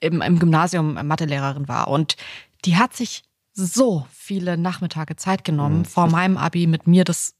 im, 0.00 0.20
im 0.20 0.38
Gymnasium 0.38 0.94
Mathelehrerin 1.06 1.68
war. 1.68 1.88
Und 1.88 2.16
die 2.64 2.76
hat 2.76 2.94
sich 2.94 3.22
so 3.52 4.06
viele 4.12 4.56
Nachmittage 4.56 5.16
Zeit 5.16 5.44
genommen, 5.44 5.78
mhm. 5.78 5.84
vor 5.84 6.08
meinem 6.08 6.36
Abi 6.36 6.66
mit 6.66 6.86
mir 6.86 7.04
das 7.04 7.34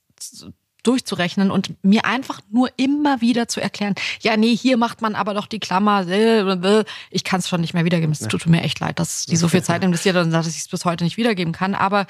durchzurechnen 0.85 1.51
und 1.51 1.83
mir 1.83 2.05
einfach 2.05 2.41
nur 2.51 2.69
immer 2.77 3.21
wieder 3.21 3.49
zu 3.49 3.61
erklären, 3.61 3.95
ja, 4.21 4.37
nee, 4.37 4.55
hier 4.55 4.77
macht 4.77 5.01
man 5.01 5.15
aber 5.15 5.35
doch 5.35 5.47
die 5.47 5.59
Klammer, 5.59 6.07
ich 7.11 7.25
kann 7.25 7.41
es 7.41 7.49
schon 7.49 7.63
nicht 7.63 7.75
mehr 7.75 7.85
wiedergeben. 7.85 8.13
Es 8.13 8.21
tut 8.21 8.47
mir 8.47 8.63
echt 8.63 8.81
leid, 8.81 8.99
dass 8.99 9.27
die 9.27 9.37
so 9.37 9.49
viel 9.49 9.63
Zeit 9.63 9.83
investiert 9.83 10.17
und 10.17 10.31
dass 10.31 10.47
ich 10.47 10.59
es 10.59 10.69
bis 10.69 10.85
heute 10.85 11.03
nicht 11.05 11.17
wiedergeben 11.17 11.53
kann. 11.53 11.75
Aber 11.75 12.07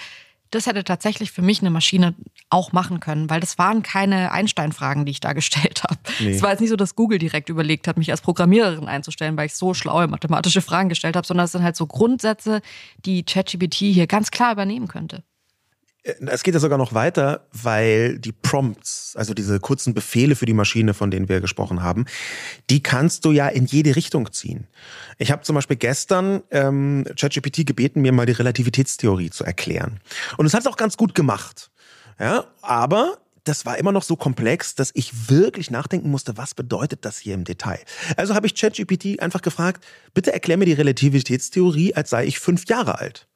das 0.55 0.67
hätte 0.67 0.85
tatsächlich 0.85 1.33
für 1.33 1.43
mich 1.43 1.61
eine 1.61 1.71
Maschine 1.71 2.15
auch 2.51 2.73
machen 2.73 3.01
können, 3.01 3.29
weil 3.31 3.41
das 3.41 3.59
waren 3.59 3.83
keine 3.83 4.33
Einstein-Fragen, 4.33 5.05
die 5.05 5.13
ich 5.13 5.21
da 5.21 5.33
gestellt 5.33 5.83
habe. 5.83 5.97
Nee. 6.21 6.31
Es 6.31 6.43
war 6.43 6.51
jetzt 6.51 6.61
nicht 6.61 6.71
so, 6.71 6.77
dass 6.77 6.95
Google 6.95 7.19
direkt 7.19 7.49
überlegt 7.49 7.89
hat, 7.89 7.99
mich 7.99 8.11
als 8.11 8.21
Programmiererin 8.21 8.87
einzustellen, 8.87 9.37
weil 9.37 9.47
ich 9.47 9.55
so 9.55 9.75
schlaue 9.75 10.07
mathematische 10.07 10.63
Fragen 10.63 10.89
gestellt 10.89 11.17
habe, 11.17 11.27
sondern 11.27 11.45
es 11.45 11.53
sind 11.53 11.63
halt 11.63 11.77
so 11.77 11.87
Grundsätze, 11.87 12.61
die 13.05 13.25
ChatGPT 13.25 13.75
hier 13.75 14.07
ganz 14.07 14.31
klar 14.31 14.53
übernehmen 14.53 14.89
könnte. 14.89 15.25
Es 16.05 16.43
geht 16.43 16.53
ja 16.53 16.61
sogar 16.61 16.77
noch 16.77 16.93
weiter, 16.93 17.47
weil 17.53 18.19
die 18.19 18.33
Prompts, 18.33 19.15
also 19.17 19.33
diese 19.33 19.59
kurzen 19.59 19.95
Befehle 19.95 20.37
für 20.37 20.45
die 20.45 20.53
Maschine, 20.53 20.93
von 20.93 21.11
denen 21.11 21.31
wir 21.31 21.41
gesprochen 21.41 21.83
haben, 21.83 22.05
die 22.69 22.83
kannst 22.83 23.25
du 23.25 23.33
ja 23.33 23.49
in 23.49 23.65
jede 23.65 23.97
Richtung 23.97 24.31
ziehen. 24.31 24.67
Ich 25.17 25.33
habe 25.33 25.43
zum 25.43 25.55
Beispiel 25.55 25.79
gestern 25.79 26.43
ähm, 26.51 27.07
ChatGPT 27.17 27.65
gebeten, 27.65 28.03
mir 28.03 28.13
mal 28.13 28.27
die 28.27 28.33
Relativitätstheorie 28.33 29.31
zu 29.31 29.45
erklären. 29.45 30.01
Und 30.37 30.45
es 30.45 30.53
hat 30.53 30.61
es 30.61 30.67
auch 30.67 30.77
ganz 30.77 30.99
gut 30.99 31.15
gemacht. 31.15 31.71
Ja, 32.21 32.45
aber 32.61 33.17
das 33.45 33.65
war 33.65 33.79
immer 33.79 33.93
noch 33.93 34.03
so 34.03 34.17
komplex, 34.17 34.75
dass 34.75 34.91
ich 34.93 35.31
wirklich 35.31 35.71
nachdenken 35.71 36.11
musste, 36.11 36.37
was 36.37 36.55
bedeutet 36.55 37.07
das 37.07 37.19
hier 37.19 37.35
im 37.35 37.45
Detail. 37.45 37.81
Also 38.17 38.35
habe 38.35 38.47
ich 38.47 38.55
ChatGPT 38.55 39.21
einfach 39.21 39.41
gefragt, 39.41 39.85
bitte 40.13 40.35
erklär 40.35 40.59
mir 40.59 40.67
die 40.67 40.75
Relativitätstheorie, 40.75 41.95
als 41.95 42.11
sei 42.11 42.27
ich 42.27 42.41
fünf 42.41 42.67
Jahre 42.67 42.99
alt. 42.99 43.27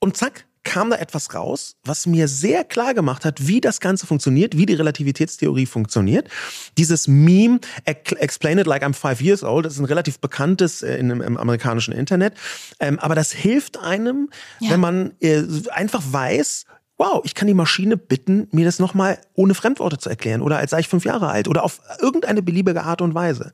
Und 0.00 0.16
zack, 0.16 0.47
kam 0.68 0.90
da 0.90 0.96
etwas 0.96 1.34
raus, 1.34 1.76
was 1.82 2.04
mir 2.04 2.28
sehr 2.28 2.62
klar 2.62 2.92
gemacht 2.92 3.24
hat, 3.24 3.46
wie 3.46 3.62
das 3.62 3.80
Ganze 3.80 4.06
funktioniert, 4.06 4.54
wie 4.54 4.66
die 4.66 4.74
Relativitätstheorie 4.74 5.64
funktioniert. 5.64 6.28
Dieses 6.76 7.08
Meme, 7.08 7.60
explain 7.84 8.58
it 8.58 8.66
like 8.66 8.82
I'm 8.82 8.92
five 8.92 9.22
years 9.22 9.42
old, 9.42 9.64
das 9.64 9.72
ist 9.72 9.78
ein 9.78 9.86
relativ 9.86 10.18
bekanntes 10.18 10.82
äh, 10.82 10.98
in, 10.98 11.08
im 11.08 11.38
amerikanischen 11.38 11.94
Internet. 11.94 12.34
Ähm, 12.80 12.98
aber 12.98 13.14
das 13.14 13.32
hilft 13.32 13.78
einem, 13.78 14.28
ja. 14.60 14.70
wenn 14.70 14.80
man 14.80 15.12
äh, 15.20 15.42
einfach 15.70 16.02
weiß, 16.04 16.66
wow, 16.98 17.22
ich 17.24 17.34
kann 17.34 17.48
die 17.48 17.54
Maschine 17.54 17.96
bitten, 17.96 18.48
mir 18.50 18.66
das 18.66 18.78
nochmal 18.78 19.18
ohne 19.34 19.54
Fremdworte 19.54 19.96
zu 19.96 20.10
erklären 20.10 20.42
oder 20.42 20.58
als 20.58 20.72
sei 20.72 20.80
ich 20.80 20.88
fünf 20.88 21.06
Jahre 21.06 21.28
alt 21.28 21.48
oder 21.48 21.64
auf 21.64 21.80
irgendeine 21.98 22.42
beliebige 22.42 22.82
Art 22.82 23.00
und 23.00 23.14
Weise. 23.14 23.52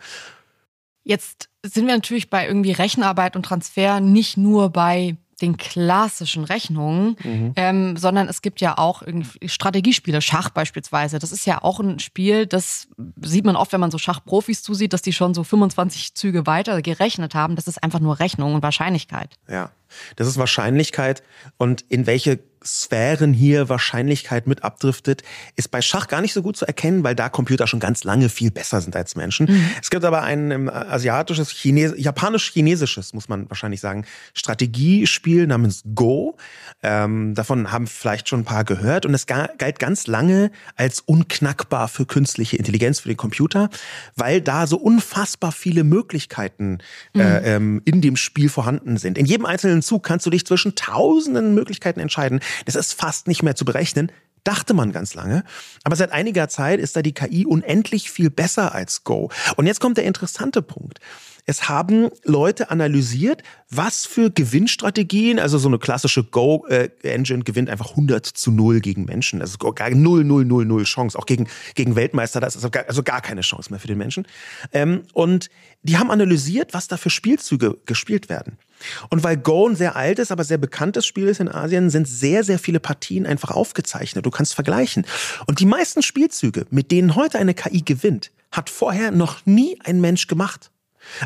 Jetzt 1.05 1.48
sind 1.62 1.87
wir 1.87 1.94
natürlich 1.94 2.29
bei 2.29 2.48
irgendwie 2.48 2.72
Rechenarbeit 2.72 3.37
und 3.37 3.44
Transfer 3.44 4.00
nicht 4.00 4.37
nur 4.37 4.70
bei 4.70 5.16
den 5.40 5.57
klassischen 5.57 6.44
Rechnungen, 6.44 7.16
mhm. 7.23 7.53
ähm, 7.57 7.97
sondern 7.97 8.29
es 8.29 8.42
gibt 8.42 8.61
ja 8.61 8.79
auch 8.79 9.03
Strategiespiele, 9.44 10.20
Schach 10.20 10.51
beispielsweise. 10.51 11.18
Das 11.18 11.33
ist 11.33 11.47
ja 11.47 11.62
auch 11.62 11.81
ein 11.81 11.99
Spiel, 11.99 12.47
das 12.47 12.88
sieht 13.20 13.44
man 13.44 13.57
oft, 13.57 13.73
wenn 13.73 13.81
man 13.81 13.90
so 13.90 13.99
Schachprofis 13.99 14.62
zusieht, 14.62 14.92
dass 14.92 15.03
die 15.03 15.12
schon 15.12 15.35
so 15.35 15.44
25 15.44 16.14
Züge 16.14 16.47
weiter 16.47 16.83
gerechnet 16.83 17.35
haben. 17.35 17.57
Das 17.57 17.66
ist 17.66 17.83
einfach 17.83 18.01
nur 18.01 18.18
Rechnung 18.18 18.55
und 18.55 18.62
Wahrscheinlichkeit. 18.62 19.37
Ja, 19.49 19.70
das 20.16 20.27
ist 20.27 20.38
Wahrscheinlichkeit 20.38 21.23
und 21.57 21.83
in 21.83 22.07
welche 22.07 22.40
Sphären 22.64 23.33
hier 23.33 23.68
Wahrscheinlichkeit 23.68 24.46
mit 24.46 24.64
abdriftet, 24.64 25.22
ist 25.57 25.70
bei 25.70 25.83
Schach 25.83 26.09
gar 26.09 26.20
nicht 26.20 26.33
so 26.33 26.42
gut 26.42 26.57
zu 26.57 26.66
erkennen, 26.66 27.05
weil 27.05 27.14
da 27.14 27.29
Computer 27.29 27.66
schon 27.66 27.81
ganz 27.81 28.05
lange 28.05 28.29
viel 28.29 28.50
besser 28.50 28.81
sind 28.81 28.96
als 28.96 29.16
Menschen. 29.16 29.46
Mhm. 29.46 29.70
Es 29.81 29.90
gibt 29.90 30.05
aber 30.05 30.22
ein 30.22 30.50
ähm, 30.50 30.68
asiatisches, 30.68 31.50
Chines 31.50 31.94
japanisch-chinesisches, 31.96 33.12
muss 33.12 33.29
man 33.29 33.48
wahrscheinlich 33.50 33.81
sagen, 33.81 34.05
Strategiespiel 34.33 35.46
namens 35.46 35.83
Go. 35.94 36.37
Ähm, 36.83 37.35
davon 37.35 37.72
haben 37.72 37.87
vielleicht 37.87 38.29
schon 38.29 38.40
ein 38.40 38.44
paar 38.44 38.64
gehört 38.64 39.07
und 39.07 39.14
es 39.14 39.27
galt 39.27 39.79
ganz 39.79 40.07
lange 40.07 40.50
als 40.77 41.00
unknackbar 41.00 41.88
für 41.88 42.07
künstliche 42.07 42.57
Intelligenz, 42.57 43.00
für 43.00 43.09
den 43.09 43.16
Computer, 43.16 43.70
weil 44.16 44.40
da 44.40 44.66
so 44.66 44.77
unfassbar 44.77 45.53
viele 45.53 45.85
Möglichkeiten 45.85 46.79
äh, 47.14 47.18
mhm. 47.18 47.40
ähm, 47.44 47.83
in 47.85 48.00
dem 48.00 48.16
Spiel 48.16 48.48
vorhanden 48.48 48.96
sind. 48.96 49.18
In 49.18 49.27
jedem 49.27 49.46
einzelnen 49.46 49.83
Zug 49.83 50.03
kannst 50.03 50.27
du 50.27 50.31
dich 50.31 50.46
zwischen 50.46 50.74
tausenden 50.74 51.55
Möglichkeiten 51.55 52.00
entscheiden. 52.00 52.40
Das 52.64 52.74
ist 52.74 52.92
fast 52.92 53.28
nicht 53.28 53.42
mehr 53.42 53.54
zu 53.54 53.64
berechnen. 53.64 54.10
Dachte 54.44 54.74
man 54.74 54.92
ganz 54.92 55.14
lange. 55.14 55.42
Aber 55.84 55.96
seit 55.96 56.12
einiger 56.12 56.48
Zeit 56.48 56.78
ist 56.78 56.96
da 56.96 57.02
die 57.02 57.14
KI 57.14 57.46
unendlich 57.46 58.10
viel 58.10 58.28
besser 58.28 58.74
als 58.74 59.02
Go. 59.02 59.30
Und 59.56 59.66
jetzt 59.66 59.80
kommt 59.80 59.96
der 59.96 60.04
interessante 60.04 60.60
Punkt. 60.60 61.00
Es 61.46 61.68
haben 61.68 62.08
Leute 62.24 62.70
analysiert, 62.70 63.42
was 63.68 64.06
für 64.06 64.30
Gewinnstrategien, 64.30 65.38
also 65.38 65.58
so 65.58 65.68
eine 65.68 65.78
klassische 65.78 66.24
Go-Engine 66.24 67.44
gewinnt 67.44 67.68
einfach 67.68 67.90
100 67.90 68.24
zu 68.24 68.50
0 68.50 68.80
gegen 68.80 69.04
Menschen. 69.04 69.42
Also 69.42 69.58
gar 69.58 69.90
0, 69.90 70.24
0, 70.24 70.44
0, 70.44 70.64
0 70.64 70.84
Chance. 70.84 71.18
Auch 71.18 71.26
gegen, 71.26 71.46
gegen 71.74 71.96
Weltmeister, 71.96 72.40
da 72.40 72.46
ist 72.46 72.56
also 72.56 72.70
gar, 72.70 72.86
also 72.88 73.02
gar 73.02 73.20
keine 73.20 73.42
Chance 73.42 73.70
mehr 73.70 73.80
für 73.80 73.88
den 73.88 73.98
Menschen. 73.98 74.26
Ähm, 74.72 75.02
und 75.12 75.50
die 75.82 75.98
haben 75.98 76.10
analysiert, 76.10 76.72
was 76.72 76.88
da 76.88 76.96
für 76.96 77.10
Spielzüge 77.10 77.76
gespielt 77.84 78.30
werden. 78.30 78.58
Und 79.11 79.25
weil 79.25 79.37
Go 79.37 79.68
ein 79.68 79.77
sehr 79.77 79.97
altes, 79.97 80.31
aber 80.31 80.44
sehr 80.44 80.59
bekanntes 80.59 81.07
Spiel 81.07 81.29
ist 81.29 81.40
in 81.40 81.49
Asien, 81.49 81.90
sind 81.90 82.09
sehr, 82.09 82.44
sehr 82.44 82.59
viele 82.59 82.81
Partien 82.81 83.27
einfach 83.27 83.51
aufgezeichnet. 83.51 84.27
Du 84.27 84.31
kannst 84.31 84.55
vergleichen. 84.55 85.07
Und 85.47 85.61
die 85.61 85.66
meisten 85.66 86.03
Spielzüge, 86.03 86.66
mit 86.70 86.90
denen 86.90 87.14
heute 87.14 87.38
eine 87.38 87.55
KI 87.55 87.83
gewinnt, 87.83 88.31
hat 88.53 88.70
vorher 88.70 89.11
noch 89.11 89.44
nie 89.47 89.79
ein 89.85 90.01
Mensch 90.01 90.27
gemacht. 90.27 90.70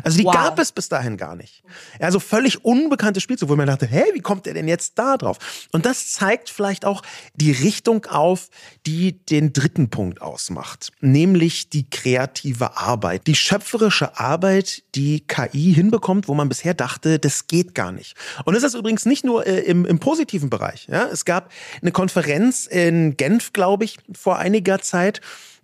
Also 0.03 0.17
die 0.17 0.25
Wow. 0.25 0.33
gab 0.33 0.59
es 0.59 0.71
bis 0.71 0.89
dahin 0.89 1.17
gar 1.17 1.35
nicht. 1.35 1.63
Also 1.99 2.19
völlig 2.19 2.63
unbekannte 2.63 3.21
Spielzug, 3.21 3.49
wo 3.49 3.55
man 3.55 3.67
dachte, 3.67 3.85
hä, 3.85 4.03
wie 4.13 4.19
kommt 4.19 4.45
der 4.45 4.53
denn 4.53 4.67
jetzt 4.67 4.97
da 4.97 5.17
drauf? 5.17 5.37
Und 5.71 5.85
das 5.85 6.11
zeigt 6.11 6.49
vielleicht 6.49 6.85
auch 6.85 7.01
die 7.35 7.51
Richtung 7.51 8.05
auf, 8.05 8.49
die 8.85 9.23
den 9.25 9.53
dritten 9.53 9.89
Punkt 9.89 10.21
ausmacht, 10.21 10.91
nämlich 11.01 11.69
die 11.69 11.89
kreative 11.89 12.77
Arbeit, 12.77 13.27
die 13.27 13.35
schöpferische 13.35 14.17
Arbeit, 14.19 14.83
die 14.95 15.21
KI 15.21 15.73
hinbekommt, 15.73 16.27
wo 16.27 16.33
man 16.33 16.49
bisher 16.49 16.73
dachte, 16.73 17.19
das 17.19 17.47
geht 17.47 17.75
gar 17.75 17.91
nicht. 17.91 18.15
Und 18.45 18.53
das 18.55 18.63
ist 18.63 18.75
übrigens 18.75 19.05
nicht 19.05 19.23
nur 19.23 19.45
äh, 19.45 19.59
im, 19.61 19.85
im 19.85 19.99
positiven 19.99 20.49
Bereich. 20.49 20.87
Ja? 20.89 21.05
Es 21.11 21.25
gab 21.25 21.51
eine 21.81 21.91
Konferenz 21.91 22.65
in 22.65 23.17
Genf, 23.17 23.53
glaube 23.53 23.85
ich, 23.85 23.97
vor 24.13 24.37
einiger 24.37 24.79
Zeit. 24.79 25.21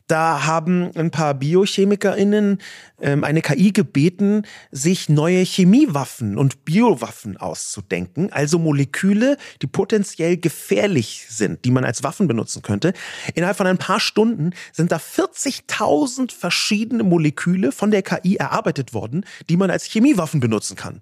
Da 0.07 0.45
haben 0.45 0.91
ein 0.95 1.09
paar 1.09 1.33
BiochemikerInnen 1.33 2.59
ähm, 3.01 3.23
eine 3.23 3.41
KI 3.41 3.71
gebeten, 3.71 4.43
sich 4.71 5.09
neue 5.09 5.43
Chemiewaffen 5.43 6.37
und 6.37 6.63
Biowaffen 6.63 7.37
auszudenken, 7.37 8.31
also 8.31 8.59
Moleküle, 8.59 9.37
die 9.63 9.67
potenziell 9.67 10.37
gefährlich 10.37 11.25
sind, 11.29 11.65
die 11.65 11.71
man 11.71 11.85
als 11.85 12.03
Waffen 12.03 12.27
benutzen 12.27 12.61
könnte. 12.61 12.93
Innerhalb 13.33 13.57
von 13.57 13.65
ein 13.65 13.79
paar 13.79 13.99
Stunden 13.99 14.51
sind 14.71 14.91
da 14.91 14.97
40.000 14.97 16.31
verschiedene 16.31 17.03
Moleküle 17.03 17.71
von 17.71 17.89
der 17.89 18.03
KI 18.03 18.35
erarbeitet 18.35 18.93
worden, 18.93 19.25
die 19.49 19.57
man 19.57 19.71
als 19.71 19.85
Chemiewaffen 19.85 20.39
benutzen 20.39 20.75
kann. 20.75 21.01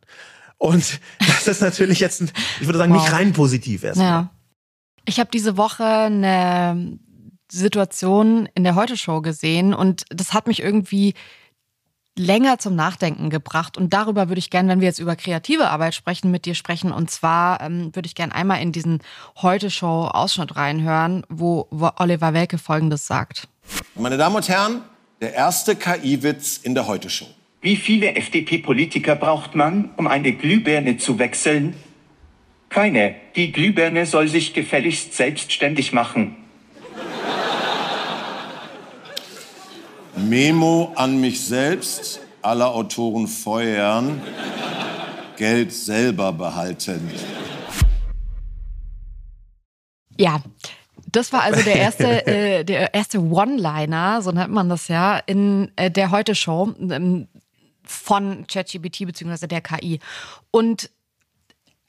Und 0.57 1.01
das 1.19 1.47
ist 1.47 1.61
natürlich 1.61 1.99
jetzt, 1.99 2.21
ein, 2.21 2.31
ich 2.61 2.67
würde 2.67 2.79
sagen, 2.79 2.93
nicht 2.93 3.03
Wow. 3.07 3.11
rein 3.13 3.33
positiv 3.33 3.83
erstmal. 3.83 4.07
Ja. 4.07 4.29
Ich 5.05 5.19
habe 5.19 5.29
diese 5.33 5.57
Woche 5.57 5.83
eine 5.83 6.97
Situation 7.57 8.47
in 8.55 8.63
der 8.63 8.75
Heute-Show 8.75 9.21
gesehen 9.21 9.73
und 9.73 10.05
das 10.09 10.33
hat 10.33 10.47
mich 10.47 10.61
irgendwie 10.61 11.13
länger 12.17 12.59
zum 12.59 12.75
Nachdenken 12.75 13.29
gebracht. 13.29 13.77
Und 13.77 13.93
darüber 13.93 14.29
würde 14.29 14.39
ich 14.39 14.49
gerne, 14.49 14.69
wenn 14.69 14.81
wir 14.81 14.87
jetzt 14.87 14.99
über 14.99 15.15
kreative 15.15 15.69
Arbeit 15.69 15.95
sprechen, 15.95 16.31
mit 16.31 16.45
dir 16.45 16.55
sprechen. 16.55 16.91
Und 16.91 17.09
zwar 17.09 17.61
ähm, 17.61 17.93
würde 17.95 18.05
ich 18.05 18.15
gerne 18.15 18.35
einmal 18.35 18.61
in 18.61 18.71
diesen 18.71 19.01
Heute-Show-Ausschnitt 19.41 20.55
reinhören, 20.55 21.25
wo, 21.29 21.67
wo 21.71 21.89
Oliver 21.97 22.33
Welke 22.33 22.57
Folgendes 22.57 23.07
sagt. 23.07 23.47
Meine 23.95 24.17
Damen 24.17 24.35
und 24.35 24.47
Herren, 24.47 24.81
der 25.21 25.33
erste 25.33 25.75
KI-Witz 25.75 26.57
in 26.57 26.75
der 26.75 26.87
Heute-Show. 26.87 27.27
Wie 27.61 27.77
viele 27.77 28.15
FDP-Politiker 28.15 29.15
braucht 29.15 29.55
man, 29.55 29.91
um 29.95 30.05
eine 30.07 30.33
Glühbirne 30.33 30.97
zu 30.97 31.17
wechseln? 31.17 31.75
Keine. 32.69 33.15
Die 33.35 33.51
Glühbirne 33.51 34.05
soll 34.05 34.27
sich 34.27 34.53
gefälligst 34.53 35.13
selbstständig 35.13 35.93
machen. 35.93 36.35
Memo 40.29 40.91
an 40.95 41.19
mich 41.19 41.45
selbst, 41.45 42.19
alle 42.41 42.67
Autoren 42.67 43.27
feuern, 43.27 44.21
Geld 45.37 45.73
selber 45.73 46.31
behalten. 46.33 47.09
Ja, 50.17 50.41
das 51.11 51.31
war 51.33 51.43
also 51.43 51.61
der 51.61 51.75
erste, 51.75 52.27
äh, 52.27 52.63
der 52.63 52.93
erste 52.93 53.19
One-Liner, 53.19 54.21
so 54.21 54.31
nennt 54.31 54.51
man 54.51 54.69
das 54.69 54.87
ja, 54.87 55.17
in 55.17 55.71
äh, 55.75 55.91
der 55.91 56.11
Heute-Show 56.11 56.73
ähm, 56.79 57.27
von 57.83 58.47
ChatGPT 58.47 59.05
bzw. 59.05 59.47
der 59.47 59.61
KI. 59.61 59.99
Und 60.51 60.89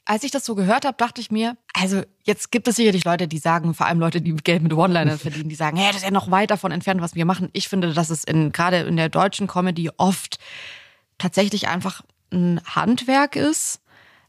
als 0.05 0.23
ich 0.23 0.31
das 0.31 0.45
so 0.45 0.55
gehört 0.55 0.85
habe, 0.85 0.95
dachte 0.97 1.19
ich 1.19 1.31
mir, 1.31 1.57
also 1.73 2.03
jetzt 2.23 2.51
gibt 2.51 2.67
es 2.67 2.75
sicherlich 2.75 3.03
Leute, 3.03 3.27
die 3.27 3.39
sagen, 3.39 3.73
vor 3.73 3.87
allem 3.87 3.99
Leute, 3.99 4.21
die 4.21 4.35
Geld 4.35 4.61
mit 4.61 4.73
One-Linern 4.73 5.17
verdienen, 5.17 5.49
die 5.49 5.55
sagen, 5.55 5.77
hey, 5.77 5.87
das 5.87 5.97
ist 5.97 6.03
ja 6.03 6.11
noch 6.11 6.29
weit 6.29 6.51
davon 6.51 6.71
entfernt, 6.71 7.01
was 7.01 7.15
wir 7.15 7.25
machen. 7.25 7.49
Ich 7.53 7.67
finde, 7.67 7.91
dass 7.91 8.11
es 8.11 8.23
in, 8.23 8.51
gerade 8.51 8.77
in 8.81 8.97
der 8.97 9.09
deutschen 9.09 9.47
Comedy 9.47 9.89
oft 9.97 10.37
tatsächlich 11.17 11.67
einfach 11.67 12.03
ein 12.31 12.61
Handwerk 12.65 13.35
ist, 13.35 13.81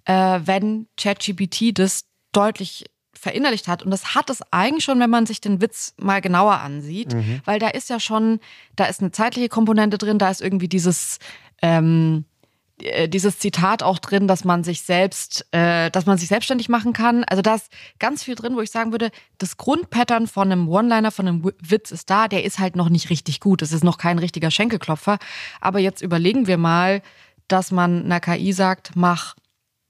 äh, 0.06 0.40
wenn 0.44 0.86
ChatGPT 0.96 1.78
das 1.78 2.06
deutlich 2.32 2.86
verinnerlicht 3.12 3.68
hat. 3.68 3.82
Und 3.82 3.90
das 3.90 4.14
hat 4.14 4.30
es 4.30 4.40
eigentlich 4.52 4.84
schon, 4.84 5.00
wenn 5.00 5.10
man 5.10 5.26
sich 5.26 5.40
den 5.40 5.60
Witz 5.60 5.94
mal 5.98 6.20
genauer 6.20 6.60
ansieht, 6.60 7.14
weil 7.44 7.58
da 7.58 7.68
ist 7.68 7.90
ja 7.90 7.98
schon, 7.98 8.40
da 8.76 8.84
ist 8.86 9.00
eine 9.00 9.10
zeitliche 9.10 9.48
Komponente 9.48 9.98
drin, 9.98 10.18
da 10.18 10.30
ist 10.30 10.42
irgendwie 10.42 10.68
dieses, 10.68 11.18
ähm, 11.62 12.24
äh, 12.26 12.35
dieses 12.78 13.38
Zitat 13.38 13.82
auch 13.82 13.98
drin, 13.98 14.28
dass 14.28 14.44
man 14.44 14.62
sich 14.62 14.82
selbst, 14.82 15.46
äh, 15.52 15.90
dass 15.90 16.04
man 16.04 16.18
sich 16.18 16.28
selbstständig 16.28 16.68
machen 16.68 16.92
kann. 16.92 17.24
Also 17.24 17.40
da 17.40 17.54
ist 17.54 17.70
ganz 17.98 18.22
viel 18.22 18.34
drin, 18.34 18.54
wo 18.54 18.60
ich 18.60 18.70
sagen 18.70 18.92
würde, 18.92 19.10
das 19.38 19.56
Grundpattern 19.56 20.26
von 20.26 20.52
einem 20.52 20.68
One-Liner, 20.68 21.10
von 21.10 21.26
einem 21.26 21.44
Wi- 21.44 21.54
Witz 21.62 21.90
ist 21.90 22.10
da, 22.10 22.28
der 22.28 22.44
ist 22.44 22.58
halt 22.58 22.76
noch 22.76 22.90
nicht 22.90 23.08
richtig 23.08 23.40
gut. 23.40 23.62
Es 23.62 23.72
ist 23.72 23.84
noch 23.84 23.96
kein 23.96 24.18
richtiger 24.18 24.50
Schenkelklopfer. 24.50 25.18
Aber 25.60 25.78
jetzt 25.78 26.02
überlegen 26.02 26.46
wir 26.46 26.58
mal, 26.58 27.00
dass 27.48 27.70
man 27.70 28.04
einer 28.04 28.20
KI 28.20 28.52
sagt, 28.52 28.90
mach. 28.94 29.36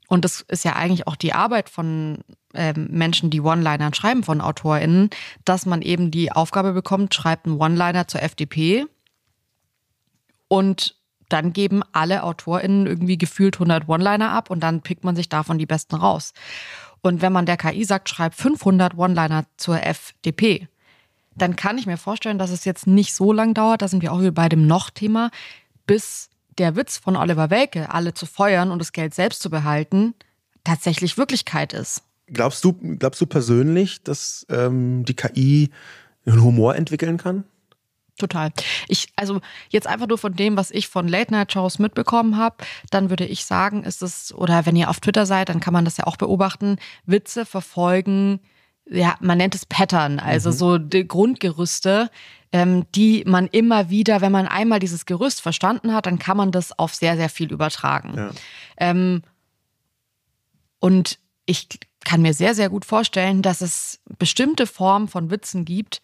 Und 0.08 0.24
das 0.24 0.42
ist 0.42 0.64
ja 0.64 0.74
eigentlich 0.74 1.08
auch 1.08 1.16
die 1.16 1.32
Arbeit 1.32 1.68
von 1.68 2.18
ähm, 2.54 2.86
Menschen, 2.92 3.30
die 3.30 3.40
One-Linern 3.40 3.94
schreiben, 3.94 4.22
von 4.22 4.40
AutorInnen, 4.40 5.10
dass 5.44 5.66
man 5.66 5.82
eben 5.82 6.12
die 6.12 6.30
Aufgabe 6.30 6.72
bekommt, 6.72 7.12
schreibt 7.14 7.46
einen 7.46 7.60
One-Liner 7.60 8.06
zur 8.06 8.22
FDP 8.22 8.86
und 10.48 10.95
dann 11.28 11.52
geben 11.52 11.82
alle 11.92 12.22
AutorInnen 12.22 12.86
irgendwie 12.86 13.18
gefühlt 13.18 13.56
100 13.56 13.88
One-Liner 13.88 14.30
ab 14.30 14.50
und 14.50 14.60
dann 14.60 14.82
pickt 14.82 15.04
man 15.04 15.16
sich 15.16 15.28
davon 15.28 15.58
die 15.58 15.66
besten 15.66 15.96
raus. 15.96 16.32
Und 17.02 17.22
wenn 17.22 17.32
man 17.32 17.46
der 17.46 17.56
KI 17.56 17.84
sagt, 17.84 18.08
schreib 18.08 18.34
500 18.34 18.96
One-Liner 18.96 19.44
zur 19.56 19.82
FDP, 19.82 20.68
dann 21.36 21.56
kann 21.56 21.78
ich 21.78 21.86
mir 21.86 21.98
vorstellen, 21.98 22.38
dass 22.38 22.50
es 22.50 22.64
jetzt 22.64 22.86
nicht 22.86 23.14
so 23.14 23.32
lang 23.32 23.54
dauert, 23.54 23.82
da 23.82 23.88
sind 23.88 24.02
wir 24.02 24.12
auch 24.12 24.20
wieder 24.20 24.32
bei 24.32 24.48
dem 24.48 24.66
Noch-Thema, 24.66 25.30
bis 25.86 26.30
der 26.58 26.76
Witz 26.76 26.96
von 26.96 27.16
Oliver 27.16 27.50
Welke, 27.50 27.92
alle 27.92 28.14
zu 28.14 28.26
feuern 28.26 28.70
und 28.70 28.78
das 28.78 28.92
Geld 28.92 29.14
selbst 29.14 29.42
zu 29.42 29.50
behalten, 29.50 30.14
tatsächlich 30.64 31.18
Wirklichkeit 31.18 31.72
ist. 31.72 32.02
Glaubst 32.28 32.64
du, 32.64 32.72
glaubst 32.72 33.20
du 33.20 33.26
persönlich, 33.26 34.02
dass 34.02 34.46
ähm, 34.48 35.04
die 35.04 35.14
KI 35.14 35.70
einen 36.24 36.42
Humor 36.42 36.74
entwickeln 36.74 37.18
kann? 37.18 37.44
Total. 38.18 38.50
Ich, 38.88 39.08
also 39.16 39.40
jetzt 39.68 39.86
einfach 39.86 40.06
nur 40.06 40.16
von 40.16 40.34
dem, 40.34 40.56
was 40.56 40.70
ich 40.70 40.88
von 40.88 41.06
Late-Night-Shows 41.06 41.78
mitbekommen 41.78 42.38
habe, 42.38 42.56
dann 42.90 43.10
würde 43.10 43.26
ich 43.26 43.44
sagen, 43.44 43.84
ist 43.84 44.02
es, 44.02 44.34
oder 44.34 44.64
wenn 44.64 44.76
ihr 44.76 44.88
auf 44.88 45.00
Twitter 45.00 45.26
seid, 45.26 45.50
dann 45.50 45.60
kann 45.60 45.74
man 45.74 45.84
das 45.84 45.98
ja 45.98 46.06
auch 46.06 46.16
beobachten, 46.16 46.78
Witze 47.04 47.44
verfolgen, 47.44 48.40
ja, 48.88 49.16
man 49.20 49.38
nennt 49.38 49.54
es 49.54 49.66
Pattern, 49.66 50.18
also 50.18 50.50
so 50.50 50.78
die 50.78 51.06
Grundgerüste, 51.06 52.10
ähm, 52.52 52.86
die 52.94 53.24
man 53.26 53.48
immer 53.48 53.90
wieder, 53.90 54.20
wenn 54.20 54.32
man 54.32 54.46
einmal 54.46 54.78
dieses 54.78 55.06
Gerüst 55.06 55.42
verstanden 55.42 55.92
hat, 55.92 56.06
dann 56.06 56.18
kann 56.18 56.36
man 56.36 56.52
das 56.52 56.78
auf 56.78 56.94
sehr, 56.94 57.16
sehr 57.16 57.28
viel 57.28 57.52
übertragen. 57.52 58.14
Ja. 58.16 58.30
Ähm, 58.78 59.22
und 60.78 61.18
ich 61.46 61.68
kann 62.04 62.22
mir 62.22 62.32
sehr, 62.32 62.54
sehr 62.54 62.70
gut 62.70 62.84
vorstellen, 62.84 63.42
dass 63.42 63.60
es 63.60 64.00
bestimmte 64.18 64.66
Formen 64.66 65.08
von 65.08 65.30
Witzen 65.30 65.64
gibt, 65.64 66.00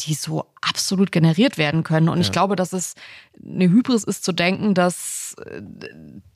die 0.00 0.14
so 0.14 0.46
absolut 0.60 1.10
generiert 1.10 1.56
werden 1.58 1.82
können. 1.82 2.08
Und 2.08 2.20
ich 2.20 2.32
glaube, 2.32 2.54
dass 2.54 2.72
es 2.72 2.94
eine 3.42 3.64
Hybris 3.64 4.04
ist 4.04 4.24
zu 4.24 4.32
denken, 4.32 4.74
dass 4.74 5.34
äh, 5.44 5.62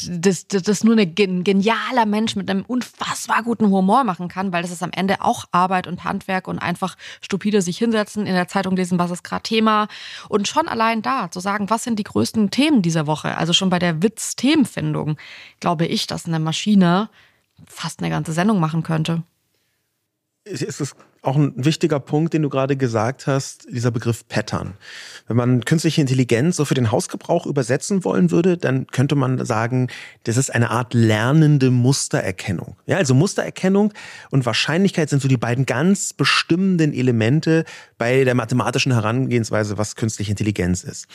das, 0.09 0.47
das, 0.49 0.63
das 0.63 0.85
nur 0.85 0.97
ein 0.97 1.15
genialer 1.15 2.07
Mensch 2.07 2.37
mit 2.37 2.49
einem 2.49 2.65
unfassbar 2.67 3.43
guten 3.43 3.71
Humor 3.71 4.05
machen 4.05 4.29
kann, 4.29 4.53
weil 4.53 4.63
das 4.63 4.71
ist 4.71 4.83
am 4.83 4.93
Ende 4.93 5.21
auch 5.21 5.45
Arbeit 5.53 5.87
und 5.87 6.05
Handwerk 6.05 6.49
und 6.49 6.59
einfach 6.59 6.97
stupide 7.21 7.61
sich 7.61 7.77
hinsetzen, 7.79 8.27
in 8.27 8.35
der 8.35 8.49
Zeitung 8.49 8.77
lesen, 8.77 8.99
was 8.99 9.11
ist 9.11 9.25
gerade 9.25 9.43
Thema. 9.43 9.89
Und 10.29 10.49
schon 10.49 10.69
allein 10.69 11.03
da 11.03 11.31
zu 11.31 11.41
sagen, 11.41 11.69
was 11.69 11.85
sind 11.85 11.99
die 11.99 12.05
größten 12.05 12.51
Themen 12.51 12.83
dieser 12.83 13.07
Woche, 13.07 13.37
also 13.37 13.53
schon 13.53 13.71
bei 13.71 13.79
der 13.79 14.03
Witz-Themenfindung, 14.03 15.17
glaube 15.61 15.87
ich, 15.87 16.07
dass 16.07 16.27
eine 16.27 16.39
Maschine 16.39 17.11
fast 17.67 18.01
eine 18.01 18.11
ganze 18.11 18.33
Sendung 18.33 18.59
machen 18.59 18.83
könnte. 18.83 19.23
es 20.45 20.63
ist 20.81 20.97
auch 21.23 21.37
ein 21.37 21.53
wichtiger 21.57 22.01
Punkt, 22.01 22.33
den 22.33 22.43
du 22.43 22.49
gerade 22.49 22.77
gesagt 22.77 23.27
hast, 23.27 23.67
dieser 23.71 23.91
Begriff 23.91 24.27
Pattern. 24.29 24.75
Wenn 25.29 25.37
man 25.37 25.65
künstliche 25.65 26.01
Intelligenz 26.01 26.57
so 26.57 26.65
für 26.65 26.75
den 26.75 26.91
Hausgebrauch 26.91 27.47
übersetzen 27.47 28.05
wollen 28.05 28.31
würde, 28.31 28.57
dann 28.57 28.87
könnte 28.87 29.17
man 29.17 29.45
sagen, 29.45 29.89
das 30.25 30.39
ist 30.39 30.55
eine 30.55 30.71
Art 30.71 30.95
lernende 30.95 31.71
Mustererkennung. 31.71 32.77
Ja, 32.87 32.97
also 32.97 33.15
Mustererkennung 33.15 33.93
und 34.31 34.47
Wahrscheinlichkeit 34.47 35.11
sind 35.11 35.21
so 35.21 35.29
die 35.29 35.37
beiden 35.37 35.67
ganz 35.67 36.15
bestimmenden 36.15 36.95
Elemente 36.95 37.65
bei 37.99 38.25
der 38.25 38.35
mathematischen 38.35 38.93
Herangehensweise, 38.93 39.77
was 39.77 39.97
künstliche 39.97 40.31
Intelligenz 40.31 40.85
ist. 40.85 41.07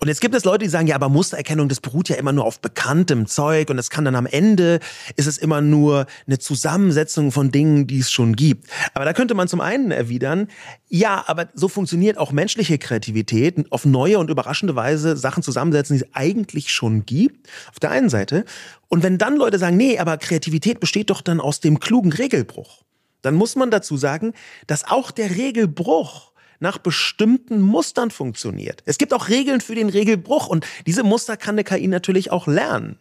Und 0.00 0.08
jetzt 0.08 0.20
gibt 0.20 0.34
es 0.34 0.44
Leute, 0.44 0.64
die 0.64 0.70
sagen, 0.70 0.86
ja, 0.86 0.96
aber 0.96 1.08
Mustererkennung, 1.08 1.70
das 1.70 1.80
beruht 1.80 2.10
ja 2.10 2.16
immer 2.16 2.32
nur 2.32 2.44
auf 2.44 2.60
bekanntem 2.60 3.26
Zeug 3.26 3.70
und 3.70 3.78
es 3.78 3.88
kann 3.88 4.04
dann 4.04 4.16
am 4.16 4.26
Ende 4.26 4.80
ist 5.16 5.26
es 5.26 5.38
immer 5.38 5.62
nur 5.62 6.06
eine 6.26 6.38
Zusammensetzung 6.38 7.32
von 7.32 7.50
Dingen, 7.50 7.86
die 7.86 8.00
es 8.00 8.10
schon 8.10 8.36
gibt. 8.36 8.68
Aber 8.92 9.06
da 9.06 9.14
könnte 9.14 9.34
man 9.34 9.45
zum 9.48 9.60
einen 9.60 9.90
erwidern, 9.90 10.48
ja, 10.88 11.24
aber 11.26 11.48
so 11.54 11.68
funktioniert 11.68 12.18
auch 12.18 12.32
menschliche 12.32 12.78
Kreativität, 12.78 13.70
auf 13.70 13.84
neue 13.84 14.18
und 14.18 14.30
überraschende 14.30 14.76
Weise 14.76 15.16
Sachen 15.16 15.42
zusammensetzen, 15.42 15.96
die 15.96 16.04
es 16.04 16.14
eigentlich 16.14 16.72
schon 16.72 17.06
gibt, 17.06 17.48
auf 17.70 17.80
der 17.80 17.90
einen 17.90 18.08
Seite. 18.08 18.44
Und 18.88 19.02
wenn 19.02 19.18
dann 19.18 19.36
Leute 19.36 19.58
sagen, 19.58 19.76
nee, 19.76 19.98
aber 19.98 20.16
Kreativität 20.18 20.80
besteht 20.80 21.10
doch 21.10 21.22
dann 21.22 21.40
aus 21.40 21.60
dem 21.60 21.80
klugen 21.80 22.12
Regelbruch, 22.12 22.82
dann 23.22 23.34
muss 23.34 23.56
man 23.56 23.70
dazu 23.70 23.96
sagen, 23.96 24.34
dass 24.66 24.84
auch 24.84 25.10
der 25.10 25.30
Regelbruch 25.30 26.32
nach 26.60 26.78
bestimmten 26.78 27.60
Mustern 27.60 28.10
funktioniert. 28.10 28.82
Es 28.86 28.98
gibt 28.98 29.12
auch 29.12 29.28
Regeln 29.28 29.60
für 29.60 29.74
den 29.74 29.88
Regelbruch 29.88 30.46
und 30.46 30.66
diese 30.86 31.02
Muster 31.02 31.36
kann 31.36 31.54
eine 31.54 31.64
KI 31.64 31.88
natürlich 31.88 32.30
auch 32.30 32.46
lernen. 32.46 32.98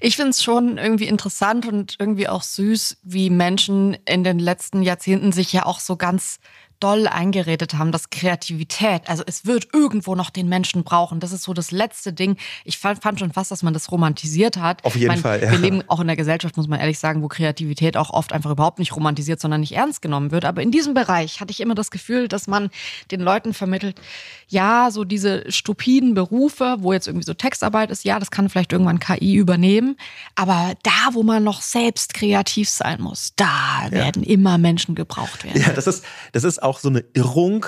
Ich 0.00 0.16
finde 0.16 0.30
es 0.30 0.42
schon 0.42 0.78
irgendwie 0.78 1.08
interessant 1.08 1.66
und 1.66 1.96
irgendwie 1.98 2.28
auch 2.28 2.42
süß, 2.42 2.98
wie 3.02 3.30
Menschen 3.30 3.96
in 4.04 4.24
den 4.24 4.38
letzten 4.38 4.82
Jahrzehnten 4.82 5.32
sich 5.32 5.52
ja 5.52 5.66
auch 5.66 5.80
so 5.80 5.96
ganz 5.96 6.38
doll 6.80 7.06
eingeredet 7.06 7.74
haben, 7.74 7.92
dass 7.92 8.10
Kreativität, 8.10 9.02
also 9.08 9.22
es 9.26 9.46
wird 9.46 9.68
irgendwo 9.72 10.14
noch 10.14 10.30
den 10.30 10.48
Menschen 10.48 10.82
brauchen. 10.82 11.20
Das 11.20 11.32
ist 11.32 11.42
so 11.44 11.52
das 11.52 11.70
letzte 11.70 12.12
Ding. 12.12 12.36
Ich 12.64 12.78
fand, 12.78 13.02
fand 13.02 13.20
schon 13.20 13.32
fast, 13.32 13.50
dass 13.50 13.62
man 13.62 13.74
das 13.74 13.92
romantisiert 13.92 14.56
hat. 14.56 14.84
Auf 14.84 14.96
jeden 14.96 15.08
meine, 15.08 15.20
Fall. 15.20 15.42
Ja. 15.42 15.50
Wir 15.52 15.58
leben 15.58 15.82
auch 15.88 16.00
in 16.00 16.06
der 16.06 16.16
Gesellschaft, 16.16 16.56
muss 16.56 16.68
man 16.68 16.80
ehrlich 16.80 16.98
sagen, 16.98 17.22
wo 17.22 17.28
Kreativität 17.28 17.96
auch 17.96 18.10
oft 18.10 18.32
einfach 18.32 18.50
überhaupt 18.50 18.78
nicht 18.78 18.96
romantisiert, 18.96 19.40
sondern 19.40 19.60
nicht 19.60 19.76
ernst 19.76 20.02
genommen 20.02 20.30
wird. 20.30 20.44
Aber 20.44 20.62
in 20.62 20.70
diesem 20.70 20.94
Bereich 20.94 21.40
hatte 21.40 21.50
ich 21.50 21.60
immer 21.60 21.74
das 21.74 21.90
Gefühl, 21.90 22.28
dass 22.28 22.46
man 22.46 22.70
den 23.10 23.20
Leuten 23.20 23.52
vermittelt, 23.54 24.00
ja, 24.48 24.90
so 24.90 25.04
diese 25.04 25.50
stupiden 25.52 26.14
Berufe, 26.14 26.76
wo 26.80 26.92
jetzt 26.92 27.06
irgendwie 27.06 27.26
so 27.26 27.34
Textarbeit 27.34 27.90
ist, 27.90 28.04
ja, 28.04 28.18
das 28.18 28.30
kann 28.30 28.48
vielleicht 28.48 28.72
irgendwann 28.72 28.98
KI 29.00 29.34
übernehmen. 29.36 29.96
Aber 30.34 30.74
da, 30.82 31.12
wo 31.12 31.22
man 31.22 31.44
noch 31.44 31.60
selbst 31.60 32.14
kreativ 32.14 32.68
sein 32.68 33.00
muss, 33.00 33.32
da 33.36 33.84
Ja. 33.84 33.90
werden 33.90 34.22
immer 34.22 34.56
Menschen 34.58 34.94
gebraucht 34.94 35.44
werden. 35.44 35.60
Ja, 35.60 35.72
das 35.72 35.86
ist, 35.86 36.04
das 36.32 36.44
ist 36.44 36.62
auch 36.62 36.69
so 36.78 36.88
eine 36.88 37.04
Irrung, 37.14 37.66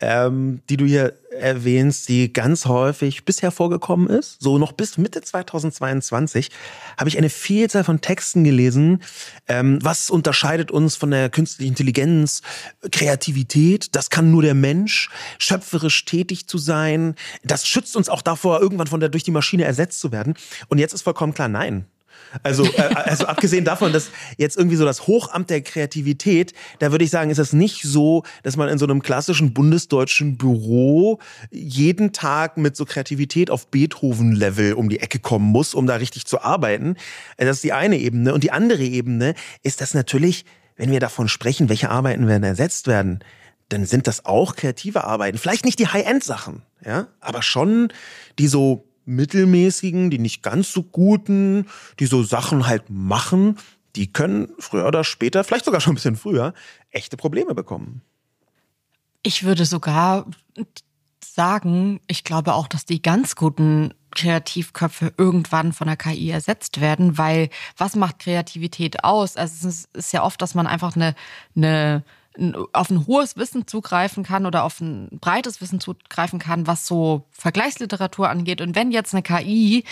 ähm, 0.00 0.62
die 0.68 0.76
du 0.76 0.86
hier 0.86 1.18
erwähnst, 1.30 2.08
die 2.08 2.32
ganz 2.32 2.66
häufig 2.66 3.24
bisher 3.24 3.50
vorgekommen 3.50 4.08
ist. 4.08 4.40
So 4.40 4.58
noch 4.58 4.72
bis 4.72 4.98
Mitte 4.98 5.20
2022 5.20 6.50
habe 6.98 7.08
ich 7.08 7.18
eine 7.18 7.30
Vielzahl 7.30 7.84
von 7.84 8.00
Texten 8.00 8.42
gelesen. 8.42 9.02
Ähm, 9.46 9.78
was 9.82 10.10
unterscheidet 10.10 10.70
uns 10.70 10.96
von 10.96 11.10
der 11.10 11.28
künstlichen 11.28 11.70
Intelligenz? 11.70 12.42
Kreativität, 12.90 13.94
das 13.94 14.10
kann 14.10 14.30
nur 14.30 14.42
der 14.42 14.54
Mensch. 14.54 15.10
Schöpferisch 15.38 16.04
tätig 16.04 16.46
zu 16.46 16.58
sein, 16.58 17.14
das 17.44 17.66
schützt 17.66 17.96
uns 17.96 18.08
auch 18.08 18.22
davor, 18.22 18.60
irgendwann 18.60 18.86
von 18.86 19.00
der 19.00 19.08
durch 19.08 19.22
die 19.22 19.30
Maschine 19.30 19.64
ersetzt 19.64 20.00
zu 20.00 20.12
werden. 20.12 20.34
Und 20.68 20.78
jetzt 20.78 20.94
ist 20.94 21.02
vollkommen 21.02 21.34
klar, 21.34 21.48
nein. 21.48 21.84
Also, 22.42 22.64
äh, 22.64 22.82
also 22.94 23.26
abgesehen 23.26 23.64
davon, 23.64 23.92
dass 23.92 24.10
jetzt 24.36 24.56
irgendwie 24.56 24.76
so 24.76 24.84
das 24.84 25.06
Hochamt 25.06 25.50
der 25.50 25.62
Kreativität, 25.62 26.52
da 26.78 26.90
würde 26.90 27.04
ich 27.04 27.10
sagen, 27.10 27.30
ist 27.30 27.38
es 27.38 27.52
nicht 27.52 27.82
so, 27.82 28.24
dass 28.42 28.56
man 28.56 28.68
in 28.68 28.78
so 28.78 28.86
einem 28.86 29.02
klassischen 29.02 29.52
bundesdeutschen 29.52 30.36
Büro 30.36 31.18
jeden 31.50 32.12
Tag 32.12 32.56
mit 32.56 32.76
so 32.76 32.84
Kreativität 32.84 33.50
auf 33.50 33.68
Beethoven-Level 33.68 34.74
um 34.74 34.88
die 34.88 35.00
Ecke 35.00 35.18
kommen 35.18 35.46
muss, 35.46 35.74
um 35.74 35.86
da 35.86 35.96
richtig 35.96 36.26
zu 36.26 36.40
arbeiten. 36.42 36.96
Äh, 37.36 37.46
Das 37.46 37.56
ist 37.56 37.64
die 37.64 37.72
eine 37.72 37.98
Ebene. 37.98 38.34
Und 38.34 38.44
die 38.44 38.52
andere 38.52 38.82
Ebene 38.82 39.34
ist 39.62 39.80
das 39.80 39.94
natürlich, 39.94 40.44
wenn 40.76 40.90
wir 40.90 41.00
davon 41.00 41.28
sprechen, 41.28 41.68
welche 41.68 41.90
Arbeiten 41.90 42.26
werden 42.26 42.44
ersetzt 42.44 42.86
werden, 42.86 43.20
dann 43.68 43.86
sind 43.86 44.06
das 44.06 44.24
auch 44.24 44.56
kreative 44.56 45.04
Arbeiten. 45.04 45.38
Vielleicht 45.38 45.64
nicht 45.64 45.78
die 45.78 45.86
High-End-Sachen, 45.86 46.62
ja, 46.84 47.08
aber 47.20 47.42
schon 47.42 47.92
die 48.38 48.48
so 48.48 48.89
mittelmäßigen, 49.10 50.10
die 50.10 50.18
nicht 50.18 50.42
ganz 50.42 50.72
so 50.72 50.82
guten, 50.82 51.66
die 51.98 52.06
so 52.06 52.22
Sachen 52.22 52.66
halt 52.66 52.88
machen, 52.88 53.58
die 53.96 54.12
können 54.12 54.48
früher 54.58 54.86
oder 54.86 55.04
später, 55.04 55.44
vielleicht 55.44 55.64
sogar 55.64 55.80
schon 55.80 55.92
ein 55.92 55.96
bisschen 55.96 56.16
früher, 56.16 56.54
echte 56.90 57.16
Probleme 57.16 57.54
bekommen. 57.54 58.02
Ich 59.22 59.44
würde 59.44 59.66
sogar 59.66 60.26
sagen, 61.22 62.00
ich 62.06 62.24
glaube 62.24 62.54
auch, 62.54 62.68
dass 62.68 62.86
die 62.86 63.02
ganz 63.02 63.36
guten 63.36 63.92
Kreativköpfe 64.12 65.12
irgendwann 65.16 65.72
von 65.72 65.86
der 65.86 65.96
KI 65.96 66.30
ersetzt 66.30 66.80
werden, 66.80 67.18
weil 67.18 67.50
was 67.76 67.96
macht 67.96 68.20
Kreativität 68.20 69.04
aus? 69.04 69.36
Also 69.36 69.68
es 69.68 69.88
ist, 69.92 70.12
ja 70.12 70.24
oft, 70.24 70.40
dass 70.42 70.54
man 70.54 70.66
einfach 70.66 70.96
eine, 70.96 71.14
eine 71.54 71.96
ein- 71.96 72.04
auf 72.72 72.90
ein 72.90 73.06
hohes 73.06 73.36
Wissen 73.36 73.66
zugreifen 73.66 74.22
kann 74.22 74.46
oder 74.46 74.64
auf 74.64 74.80
ein 74.80 75.08
breites 75.20 75.60
Wissen 75.60 75.80
zugreifen 75.80 76.38
kann, 76.38 76.66
was 76.66 76.86
so 76.86 77.26
Vergleichsliteratur 77.32 78.28
angeht. 78.30 78.60
Und 78.60 78.76
wenn 78.76 78.92
jetzt 78.92 79.12
eine 79.14 79.22
KI 79.22 79.84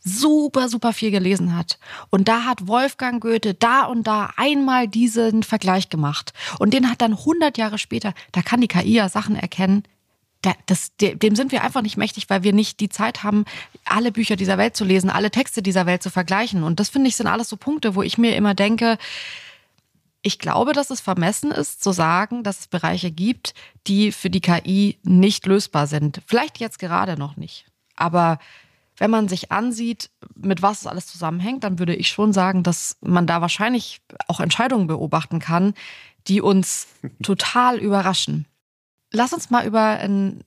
super, 0.00 0.68
super 0.68 0.92
viel 0.92 1.10
gelesen 1.10 1.56
hat. 1.56 1.78
Und 2.10 2.28
da 2.28 2.44
hat 2.44 2.68
Wolfgang 2.68 3.20
Goethe 3.20 3.54
da 3.54 3.82
und 3.86 4.06
da 4.06 4.30
einmal 4.36 4.86
diesen 4.86 5.42
Vergleich 5.42 5.88
gemacht. 5.88 6.32
Und 6.60 6.72
den 6.74 6.88
hat 6.90 7.02
dann 7.02 7.12
100 7.14 7.58
Jahre 7.58 7.78
später, 7.78 8.14
da 8.32 8.42
kann 8.42 8.60
die 8.60 8.68
KI 8.68 8.92
ja 8.94 9.08
Sachen 9.08 9.34
erkennen, 9.34 9.82
da- 10.42 10.54
das, 10.66 10.94
de- 10.98 11.16
dem 11.16 11.34
sind 11.34 11.50
wir 11.50 11.64
einfach 11.64 11.82
nicht 11.82 11.96
mächtig, 11.96 12.30
weil 12.30 12.44
wir 12.44 12.52
nicht 12.52 12.78
die 12.78 12.88
Zeit 12.88 13.24
haben, 13.24 13.44
alle 13.84 14.12
Bücher 14.12 14.36
dieser 14.36 14.58
Welt 14.58 14.76
zu 14.76 14.84
lesen, 14.84 15.10
alle 15.10 15.30
Texte 15.32 15.60
dieser 15.60 15.86
Welt 15.86 16.04
zu 16.04 16.10
vergleichen. 16.10 16.62
Und 16.62 16.78
das 16.78 16.88
finde 16.88 17.08
ich 17.08 17.16
sind 17.16 17.26
alles 17.26 17.48
so 17.48 17.56
Punkte, 17.56 17.96
wo 17.96 18.02
ich 18.02 18.16
mir 18.16 18.36
immer 18.36 18.54
denke, 18.54 18.98
ich 20.26 20.40
glaube, 20.40 20.72
dass 20.72 20.90
es 20.90 21.00
vermessen 21.00 21.52
ist, 21.52 21.84
zu 21.84 21.92
sagen, 21.92 22.42
dass 22.42 22.58
es 22.58 22.66
Bereiche 22.66 23.12
gibt, 23.12 23.54
die 23.86 24.10
für 24.10 24.28
die 24.28 24.40
KI 24.40 24.98
nicht 25.04 25.46
lösbar 25.46 25.86
sind. 25.86 26.20
Vielleicht 26.26 26.58
jetzt 26.58 26.80
gerade 26.80 27.16
noch 27.16 27.36
nicht. 27.36 27.66
Aber 27.94 28.40
wenn 28.96 29.12
man 29.12 29.28
sich 29.28 29.52
ansieht, 29.52 30.10
mit 30.34 30.62
was 30.62 30.80
es 30.80 30.86
alles 30.88 31.06
zusammenhängt, 31.06 31.62
dann 31.62 31.78
würde 31.78 31.94
ich 31.94 32.08
schon 32.08 32.32
sagen, 32.32 32.64
dass 32.64 32.96
man 33.00 33.28
da 33.28 33.40
wahrscheinlich 33.40 34.00
auch 34.26 34.40
Entscheidungen 34.40 34.88
beobachten 34.88 35.38
kann, 35.38 35.74
die 36.26 36.40
uns 36.40 36.88
total 37.22 37.78
überraschen. 37.78 38.46
Lass 39.12 39.32
uns 39.32 39.50
mal 39.50 39.64
über 39.64 39.80
einen 39.80 40.42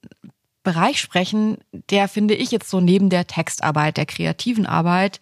Bereich 0.62 1.00
sprechen, 1.00 1.60
der, 1.72 2.10
finde 2.10 2.34
ich, 2.34 2.52
jetzt 2.52 2.70
so 2.70 2.82
neben 2.82 3.10
der 3.10 3.28
Textarbeit, 3.28 3.96
der 3.96 4.06
kreativen 4.06 4.66
Arbeit, 4.66 5.22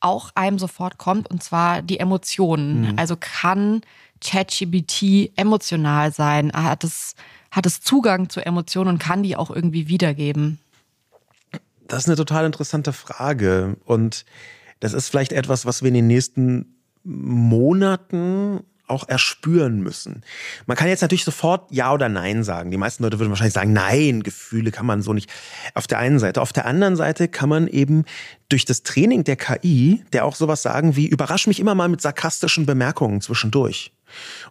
auch 0.00 0.30
einem 0.34 0.58
sofort 0.58 0.98
kommt, 0.98 1.30
und 1.30 1.42
zwar 1.42 1.82
die 1.82 1.98
Emotionen. 1.98 2.98
Also 2.98 3.16
kann 3.18 3.82
ChatGPT 4.20 5.32
emotional 5.36 6.12
sein? 6.12 6.52
Hat 6.52 6.84
es, 6.84 7.14
hat 7.50 7.66
es 7.66 7.80
Zugang 7.80 8.28
zu 8.28 8.44
Emotionen 8.44 8.90
und 8.90 8.98
kann 8.98 9.22
die 9.22 9.36
auch 9.36 9.50
irgendwie 9.50 9.88
wiedergeben? 9.88 10.58
Das 11.86 12.00
ist 12.00 12.08
eine 12.08 12.16
total 12.16 12.44
interessante 12.46 12.92
Frage. 12.92 13.76
Und 13.84 14.24
das 14.80 14.92
ist 14.92 15.08
vielleicht 15.08 15.32
etwas, 15.32 15.66
was 15.66 15.82
wir 15.82 15.88
in 15.88 15.94
den 15.94 16.06
nächsten 16.06 16.76
Monaten 17.04 18.60
auch 18.88 19.08
erspüren 19.08 19.80
müssen. 19.80 20.22
Man 20.66 20.76
kann 20.76 20.88
jetzt 20.88 21.02
natürlich 21.02 21.24
sofort 21.24 21.70
Ja 21.70 21.92
oder 21.92 22.08
Nein 22.08 22.44
sagen. 22.44 22.70
Die 22.70 22.76
meisten 22.76 23.02
Leute 23.02 23.18
würden 23.18 23.30
wahrscheinlich 23.30 23.54
sagen, 23.54 23.72
nein, 23.72 24.22
Gefühle 24.22 24.70
kann 24.70 24.86
man 24.86 25.02
so 25.02 25.12
nicht. 25.12 25.30
Auf 25.74 25.86
der 25.86 25.98
einen 25.98 26.18
Seite. 26.18 26.40
Auf 26.40 26.52
der 26.52 26.66
anderen 26.66 26.96
Seite 26.96 27.28
kann 27.28 27.48
man 27.48 27.68
eben 27.68 28.04
durch 28.48 28.64
das 28.64 28.82
Training 28.82 29.24
der 29.24 29.36
KI, 29.36 30.04
der 30.12 30.24
auch 30.24 30.34
sowas 30.34 30.62
sagen 30.62 30.96
wie, 30.96 31.06
überrasch 31.06 31.46
mich 31.46 31.60
immer 31.60 31.74
mal 31.74 31.88
mit 31.88 32.00
sarkastischen 32.00 32.66
Bemerkungen 32.66 33.20
zwischendurch. 33.20 33.92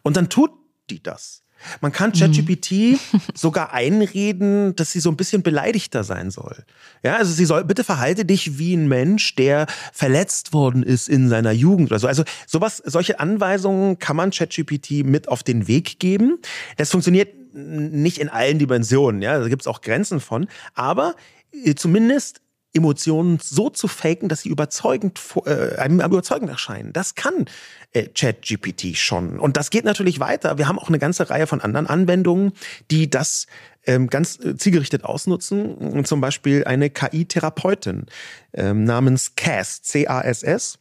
Und 0.04 0.18
dann 0.18 0.30
tut 0.30 0.52
die 0.90 1.02
das. 1.02 1.44
Man 1.82 1.92
kann 1.92 2.12
ChatGPT 2.12 3.00
sogar 3.34 3.74
einreden, 3.74 4.76
dass 4.76 4.92
sie 4.92 5.00
so 5.00 5.10
ein 5.10 5.18
bisschen 5.18 5.44
beleidigter 5.44 6.04
sein 6.04 6.32
soll. 6.32 6.64
Ja, 7.04 7.16
also 7.16 7.32
sie 7.32 7.46
soll, 7.46 7.64
bitte 7.64 7.84
verhalte 7.84 8.26
dich 8.26 8.58
wie 8.58 8.74
ein 8.74 8.88
Mensch, 8.88 9.36
der 9.36 9.68
verletzt 9.94 10.54
worden 10.54 10.84
ist 10.84 11.10
in 11.10 11.30
seiner 11.30 11.52
Jugend 11.52 11.92
oder 11.92 12.00
so. 12.00 12.08
Also 12.08 12.24
sowas, 12.46 12.82
solche 12.86 13.20
Anweisungen 13.20 14.00
kann 14.00 14.16
man 14.16 14.32
ChatGPT 14.32 15.06
mit 15.06 15.28
auf 15.28 15.44
den 15.44 15.68
Weg 15.68 16.00
geben. 16.00 16.40
Das 16.78 16.92
funktioniert 16.92 17.34
nicht 17.54 18.20
in 18.20 18.30
allen 18.30 18.60
Dimensionen, 18.60 19.22
ja, 19.22 19.40
da 19.40 19.48
gibt 19.48 19.64
es 19.64 19.68
auch 19.68 19.82
Grenzen 19.82 20.20
von, 20.20 20.48
aber 20.76 21.16
äh, 21.52 21.74
zumindest 21.74 22.42
Emotionen 22.78 23.40
so 23.42 23.70
zu 23.70 23.88
faken, 23.88 24.30
dass 24.30 24.42
sie 24.42 24.50
überzeugend, 24.50 25.20
äh, 25.46 25.76
einem 25.78 26.00
überzeugend 26.00 26.50
erscheinen. 26.50 26.94
Das 26.94 27.16
kann 27.16 27.46
äh, 27.94 28.08
ChatGPT 28.08 28.96
schon. 28.98 29.40
Und 29.40 29.58
das 29.58 29.70
geht 29.70 29.86
natürlich 29.86 30.20
weiter. 30.20 30.58
Wir 30.58 30.68
haben 30.68 30.80
auch 30.80 30.90
eine 30.90 31.00
ganze 31.00 31.30
Reihe 31.30 31.48
von 31.48 31.62
anderen 31.62 31.88
Anwendungen, 31.88 32.54
die 32.92 33.10
das 33.10 33.48
ähm, 33.86 34.10
ganz 34.10 34.40
äh, 34.40 34.56
zielgerichtet 34.56 35.04
ausnutzen. 35.04 36.06
Zum 36.06 36.22
Beispiel 36.22 36.66
eine 36.66 36.90
KI-Therapeutin 36.90 38.06
ähm, 38.54 38.84
namens 38.84 39.36
CAS, 39.36 39.82
C-A-S-S. 39.82 40.80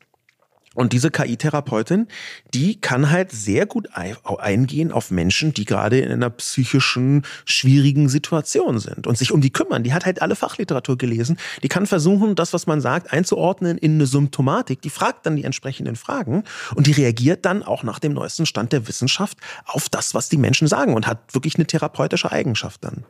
Und 0.77 0.93
diese 0.93 1.11
KI-Therapeutin, 1.11 2.07
die 2.53 2.79
kann 2.81 3.11
halt 3.11 3.33
sehr 3.33 3.64
gut 3.66 3.89
ei- 3.95 4.14
eingehen 4.39 4.93
auf 4.93 5.11
Menschen, 5.11 5.55
die 5.55 5.64
gerade 5.64 5.99
in 6.01 6.12
einer 6.12 6.29
psychischen, 6.31 7.22
schwierigen 7.47 8.09
Situation 8.11 8.79
sind 8.79 9.07
und 9.07 9.16
sich 9.16 9.33
um 9.33 9.41
die 9.41 9.51
kümmern. 9.51 9.83
Die 9.83 9.95
hat 9.95 10.05
halt 10.05 10.20
alle 10.20 10.37
Fachliteratur 10.37 10.99
gelesen. 10.99 11.39
Die 11.62 11.68
kann 11.68 11.87
versuchen, 11.87 12.35
das, 12.35 12.53
was 12.53 12.66
man 12.66 12.83
sagt, 12.83 13.11
einzuordnen 13.12 13.79
in 13.79 13.95
eine 13.95 14.07
Symptomatik. 14.07 14.83
Die 14.83 14.91
fragt 14.91 15.24
dann 15.24 15.37
die 15.37 15.45
entsprechenden 15.45 15.97
Fragen 15.97 16.45
und 16.74 16.87
die 16.87 16.93
reagiert 16.93 17.47
dann 17.47 17.62
auch 17.62 17.83
nach 17.83 17.99
dem 17.99 18.12
neuesten 18.12 18.45
Stand 18.45 18.72
der 18.72 18.87
Wissenschaft 18.87 19.39
auf 19.64 19.89
das, 19.89 20.12
was 20.12 20.29
die 20.29 20.37
Menschen 20.37 20.68
sagen 20.68 20.93
und 20.93 21.07
hat 21.07 21.33
wirklich 21.35 21.57
eine 21.57 21.66
therapeutische 21.66 22.31
Eigenschaft 22.31 22.85
dann. 22.85 23.05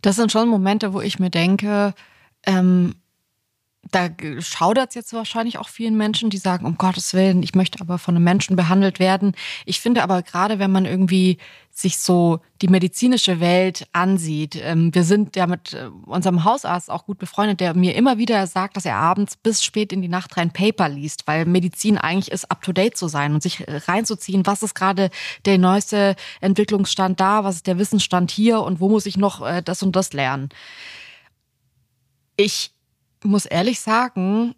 Das 0.00 0.16
sind 0.16 0.32
schon 0.32 0.48
Momente, 0.48 0.94
wo 0.94 1.02
ich 1.02 1.18
mir 1.18 1.30
denke, 1.30 1.92
ähm, 2.46 2.94
da 3.90 4.08
schaudert 4.40 4.90
es 4.90 4.94
jetzt 4.94 5.12
wahrscheinlich 5.12 5.58
auch 5.58 5.68
vielen 5.68 5.96
Menschen, 5.96 6.30
die 6.30 6.38
sagen, 6.38 6.66
um 6.66 6.78
Gottes 6.78 7.14
Willen, 7.14 7.42
ich 7.42 7.54
möchte 7.54 7.80
aber 7.80 7.98
von 7.98 8.16
einem 8.16 8.24
Menschen 8.24 8.56
behandelt 8.56 8.98
werden. 8.98 9.32
Ich 9.66 9.80
finde 9.80 10.02
aber 10.02 10.22
gerade, 10.22 10.58
wenn 10.58 10.70
man 10.70 10.84
irgendwie 10.84 11.38
sich 11.70 11.98
so 11.98 12.40
die 12.62 12.68
medizinische 12.68 13.40
Welt 13.40 13.88
ansieht, 13.92 14.56
ähm, 14.62 14.94
wir 14.94 15.02
sind 15.02 15.34
ja 15.34 15.48
mit 15.48 15.72
äh, 15.72 15.88
unserem 16.06 16.44
Hausarzt 16.44 16.88
auch 16.88 17.04
gut 17.04 17.18
befreundet, 17.18 17.58
der 17.58 17.74
mir 17.74 17.96
immer 17.96 18.16
wieder 18.16 18.46
sagt, 18.46 18.76
dass 18.76 18.84
er 18.84 18.96
abends 18.96 19.36
bis 19.36 19.62
spät 19.64 19.92
in 19.92 20.00
die 20.00 20.08
Nacht 20.08 20.36
rein 20.36 20.52
Paper 20.52 20.88
liest, 20.88 21.26
weil 21.26 21.46
Medizin 21.46 21.98
eigentlich 21.98 22.30
ist, 22.30 22.48
up-to-date 22.50 22.96
zu 22.96 23.08
sein 23.08 23.34
und 23.34 23.42
sich 23.42 23.64
reinzuziehen, 23.66 24.46
was 24.46 24.62
ist 24.62 24.74
gerade 24.74 25.10
der 25.46 25.58
neueste 25.58 26.14
Entwicklungsstand 26.40 27.18
da, 27.18 27.42
was 27.42 27.56
ist 27.56 27.66
der 27.66 27.78
Wissensstand 27.78 28.30
hier 28.30 28.60
und 28.60 28.78
wo 28.78 28.88
muss 28.88 29.06
ich 29.06 29.16
noch 29.16 29.44
äh, 29.44 29.60
das 29.60 29.82
und 29.82 29.96
das 29.96 30.12
lernen. 30.12 30.50
Ich 32.36 32.73
muss 33.24 33.46
ehrlich 33.46 33.80
sagen, 33.80 34.54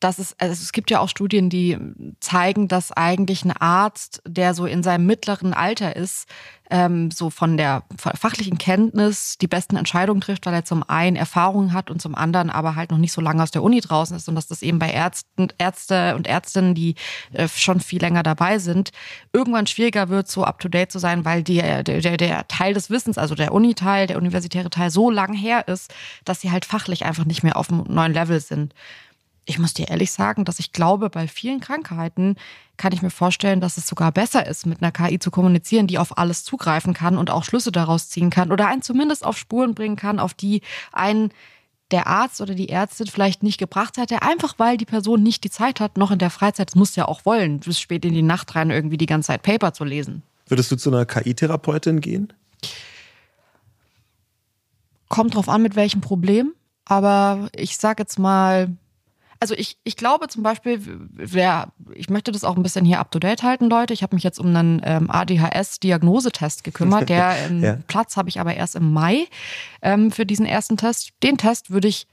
dass 0.00 0.18
es, 0.18 0.34
also 0.38 0.52
es 0.52 0.72
gibt 0.72 0.90
ja 0.90 1.00
auch 1.00 1.08
Studien, 1.08 1.48
die 1.48 1.78
zeigen, 2.20 2.68
dass 2.68 2.92
eigentlich 2.92 3.44
ein 3.44 3.52
Arzt, 3.52 4.22
der 4.26 4.54
so 4.54 4.66
in 4.66 4.82
seinem 4.82 5.06
mittleren 5.06 5.54
Alter 5.54 5.96
ist, 5.96 6.28
ähm, 6.70 7.10
so 7.10 7.30
von 7.30 7.56
der 7.56 7.84
fachlichen 7.96 8.58
Kenntnis 8.58 9.38
die 9.38 9.46
besten 9.46 9.76
Entscheidungen 9.76 10.20
trifft, 10.20 10.46
weil 10.46 10.54
er 10.54 10.64
zum 10.64 10.82
einen 10.88 11.16
Erfahrungen 11.16 11.72
hat 11.72 11.90
und 11.90 12.02
zum 12.02 12.14
anderen 12.14 12.50
aber 12.50 12.74
halt 12.74 12.90
noch 12.90 12.98
nicht 12.98 13.12
so 13.12 13.20
lange 13.20 13.42
aus 13.42 13.52
der 13.52 13.62
Uni 13.62 13.80
draußen 13.80 14.16
ist 14.16 14.28
und 14.28 14.34
dass 14.34 14.48
das 14.48 14.62
eben 14.62 14.78
bei 14.78 14.90
Ärzten, 14.90 15.48
Ärzte 15.58 16.16
und 16.16 16.26
Ärztinnen, 16.26 16.74
die 16.74 16.96
äh, 17.32 17.48
schon 17.48 17.80
viel 17.80 18.00
länger 18.00 18.22
dabei 18.22 18.58
sind, 18.58 18.90
irgendwann 19.32 19.66
schwieriger 19.66 20.08
wird, 20.08 20.28
so 20.28 20.44
up 20.44 20.58
to 20.58 20.68
date 20.68 20.90
zu 20.90 20.98
sein, 20.98 21.24
weil 21.24 21.42
die, 21.42 21.56
der, 21.56 21.82
der, 21.84 22.16
der 22.16 22.48
Teil 22.48 22.74
des 22.74 22.90
Wissens, 22.90 23.16
also 23.16 23.34
der 23.34 23.52
Uni-Teil, 23.52 24.06
der 24.06 24.18
universitäre 24.18 24.70
Teil 24.70 24.90
so 24.90 25.10
lang 25.10 25.34
her 25.34 25.68
ist, 25.68 25.94
dass 26.24 26.40
sie 26.40 26.50
halt 26.50 26.64
fachlich 26.64 27.04
einfach 27.04 27.24
nicht 27.24 27.42
mehr 27.42 27.56
auf 27.56 27.70
einem 27.70 27.84
neuen 27.88 28.12
Level 28.12 28.40
sind 28.40 28.74
ich 29.46 29.58
muss 29.58 29.74
dir 29.74 29.88
ehrlich 29.88 30.10
sagen, 30.10 30.44
dass 30.44 30.58
ich 30.58 30.72
glaube, 30.72 31.08
bei 31.08 31.28
vielen 31.28 31.60
Krankheiten 31.60 32.36
kann 32.76 32.92
ich 32.92 33.00
mir 33.00 33.10
vorstellen, 33.10 33.60
dass 33.60 33.76
es 33.76 33.86
sogar 33.86 34.12
besser 34.12 34.46
ist, 34.46 34.66
mit 34.66 34.82
einer 34.82 34.92
KI 34.92 35.18
zu 35.18 35.30
kommunizieren, 35.30 35.86
die 35.86 35.98
auf 35.98 36.18
alles 36.18 36.44
zugreifen 36.44 36.92
kann 36.92 37.16
und 37.16 37.30
auch 37.30 37.44
Schlüsse 37.44 37.72
daraus 37.72 38.08
ziehen 38.08 38.28
kann 38.28 38.52
oder 38.52 38.66
einen 38.66 38.82
zumindest 38.82 39.24
auf 39.24 39.38
Spuren 39.38 39.74
bringen 39.74 39.96
kann, 39.96 40.18
auf 40.18 40.34
die 40.34 40.62
ein 40.92 41.30
der 41.92 42.08
Arzt 42.08 42.40
oder 42.40 42.54
die 42.54 42.68
Ärztin 42.68 43.06
vielleicht 43.06 43.44
nicht 43.44 43.58
gebracht 43.58 43.96
hätte, 43.96 44.22
einfach 44.22 44.54
weil 44.58 44.76
die 44.76 44.84
Person 44.84 45.22
nicht 45.22 45.44
die 45.44 45.50
Zeit 45.50 45.78
hat, 45.78 45.96
noch 45.96 46.10
in 46.10 46.18
der 46.18 46.30
Freizeit, 46.30 46.70
das 46.70 46.74
muss 46.74 46.96
ja 46.96 47.06
auch 47.06 47.24
wollen, 47.24 47.60
bis 47.60 47.78
spät 47.78 48.04
in 48.04 48.12
die 48.12 48.22
Nacht 48.22 48.56
rein 48.56 48.70
irgendwie 48.70 48.96
die 48.96 49.06
ganze 49.06 49.28
Zeit 49.28 49.44
Paper 49.44 49.72
zu 49.72 49.84
lesen. 49.84 50.24
Würdest 50.48 50.72
du 50.72 50.76
zu 50.76 50.90
einer 50.90 51.06
KI-Therapeutin 51.06 52.00
gehen? 52.00 52.32
Kommt 55.08 55.36
drauf 55.36 55.48
an, 55.48 55.62
mit 55.62 55.76
welchem 55.76 56.00
Problem. 56.00 56.54
Aber 56.84 57.48
ich 57.54 57.76
sag 57.76 58.00
jetzt 58.00 58.18
mal, 58.18 58.76
also 59.40 59.54
ich, 59.54 59.78
ich 59.84 59.96
glaube 59.96 60.28
zum 60.28 60.42
Beispiel, 60.42 60.80
wer, 61.10 61.72
ich 61.94 62.10
möchte 62.10 62.32
das 62.32 62.44
auch 62.44 62.56
ein 62.56 62.62
bisschen 62.62 62.84
hier 62.84 63.00
up 63.00 63.10
to 63.10 63.18
date 63.18 63.42
halten, 63.42 63.68
Leute. 63.68 63.94
Ich 63.94 64.02
habe 64.02 64.14
mich 64.14 64.24
jetzt 64.24 64.38
um 64.38 64.54
einen 64.54 64.80
ähm, 64.84 65.10
ADHS-Diagnosetest 65.10 66.64
gekümmert. 66.64 67.08
Der 67.08 67.36
ähm, 67.46 67.62
ja. 67.62 67.78
Platz 67.86 68.16
habe 68.16 68.28
ich 68.28 68.40
aber 68.40 68.54
erst 68.54 68.76
im 68.76 68.92
Mai 68.92 69.26
ähm, 69.82 70.10
für 70.10 70.26
diesen 70.26 70.46
ersten 70.46 70.76
Test. 70.76 71.10
Den 71.22 71.38
Test 71.38 71.70
würde 71.70 71.88
ich 71.88 72.06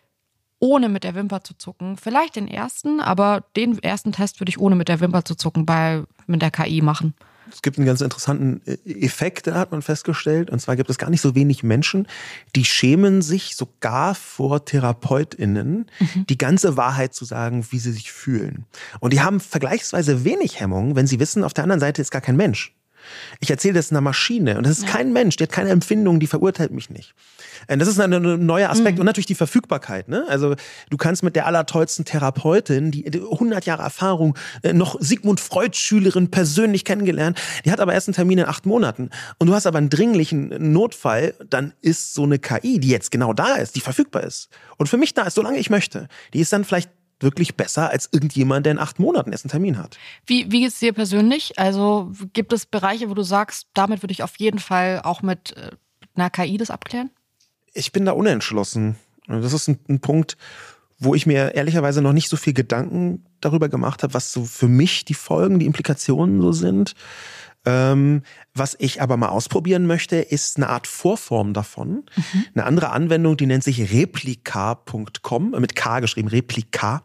ohne 0.59 0.87
mit 0.87 1.03
der 1.03 1.13
Wimper 1.15 1.43
zu 1.43 1.57
zucken, 1.57 1.97
vielleicht 1.97 2.37
den 2.37 2.47
ersten, 2.47 3.01
aber 3.01 3.43
den 3.57 3.83
ersten 3.83 4.13
Test 4.13 4.39
würde 4.39 4.49
ich 4.49 4.59
ohne 4.59 4.75
mit 4.75 4.87
der 4.87 5.01
Wimper 5.01 5.25
zu 5.25 5.35
zucken 5.35 5.65
bei 5.65 6.03
mit 6.25 6.41
der 6.41 6.51
KI 6.51 6.81
machen. 6.81 7.13
Es 7.51 7.61
gibt 7.61 7.77
einen 7.77 7.85
ganz 7.85 8.01
interessanten 8.01 8.61
äh, 8.65 9.05
Effekt, 9.05 9.47
da 9.47 9.55
hat 9.55 9.71
man 9.71 9.81
festgestellt. 9.81 10.49
Und 10.49 10.59
zwar 10.59 10.75
gibt 10.75 10.89
es 10.89 10.97
gar 10.97 11.09
nicht 11.09 11.21
so 11.21 11.35
wenig 11.35 11.63
Menschen, 11.63 12.07
die 12.55 12.65
schämen 12.65 13.21
sich 13.21 13.55
sogar 13.55 14.15
vor 14.15 14.65
TherapeutInnen, 14.65 15.85
mhm. 15.99 16.25
die 16.27 16.37
ganze 16.37 16.77
Wahrheit 16.77 17.13
zu 17.13 17.25
sagen, 17.25 17.65
wie 17.69 17.79
sie 17.79 17.91
sich 17.91 18.11
fühlen. 18.11 18.65
Und 18.99 19.13
die 19.13 19.21
haben 19.21 19.39
vergleichsweise 19.39 20.23
wenig 20.23 20.59
Hemmung, 20.59 20.95
wenn 20.95 21.07
sie 21.07 21.19
wissen, 21.19 21.43
auf 21.43 21.53
der 21.53 21.63
anderen 21.63 21.79
Seite 21.79 22.01
ist 22.01 22.11
gar 22.11 22.21
kein 22.21 22.37
Mensch. 22.37 22.75
Ich 23.39 23.49
erzähle 23.49 23.75
das 23.75 23.91
einer 23.91 24.01
Maschine 24.01 24.57
und 24.57 24.65
das 24.65 24.79
ist 24.79 24.85
ja. 24.85 24.89
kein 24.89 25.13
Mensch, 25.13 25.35
die 25.35 25.43
hat 25.43 25.51
keine 25.51 25.69
Empfindung, 25.69 26.19
die 26.19 26.27
verurteilt 26.27 26.71
mich 26.71 26.89
nicht. 26.89 27.13
Das 27.67 27.87
ist 27.87 27.99
ein 27.99 28.45
neuer 28.45 28.69
Aspekt 28.69 28.95
mhm. 28.95 29.01
und 29.01 29.05
natürlich 29.05 29.25
die 29.25 29.35
Verfügbarkeit. 29.35 30.09
Ne? 30.09 30.25
Also 30.27 30.55
du 30.89 30.97
kannst 30.97 31.23
mit 31.23 31.35
der 31.35 31.45
allertollsten 31.45 32.05
Therapeutin, 32.05 32.91
die 32.91 33.05
100 33.05 33.65
Jahre 33.65 33.83
Erfahrung, 33.83 34.37
äh, 34.63 34.73
noch 34.73 34.97
Sigmund 34.99 35.39
Freud 35.39 35.75
Schülerin 35.77 36.29
persönlich 36.29 36.85
kennengelernt, 36.85 37.39
die 37.65 37.71
hat 37.71 37.79
aber 37.79 37.93
erst 37.93 38.07
einen 38.07 38.15
Termin 38.15 38.39
in 38.39 38.45
acht 38.45 38.65
Monaten 38.65 39.09
und 39.37 39.47
du 39.47 39.53
hast 39.53 39.65
aber 39.65 39.77
einen 39.77 39.89
dringlichen 39.89 40.73
Notfall, 40.73 41.33
dann 41.49 41.73
ist 41.81 42.13
so 42.13 42.23
eine 42.23 42.39
KI, 42.39 42.79
die 42.79 42.89
jetzt 42.89 43.11
genau 43.11 43.33
da 43.33 43.55
ist, 43.55 43.75
die 43.75 43.81
verfügbar 43.81 44.23
ist 44.23 44.49
und 44.77 44.87
für 44.87 44.97
mich 44.97 45.13
da 45.13 45.23
ist, 45.23 45.35
solange 45.35 45.57
ich 45.57 45.69
möchte, 45.69 46.07
die 46.33 46.39
ist 46.39 46.53
dann 46.53 46.63
vielleicht 46.63 46.89
wirklich 47.23 47.55
besser 47.55 47.89
als 47.89 48.09
irgendjemand, 48.11 48.65
der 48.65 48.73
in 48.73 48.79
acht 48.79 48.99
Monaten 48.99 49.31
erst 49.31 49.45
einen 49.45 49.51
Termin 49.51 49.77
hat. 49.77 49.97
Wie, 50.25 50.51
wie 50.51 50.61
geht 50.61 50.69
es 50.69 50.79
dir 50.79 50.93
persönlich? 50.93 51.57
Also 51.57 52.11
gibt 52.33 52.53
es 52.53 52.65
Bereiche, 52.65 53.09
wo 53.09 53.13
du 53.13 53.23
sagst, 53.23 53.67
damit 53.73 54.03
würde 54.03 54.11
ich 54.11 54.21
auf 54.21 54.37
jeden 54.37 54.59
Fall 54.59 55.01
auch 55.03 55.21
mit 55.21 55.57
äh, 55.57 55.71
einer 56.15 56.29
KI 56.29 56.57
das 56.57 56.69
abklären? 56.69 57.09
ich 57.73 57.91
bin 57.91 58.05
da 58.05 58.11
unentschlossen. 58.11 58.95
Das 59.27 59.53
ist 59.53 59.67
ein, 59.67 59.79
ein, 59.89 59.99
Punkt, 59.99 60.37
wo 60.99 61.15
ich 61.15 61.25
mir 61.25 61.55
ehrlicherweise 61.55 62.01
noch 62.01 62.13
nicht 62.13 62.29
so 62.29 62.37
viel 62.37 62.53
Gedanken 62.53 63.25
darüber 63.41 63.69
gemacht 63.69 64.03
habe, 64.03 64.13
was 64.13 64.31
so 64.31 64.43
für 64.43 64.67
mich 64.67 65.05
die 65.05 65.13
Folgen, 65.13 65.59
die 65.59 65.65
Implikationen 65.65 66.41
so 66.41 66.51
sind. 66.51 66.93
Ähm, 67.65 68.23
was 68.53 68.75
ich 68.79 69.01
aber 69.01 69.17
mal 69.17 69.29
ausprobieren 69.29 69.87
möchte, 69.87 70.17
ist 70.17 70.57
eine 70.57 70.69
Art 70.69 70.85
Vorform 70.85 71.53
davon. 71.53 72.03
Mhm. 72.15 72.45
Eine 72.55 72.65
andere 72.65 72.89
Anwendung, 72.91 73.37
die 73.37 73.45
nennt 73.45 73.63
sich 73.63 73.91
replika.com, 73.91 75.51
mit 75.51 75.75
K 75.75 75.99
geschrieben, 76.01 76.27
Replika. 76.27 77.03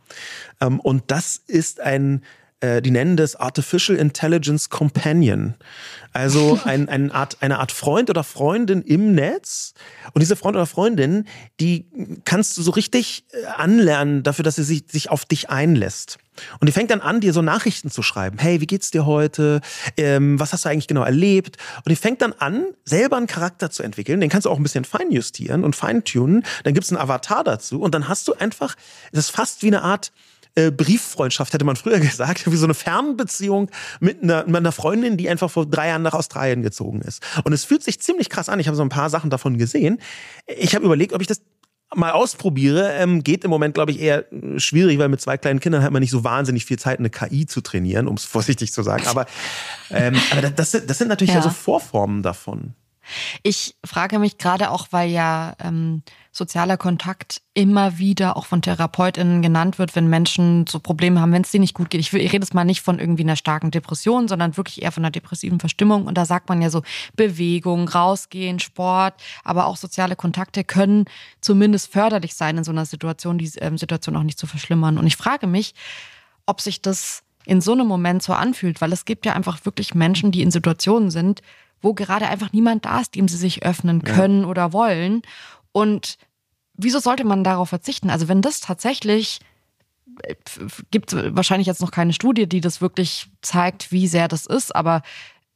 Ähm, 0.61 0.81
und 0.81 1.05
das 1.09 1.37
ist 1.37 1.81
ein 1.81 2.23
äh, 2.61 2.83
die 2.83 2.91
nennen 2.91 3.17
das 3.17 3.37
Artificial 3.37 3.97
Intelligence 3.97 4.69
Companion. 4.69 5.55
Also 6.13 6.61
ein, 6.65 6.89
ein 6.89 7.13
Art, 7.13 7.39
eine 7.41 7.59
Art 7.61 7.73
Freund 7.73 8.11
oder 8.11 8.25
Freundin 8.25 8.83
im 8.83 9.15
Netz. 9.15 9.75
Und 10.13 10.21
diese 10.21 10.37
Freund 10.37 10.57
oder 10.57 10.67
Freundin, 10.67 11.27
die 11.61 11.87
kannst 12.25 12.57
du 12.57 12.63
so 12.63 12.73
richtig 12.73 13.25
äh, 13.33 13.47
anlernen 13.47 14.23
dafür, 14.23 14.43
dass 14.43 14.57
sie 14.57 14.65
sich, 14.65 14.85
sich 14.91 15.11
auf 15.11 15.25
dich 15.25 15.51
einlässt. 15.51 16.19
Und 16.61 16.69
die 16.69 16.73
fängt 16.73 16.91
dann 16.91 17.01
an, 17.01 17.21
dir 17.21 17.33
so 17.33 17.43
Nachrichten 17.43 17.91
zu 17.91 18.03
schreiben. 18.03 18.39
Hey, 18.39 18.61
wie 18.61 18.67
geht's 18.67 18.91
dir 18.91 19.07
heute? 19.07 19.61
Ähm, 19.97 20.39
was 20.39 20.53
hast 20.53 20.65
du 20.65 20.69
eigentlich 20.69 20.87
genau 20.87 21.03
erlebt? 21.03 21.57
Und 21.85 21.91
die 21.91 21.97
fängt 21.97 22.23
dann 22.23 22.33
an, 22.33 22.67
selber 22.85 23.17
einen 23.17 23.27
Charakter 23.27 23.71
zu 23.71 23.83
entwickeln. 23.83 24.21
Den 24.21 24.31
kannst 24.31 24.47
du 24.47 24.51
auch 24.51 24.57
ein 24.57 24.63
bisschen 24.63 24.85
feinjustieren 24.85 25.65
und 25.65 25.77
feintunen. 25.77 26.45
Dann 26.65 26.75
gibt's 26.75 26.91
einen 26.91 27.01
Avatar 27.01 27.45
dazu. 27.45 27.81
Und 27.81 27.95
dann 27.95 28.09
hast 28.09 28.27
du 28.29 28.35
einfach, 28.35 28.75
das 29.13 29.27
ist 29.27 29.31
fast 29.31 29.63
wie 29.63 29.69
eine 29.69 29.83
Art 29.83 30.13
äh, 30.55 30.71
Brieffreundschaft, 30.71 31.53
hätte 31.53 31.65
man 31.65 31.77
früher 31.77 32.01
gesagt, 32.01 32.51
wie 32.51 32.57
so 32.57 32.67
eine 32.67 32.75
Fernbeziehung 32.75 33.71
mit 34.01 34.23
einer, 34.23 34.45
mit 34.47 34.57
einer 34.57 34.73
Freundin, 34.73 35.17
die 35.17 35.29
einfach 35.29 35.51
vor 35.51 35.67
drei 35.67 35.89
Jahren 35.89 36.03
nach 36.03 36.15
Australien 36.15 36.63
gezogen 36.63 37.01
ist. 37.03 37.23
Und 37.45 37.53
es 37.53 37.65
fühlt 37.65 37.83
sich 37.83 38.01
ziemlich 38.01 38.31
krass 38.31 38.49
an. 38.49 38.61
Ich 38.61 38.67
habe 38.67 38.77
so 38.77 38.83
ein 38.83 38.89
paar 38.89 39.11
Sachen 39.11 39.31
davon 39.31 39.59
gesehen. 39.59 39.99
Ich 40.47 40.75
habe 40.75 40.85
überlegt, 40.85 41.13
ob 41.13 41.21
ich 41.21 41.27
das 41.27 41.43
mal 41.95 42.13
ausprobiere, 42.13 42.93
ähm, 42.95 43.25
geht 43.25 43.45
im 43.45 43.51
Moment, 43.51 43.75
glaube 43.75 43.93
ich, 43.93 44.01
eher 44.01 44.31
äh, 44.33 44.59
schwierig, 44.59 44.99
weil 44.99 45.09
mit 45.09 45.21
zwei 45.21 45.39
kleinen 45.39 45.61
Kindern 45.61 45.83
hat 45.83 45.91
man 45.91 46.01
nicht 46.01 46.11
so 46.11 46.23
wahnsinnig 46.23 46.65
viel 46.65 46.79
Zeit, 46.79 46.99
eine 46.99 47.11
KI 47.11 47.47
zu 47.47 47.61
trainieren, 47.61 48.09
um 48.09 48.15
es 48.15 48.25
vorsichtig 48.27 48.73
zu 48.73 48.83
sagen. 48.83 49.07
Aber, 49.07 49.27
ähm, 49.91 50.15
aber 50.31 50.51
das, 50.51 50.73
das 50.73 50.99
sind 50.99 51.09
natürlich 51.09 51.35
ja. 51.35 51.43
so 51.43 51.51
Vorformen 51.51 52.23
davon. 52.23 52.75
Ich 53.43 53.77
frage 53.85 54.19
mich 54.19 54.39
gerade 54.39 54.71
auch, 54.71 54.89
weil 54.91 55.11
ja 55.11 55.55
ähm, 55.61 56.03
sozialer 56.33 56.77
Kontakt 56.77 57.43
immer 57.53 57.99
wieder 57.99 58.37
auch 58.37 58.47
von 58.47 58.63
TherapeutInnen 58.63 59.43
genannt 59.43 59.79
wird, 59.79 59.97
wenn 59.97 60.09
Menschen 60.09 60.67
so 60.67 60.79
Probleme 60.79 61.21
haben, 61.21 61.33
wenn 61.33 61.43
es 61.43 61.51
denen 61.51 61.63
nicht 61.63 61.75
gut 61.75 61.91
geht. 61.91 62.01
Ich, 62.01 62.13
ich 62.13 62.33
rede 62.33 62.45
jetzt 62.45 62.55
mal 62.55 62.65
nicht 62.65 62.81
von 62.81 62.99
irgendwie 62.99 63.25
einer 63.25 63.37
starken 63.37 63.71
Depression, 63.71 64.29
sondern 64.29 64.57
wirklich 64.57 64.83
eher 64.83 64.93
von 64.93 65.05
einer 65.05 65.11
depressiven 65.11 65.61
Verstimmung. 65.61 66.07
Und 66.07 66.17
da 66.17 66.25
sagt 66.25 66.49
man 66.49 66.63
ja 66.63 66.71
so, 66.71 66.83
Bewegung, 67.17 67.89
rausgehen, 67.89 68.61
Sport, 68.61 69.15
aber 69.45 69.67
auch 69.67 69.77
soziale 69.77 70.17
Kontakte 70.17 70.65
können 70.65 71.05
zumindest 71.41 71.93
förderlich 71.93 72.35
sein 72.35 72.59
in 72.59 72.65
so 72.65 72.71
einer 72.71 72.87
Situation, 72.87 73.39
die 73.39 73.51
ähm, 73.59 73.77
Situation 73.77 74.17
auch 74.17 74.23
nicht 74.23 74.39
zu 74.39 74.47
verschlimmern. 74.47 74.99
Und 74.99 75.07
ich 75.07 75.17
frage 75.17 75.47
mich, 75.47 75.75
ob 76.47 76.61
sich 76.61 76.81
das 76.81 77.25
in 77.45 77.61
so 77.61 77.73
einem 77.73 77.87
Moment 77.87 78.23
so 78.23 78.35
anfühlt, 78.35 78.81
weil 78.81 78.93
es 78.93 79.05
gibt 79.05 79.27
ja 79.27 79.33
einfach 79.33 79.65
wirklich 79.65 79.95
Menschen, 79.95 80.33
die 80.33 80.43
in 80.43 80.51
Situationen 80.51 81.11
sind, 81.11 81.41
wo 81.81 81.95
gerade 81.95 82.29
einfach 82.29 82.53
niemand 82.53 82.85
da 82.85 83.01
ist, 83.01 83.15
dem 83.15 83.29
sie 83.29 83.37
sich 83.37 83.65
öffnen 83.65 84.03
können 84.03 84.43
ja. 84.43 84.49
oder 84.49 84.73
wollen. 84.73 85.23
Und 85.73 86.19
wieso 86.75 86.99
sollte 86.99 87.25
man 87.25 87.45
darauf 87.45 87.69
verzichten? 87.69 88.11
Also 88.11 88.29
wenn 88.29 88.43
das 88.43 88.61
tatsächlich 88.61 89.41
äh, 90.23 90.35
gibt 90.91 91.15
wahrscheinlich 91.37 91.67
jetzt 91.67 91.81
noch 91.81 91.91
keine 91.91 92.13
Studie, 92.13 92.49
die 92.49 92.61
das 92.61 92.81
wirklich 92.81 93.29
zeigt, 93.43 93.93
wie 93.93 94.07
sehr 94.07 94.29
das 94.29 94.47
ist, 94.47 94.75
aber 94.75 95.03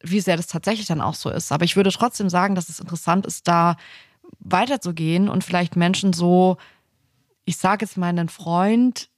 wie 0.03 0.21
sehr 0.21 0.37
das 0.37 0.49
tatsächlich 0.49 0.87
dann 0.87 1.01
auch 1.01 1.15
so 1.15 1.31
ist. 1.31 1.53
Aber 1.53 1.65
ich 1.65 1.77
würde 1.77 1.91
trotzdem 1.91 2.29
sagen, 2.29 2.55
dass 2.55 2.69
es 2.69 2.81
interessant 2.81 3.27
ist, 3.27 3.47
da 3.47 3.77
weiterzugehen 4.41 5.29
und 5.29 5.45
vielleicht 5.45 5.77
Menschen 5.77 6.13
so, 6.13 6.57
ich 7.45 7.57
sage 7.57 7.85
jetzt 7.85 7.97
mal 7.97 8.09
einen 8.09 8.29
Freund 8.29 9.09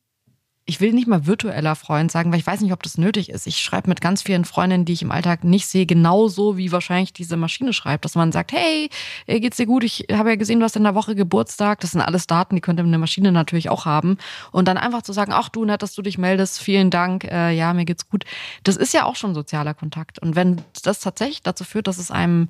ich 0.66 0.80
will 0.80 0.94
nicht 0.94 1.06
mal 1.06 1.26
virtueller 1.26 1.74
Freund 1.74 2.10
sagen, 2.10 2.32
weil 2.32 2.38
ich 2.38 2.46
weiß 2.46 2.62
nicht, 2.62 2.72
ob 2.72 2.82
das 2.82 2.96
nötig 2.96 3.28
ist. 3.28 3.46
Ich 3.46 3.58
schreibe 3.58 3.90
mit 3.90 4.00
ganz 4.00 4.22
vielen 4.22 4.46
Freundinnen, 4.46 4.86
die 4.86 4.94
ich 4.94 5.02
im 5.02 5.10
Alltag 5.10 5.44
nicht 5.44 5.66
sehe, 5.66 5.84
genauso 5.84 6.56
wie 6.56 6.72
wahrscheinlich 6.72 7.12
diese 7.12 7.36
Maschine 7.36 7.74
schreibt, 7.74 8.06
dass 8.06 8.14
man 8.14 8.32
sagt, 8.32 8.52
hey, 8.52 8.88
äh, 9.26 9.40
geht's 9.40 9.58
dir 9.58 9.66
gut? 9.66 9.84
Ich 9.84 10.06
habe 10.10 10.30
ja 10.30 10.36
gesehen, 10.36 10.60
du 10.60 10.64
hast 10.64 10.76
in 10.76 10.84
der 10.84 10.94
Woche 10.94 11.14
Geburtstag. 11.14 11.80
Das 11.80 11.90
sind 11.90 12.00
alles 12.00 12.26
Daten, 12.26 12.54
die 12.54 12.62
könnte 12.62 12.82
eine 12.82 12.96
Maschine 12.96 13.30
natürlich 13.30 13.68
auch 13.68 13.84
haben. 13.84 14.16
Und 14.52 14.66
dann 14.66 14.78
einfach 14.78 15.02
zu 15.02 15.12
sagen, 15.12 15.32
ach 15.34 15.50
du, 15.50 15.66
nett, 15.66 15.82
dass 15.82 15.94
du 15.94 16.00
dich 16.00 16.16
meldest, 16.16 16.60
vielen 16.60 16.90
Dank, 16.90 17.24
äh, 17.24 17.50
ja, 17.52 17.74
mir 17.74 17.84
geht's 17.84 18.08
gut. 18.08 18.24
Das 18.62 18.76
ist 18.76 18.94
ja 18.94 19.04
auch 19.04 19.16
schon 19.16 19.34
sozialer 19.34 19.74
Kontakt. 19.74 20.18
Und 20.18 20.34
wenn 20.34 20.62
das 20.82 21.00
tatsächlich 21.00 21.42
dazu 21.42 21.64
führt, 21.64 21.88
dass 21.88 21.98
es 21.98 22.10
einem 22.10 22.48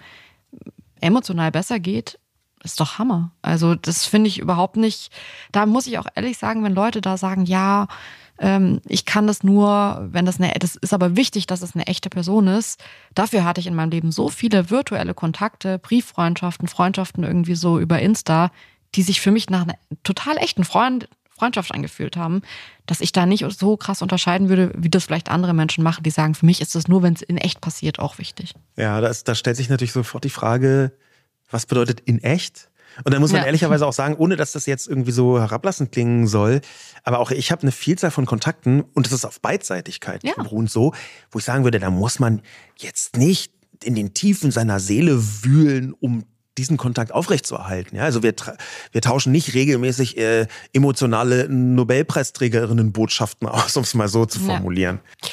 emotional 1.01 1.51
besser 1.51 1.81
geht, 1.81 2.21
ist 2.65 2.81
doch 2.81 2.99
Hammer. 2.99 3.31
Also 3.43 3.75
das 3.75 4.07
finde 4.07 4.29
ich 4.29 4.39
überhaupt 4.39 4.77
nicht. 4.77 5.13
Da 5.53 5.67
muss 5.67 5.87
ich 5.87 5.99
auch 5.99 6.07
ehrlich 6.15 6.39
sagen, 6.39 6.65
wenn 6.65 6.75
Leute 6.75 7.01
da 7.01 7.17
sagen, 7.17 7.45
ja, 7.45 7.89
ähm, 8.39 8.81
ich 8.87 9.05
kann 9.05 9.27
das 9.27 9.43
nur, 9.43 10.09
wenn 10.11 10.27
das 10.27 10.41
eine, 10.41 10.53
das 10.59 10.77
ist 10.77 10.93
aber 10.93 11.17
wichtig, 11.17 11.47
dass 11.47 11.63
es 11.63 11.75
eine 11.75 11.87
echte 11.87 12.11
Person 12.11 12.49
ist. 12.49 12.83
Dafür 13.15 13.45
hatte 13.45 13.61
ich 13.61 13.67
in 13.67 13.75
meinem 13.75 13.91
Leben 13.91 14.13
so 14.13 14.29
viele 14.29 14.71
virtuelle 14.71 15.15
Kontakte, 15.15 15.79
Brieffreundschaften, 15.79 16.69
Freundschaften 16.69 17.23
irgendwie 17.23 17.55
so 17.55 17.79
über 17.79 18.01
Insta, 18.01 18.51
die 18.95 19.03
sich 19.03 19.21
für 19.21 19.31
mich 19.31 19.51
nach 19.51 19.63
einer 19.63 19.77
total 20.03 20.37
echten 20.39 20.65
Freund, 20.65 21.09
Freundschaft 21.37 21.73
angefühlt 21.73 22.17
haben, 22.17 22.43
dass 22.87 23.01
ich 23.01 23.13
da 23.13 23.27
nicht 23.27 23.45
so 23.59 23.77
krass 23.77 24.03
unterscheiden 24.03 24.49
würde, 24.49 24.73
wie 24.77 24.91
das 24.91 25.05
vielleicht 25.05 25.31
andere 25.31 25.53
Menschen 25.53 25.83
machen, 25.83 26.05
die 26.05 26.11
sagen, 26.11 26.35
für 26.35 26.47
mich 26.47 26.61
ist 26.61 26.75
das 26.75 26.87
nur, 26.87 27.03
wenn 27.03 27.15
es 27.15 27.23
in 27.23 27.39
echt 27.39 27.61
passiert, 27.61 27.99
auch 27.99 28.19
wichtig. 28.19 28.55
Ja, 28.77 29.01
da 29.01 29.35
stellt 29.35 29.57
sich 29.57 29.69
natürlich 29.69 29.93
sofort 29.93 30.25
die 30.25 30.31
Frage, 30.31 30.93
was 31.55 31.67
bedeutet 31.67 32.01
in 32.01 32.23
echt? 32.23 32.69
Und 33.05 33.15
dann 33.15 33.21
muss 33.21 33.33
man 33.33 33.41
ja. 33.41 33.47
ehrlicherweise 33.47 33.87
auch 33.87 33.93
sagen, 33.93 34.17
ohne 34.17 34.37
dass 34.37 34.53
das 34.53 34.67
jetzt 34.67 34.89
irgendwie 34.89 35.13
so 35.13 35.41
herablassend 35.41 35.93
klingen 35.93 36.27
soll, 36.27 36.61
aber 37.03 37.21
auch 37.21 37.31
ich 37.31 37.51
habe 37.51 37.63
eine 37.63 37.73
Vielzahl 37.73 38.11
von 38.11 38.27
Kontakten 38.27 38.83
und 38.83 39.07
das 39.07 39.13
ist 39.13 39.25
auf 39.25 39.41
Beidseitigkeit 39.41 40.23
ja. 40.23 40.35
beruhend 40.35 40.71
so, 40.71 40.93
wo 41.31 41.39
ich 41.39 41.45
sagen 41.45 41.65
würde, 41.65 41.79
da 41.79 41.91
muss 41.91 42.19
man 42.19 42.43
jetzt 42.79 43.17
nicht 43.17 43.53
in 43.83 43.95
den 43.95 44.15
Tiefen 44.15 44.51
seiner 44.51 44.81
Seele 44.81 45.19
wühlen, 45.43 45.95
um 45.99 46.25
diesen 46.59 46.77
Kontakt 46.77 47.13
aufrechtzuerhalten. 47.13 47.97
Ja, 47.97 48.05
also 48.05 48.23
wir, 48.23 48.35
wir 48.93 49.01
tauschen 49.01 49.33
nicht 49.33 49.55
regelmäßig 49.55 50.17
äh, 50.17 50.47
emotionale 50.73 51.49
Nobelpreisträgerinnen-Botschaften 51.49 53.49
aus, 53.49 53.77
um 53.77 53.83
es 53.83 53.95
mal 53.95 54.09
so 54.09 54.27
zu 54.27 54.41
formulieren. 54.41 55.01
Ja. 55.23 55.29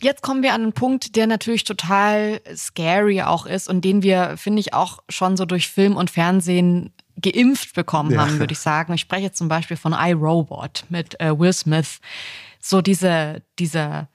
Jetzt 0.00 0.22
kommen 0.22 0.42
wir 0.42 0.52
an 0.52 0.62
einen 0.62 0.72
Punkt, 0.72 1.16
der 1.16 1.26
natürlich 1.26 1.64
total 1.64 2.40
scary 2.54 3.22
auch 3.22 3.46
ist 3.46 3.68
und 3.68 3.82
den 3.84 4.02
wir, 4.02 4.36
finde 4.36 4.60
ich, 4.60 4.74
auch 4.74 5.02
schon 5.08 5.36
so 5.36 5.46
durch 5.46 5.68
Film 5.68 5.96
und 5.96 6.10
Fernsehen 6.10 6.92
geimpft 7.20 7.74
bekommen 7.74 8.12
ja. 8.12 8.20
haben, 8.20 8.38
würde 8.38 8.52
ich 8.52 8.58
sagen. 8.58 8.92
Ich 8.92 9.00
spreche 9.00 9.22
jetzt 9.22 9.38
zum 9.38 9.48
Beispiel 9.48 9.76
von 9.76 9.94
iRobot 9.98 10.84
mit 10.90 11.18
äh, 11.18 11.38
Will 11.38 11.52
Smith. 11.52 12.00
So 12.60 12.82
diese, 12.82 13.42
diese 13.58 14.08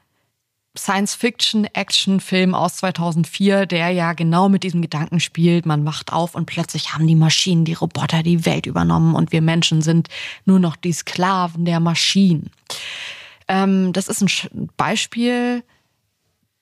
Science-Fiction-Action-Film 0.77 2.53
aus 2.53 2.77
2004, 2.77 3.65
der 3.65 3.89
ja 3.89 4.13
genau 4.13 4.49
mit 4.49 4.63
diesem 4.63 4.81
Gedanken 4.81 5.19
spielt. 5.19 5.65
Man 5.65 5.85
wacht 5.85 6.13
auf 6.13 6.35
und 6.35 6.45
plötzlich 6.45 6.93
haben 6.93 7.07
die 7.07 7.15
Maschinen, 7.15 7.65
die 7.65 7.73
Roboter 7.73 8.23
die 8.23 8.45
Welt 8.45 8.67
übernommen 8.67 9.15
und 9.15 9.31
wir 9.31 9.41
Menschen 9.41 9.81
sind 9.81 10.07
nur 10.45 10.59
noch 10.59 10.75
die 10.75 10.93
Sklaven 10.93 11.65
der 11.65 11.79
Maschinen. 11.79 12.51
Ähm, 13.51 13.91
das 13.91 14.07
ist 14.07 14.21
ein 14.21 14.69
Beispiel, 14.77 15.61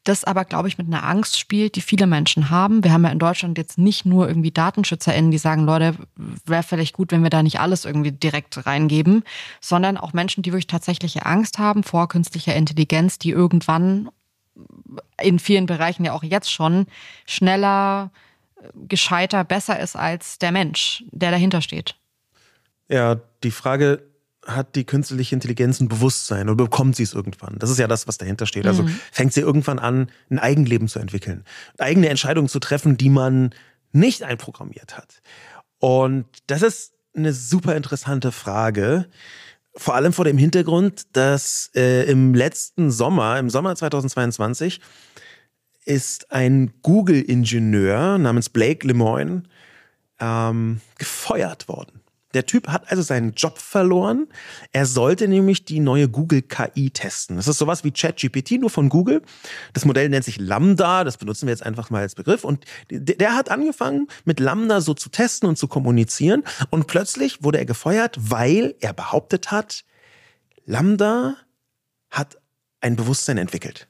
das 0.04 0.24
aber, 0.24 0.44
glaube 0.44 0.68
ich, 0.70 0.80
mit 0.80 0.88
einer 0.88 1.04
Angst 1.04 1.38
spielt, 1.38 1.76
die 1.76 1.82
viele 1.82 2.08
Menschen 2.08 2.50
haben. 2.50 2.84
Wir 2.84 2.92
haben 2.92 3.04
ja 3.04 3.12
in 3.12 3.20
Deutschland 3.20 3.60
jetzt 3.60 3.78
nicht 3.78 4.08
nur 4.08 4.28
irgendwie 4.28 4.50
DatenschützerInnen, 4.50 5.30
die 5.30 5.38
sagen, 5.38 5.66
Leute, 5.66 5.94
wäre 6.16 6.64
vielleicht 6.64 6.96
gut, 6.96 7.12
wenn 7.12 7.22
wir 7.22 7.30
da 7.30 7.44
nicht 7.44 7.60
alles 7.60 7.86
irgendwie 7.86 8.12
direkt 8.12 8.66
reingeben, 8.66 9.24
sondern 9.62 9.98
auch 9.98 10.14
Menschen, 10.14 10.42
die 10.42 10.52
wirklich 10.52 10.66
tatsächliche 10.66 11.28
Angst 11.28 11.60
haben 11.60 11.84
vor 11.84 12.08
künstlicher 12.08 12.56
Intelligenz, 12.56 13.20
die 13.20 13.30
irgendwann 13.30 14.10
in 15.22 15.38
vielen 15.38 15.68
Bereichen 15.68 16.06
ja 16.06 16.14
auch 16.14 16.24
jetzt 16.24 16.52
schon 16.52 16.88
schneller, 17.28 18.10
gescheiter, 18.74 19.44
besser 19.44 19.80
ist 19.80 19.96
als 19.96 20.40
der 20.40 20.52
Mensch, 20.52 21.04
der 21.12 21.30
dahinter 21.30 21.62
steht. 21.62 21.96
Ja, 22.88 23.20
die 23.44 23.52
Frage 23.52 24.09
hat 24.46 24.76
die 24.76 24.86
künstliche 24.86 25.36
Intelligenz 25.36 25.80
ein 25.80 25.90
Bewusstsein 25.90 26.50
oder 26.50 26.64
bekommt 26.64 26.96
sie 26.96 27.04
es 27.04 27.14
irgendwann? 27.14 27.58
Das 27.60 27.70
ist 27.70 27.78
ja 27.78 27.88
das, 27.88 28.08
was 28.08 28.18
dahinter 28.18 28.46
steht. 28.46 28.66
Also 28.68 28.84
mhm. 28.84 29.00
fängt 29.12 29.34
sie 29.34 29.42
irgendwann 29.42 29.80
an, 29.80 30.10
ein 30.30 30.40
Eigenleben 30.40 30.88
zu 30.88 31.00
entwickeln, 31.00 31.44
eigene 31.78 32.10
Entscheidungen 32.10 32.48
zu 32.48 32.60
treffen, 32.60 32.98
die 32.98 33.10
man 33.10 33.52
nicht 33.92 34.24
einprogrammiert 34.24 34.98
hat. 34.98 35.22
Und 35.80 36.26
das 36.48 36.62
ist 36.62 36.94
eine 37.16 37.34
super 37.34 37.76
interessante 37.76 38.32
Frage. 38.32 39.08
Vor 39.76 39.96
allem 39.96 40.14
vor 40.14 40.26
dem 40.26 40.38
Hintergrund, 40.38 41.08
dass 41.14 41.72
äh, 41.76 42.10
im 42.10 42.34
letzten 42.34 42.92
Sommer, 42.92 43.40
im 43.40 43.50
Sommer 43.50 43.76
2022, 43.76 44.82
ist 45.86 46.32
ein 46.32 46.74
Google-Ingenieur 46.82 48.18
namens 48.18 48.50
Blake 48.50 48.86
Lemoine 48.86 49.44
ähm, 50.20 50.82
gefeuert 50.98 51.68
worden. 51.68 51.99
Der 52.36 52.46
Typ 52.46 52.68
hat 52.68 52.92
also 52.92 53.02
seinen 53.02 53.34
Job 53.34 53.58
verloren. 53.58 54.28
Er 54.72 54.86
sollte 54.86 55.28
nämlich 55.28 55.66
die 55.66 55.80
neue 55.80 56.08
Google 56.08 56.44
KI 56.44 56.92
testen. 56.92 57.38
Das 57.38 57.48
ist 57.48 57.58
sowas 57.58 57.84
wie 57.84 57.92
ChatGPT, 57.92 58.60
nur 58.60 58.70
von 58.70 58.90
Google. 58.90 59.24
Das 59.74 59.86
Modell 59.86 60.10
nennt 60.10 60.26
sich 60.26 60.40
Lambda, 60.40 61.04
das 61.04 61.18
benutzen 61.18 61.48
wir 61.48 61.54
jetzt 61.54 61.66
einfach 61.66 61.90
mal 61.90 62.02
als 62.02 62.14
Begriff. 62.14 62.44
Und 62.44 62.66
der 62.92 63.36
hat 63.36 63.50
angefangen, 63.50 64.08
mit 64.26 64.40
Lambda 64.40 64.80
so 64.82 64.94
zu 64.94 65.10
testen 65.10 65.50
und 65.50 65.58
zu 65.58 65.68
kommunizieren. 65.68 66.44
Und 66.70 66.86
plötzlich 66.86 67.44
wurde 67.44 67.58
er 67.58 67.66
gefeuert, 67.66 68.16
weil 68.20 68.76
er 68.80 68.94
behauptet 68.94 69.50
hat, 69.50 69.84
Lambda 70.66 71.36
hat 72.12 72.38
ein 72.80 72.96
Bewusstsein 72.96 73.40
entwickelt. 73.40 73.88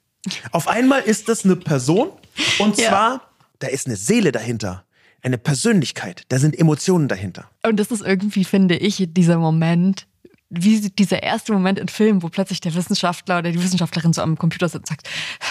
Auf 0.52 0.68
einmal 0.68 1.02
ist 1.02 1.28
das 1.28 1.44
eine 1.44 1.58
Person 1.58 2.12
und 2.60 2.78
zwar, 2.78 3.14
ja. 3.14 3.22
da 3.60 3.68
ist 3.68 3.88
eine 3.88 3.96
Seele 3.96 4.32
dahinter 4.32 4.86
eine 5.22 5.38
Persönlichkeit, 5.38 6.24
da 6.30 6.40
sind 6.40 6.58
Emotionen 6.58 7.08
dahinter. 7.08 7.50
Und 7.66 7.80
das 7.80 7.92
ist 7.92 8.02
irgendwie, 8.02 8.46
finde 8.46 8.78
ich, 8.78 9.06
dieser 9.10 9.38
Moment, 9.38 10.08
wie 10.50 10.80
dieser 10.90 11.22
erste 11.22 11.54
Moment 11.54 11.78
in 11.78 11.88
Filmen, 11.88 12.24
wo 12.24 12.30
plötzlich 12.30 12.60
der 12.60 12.74
Wissenschaftler 12.74 13.40
oder 13.40 13.52
die 13.52 13.62
Wissenschaftlerin 13.62 14.14
so 14.14 14.22
am 14.22 14.38
Computer 14.38 14.68
sitzt 14.68 14.90
und 14.92 14.98
sagt, 14.98 15.10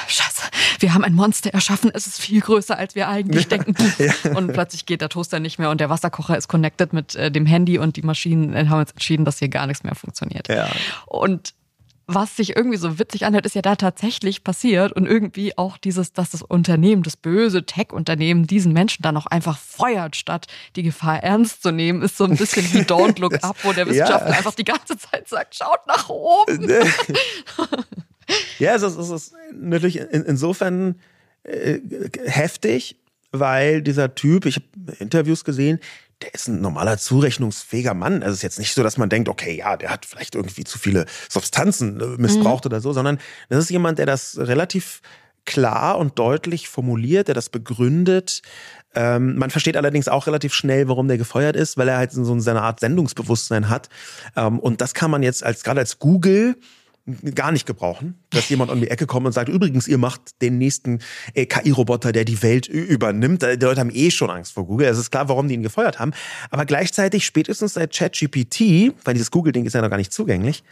Scheiße, 0.09 0.43
wir 0.81 0.95
haben 0.95 1.05
ein 1.05 1.15
Monster 1.15 1.51
erschaffen, 1.51 1.91
es 1.95 2.07
ist 2.07 2.21
viel 2.21 2.41
größer, 2.41 2.77
als 2.77 2.95
wir 2.95 3.09
eigentlich 3.09 3.49
ja, 3.49 3.49
denken. 3.59 3.75
Ja. 3.99 4.37
Und 4.37 4.53
plötzlich 4.53 4.87
geht 4.87 5.01
der 5.01 5.09
Toaster 5.09 5.39
nicht 5.39 5.59
mehr 5.59 5.71
und 5.71 5.81
der 5.81 5.91
Wasserkocher 5.91 6.37
ist 6.37 6.49
connected 6.49 6.93
mit 6.93 7.15
äh, 7.15 7.31
dem 7.31 7.47
Handy 7.47 7.79
und 7.79 7.97
die 7.97 8.03
Maschinen 8.03 8.69
haben 8.69 8.81
jetzt 8.81 8.93
entschieden, 8.93 9.25
dass 9.25 9.39
hier 9.39 9.49
gar 9.49 9.67
nichts 9.67 9.85
mehr 9.85 9.95
funktioniert. 9.95 10.49
Ja. 10.49 10.69
Und 11.07 11.55
was 12.11 12.37
sich 12.37 12.57
irgendwie 12.57 12.79
so 12.79 12.99
witzig 12.99 13.27
anhört, 13.27 13.45
ist 13.45 13.55
ja 13.55 13.61
da 13.61 13.77
tatsächlich 13.77 14.43
passiert 14.43 14.93
und 14.93 15.05
irgendwie 15.05 15.57
auch 15.59 15.77
dieses, 15.77 16.15
dass 16.15 16.31
das 16.31 16.41
Unternehmen, 16.41 17.03
das 17.03 17.19
böse 17.19 17.67
Tech-Unternehmen 17.67 18.47
diesen 18.47 18.73
Menschen 18.73 19.03
dann 19.03 19.15
auch 19.19 19.27
einfach 19.27 19.59
feuert, 19.59 20.17
statt 20.17 20.47
die 20.75 20.83
Gefahr 20.83 21.23
ernst 21.23 21.63
zu 21.63 21.71
nehmen, 21.71 22.01
ist 22.01 22.17
so 22.17 22.25
ein 22.25 22.37
bisschen 22.37 22.65
wie 22.73 22.79
Don't 22.89 23.21
Look 23.21 23.45
Up, 23.45 23.59
wo 23.63 23.75
der 23.75 23.87
Wissenschaftler 23.87 24.31
ja. 24.31 24.39
einfach 24.39 24.55
die 24.55 24.65
ganze 24.65 24.97
Zeit 24.97 25.29
sagt, 25.29 25.55
schaut 25.55 25.87
nach 25.87 26.09
oben. 26.09 26.71
ja, 28.59 28.75
es 28.75 28.83
ist, 28.83 28.97
es 28.97 29.11
ist 29.11 29.35
natürlich 29.53 29.99
in, 29.99 30.23
insofern 30.23 30.99
äh, 31.43 31.79
heftig, 32.25 32.97
weil 33.33 33.83
dieser 33.83 34.15
Typ, 34.15 34.47
ich 34.47 34.57
habe 34.57 34.97
Interviews 34.99 35.45
gesehen, 35.45 35.79
der 36.23 36.35
ist 36.35 36.49
ein 36.49 36.61
normaler 36.61 36.99
zurechnungsfähiger 36.99 37.95
Mann. 37.95 38.23
Also 38.23 38.33
es 38.33 38.39
ist 38.39 38.43
jetzt 38.43 38.59
nicht 38.59 38.75
so, 38.75 38.83
dass 38.83 38.97
man 38.97 39.09
denkt, 39.09 39.29
okay, 39.29 39.57
ja, 39.57 39.77
der 39.77 39.91
hat 39.91 40.05
vielleicht 40.05 40.35
irgendwie 40.35 40.65
zu 40.65 40.79
viele 40.79 41.07
Substanzen 41.29 42.01
äh, 42.01 42.07
missbraucht 42.21 42.65
mhm. 42.65 42.69
oder 42.69 42.81
so, 42.81 42.93
sondern 42.93 43.19
das 43.49 43.61
ist 43.65 43.71
jemand, 43.71 43.99
der 43.99 44.07
das 44.07 44.37
relativ 44.39 45.01
klar 45.45 45.97
und 45.99 46.19
deutlich 46.19 46.69
formuliert, 46.69 47.29
der 47.29 47.35
das 47.35 47.49
begründet. 47.49 48.43
Ähm, 48.95 49.37
man 49.37 49.51
versteht 49.51 49.77
allerdings 49.77 50.09
auch 50.09 50.27
relativ 50.27 50.55
schnell, 50.55 50.89
warum 50.89 51.09
der 51.09 51.19
gefeuert 51.19 51.57
ist, 51.57 51.79
weil 51.79 51.89
er 51.89 51.99
halt 51.99 52.13
so 52.13 52.33
eine 52.33 52.63
Art 52.63 52.81
Sendungsbewusstsein 52.81 53.69
hat. 53.69 53.89
Ähm, 54.37 54.59
und 54.59 54.81
das 54.81 54.95
kann 54.95 55.11
man 55.11 55.23
jetzt 55.23 55.45
als 55.45 55.63
gerade 55.63 55.81
als 55.81 55.99
Google 55.99 56.57
gar 57.35 57.53
nicht 57.53 57.67
gebrauchen, 57.67 58.19
dass 58.31 58.49
jemand 58.49 58.71
um 58.71 58.81
die 58.81 58.91
Ecke 58.91 59.07
kommt 59.07 59.27
und 59.27 59.33
sagt, 59.33 59.49
übrigens, 59.49 59.89
ihr 59.89 59.99
macht 59.99 60.41
den 60.43 60.59
nächsten 60.59 61.01
äh, 61.35 61.47
KI-Roboter, 61.47 62.13
der 62.13 62.25
die 62.25 62.43
Welt 62.43 62.67
übernimmt. 62.67 63.43
Die 63.43 63.57
Leute 63.57 63.81
haben 63.81 63.91
eh 63.93 64.11
schon 64.11 64.31
Angst 64.31 64.53
vor 64.53 64.67
Google. 64.67 64.89
Es 64.89 64.99
ist 64.99 65.11
klar, 65.11 65.29
warum 65.29 65.49
die 65.49 65.55
ihn 65.55 65.63
gefeuert 65.63 65.99
haben. 65.99 66.13
Aber 66.51 66.65
gleichzeitig, 66.67 67.25
spätestens 67.25 67.75
seit 67.75 67.95
ChatGPT, 67.95 68.95
weil 69.05 69.15
dieses 69.15 69.31
Google-Ding 69.31 69.67
ist 69.67 69.75
ja 69.75 69.83
noch 69.83 69.91
gar 69.91 69.97
nicht 69.97 70.13
zugänglich, 70.13 70.63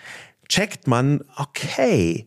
checkt 0.49 0.87
man, 0.87 1.25
okay, 1.37 2.27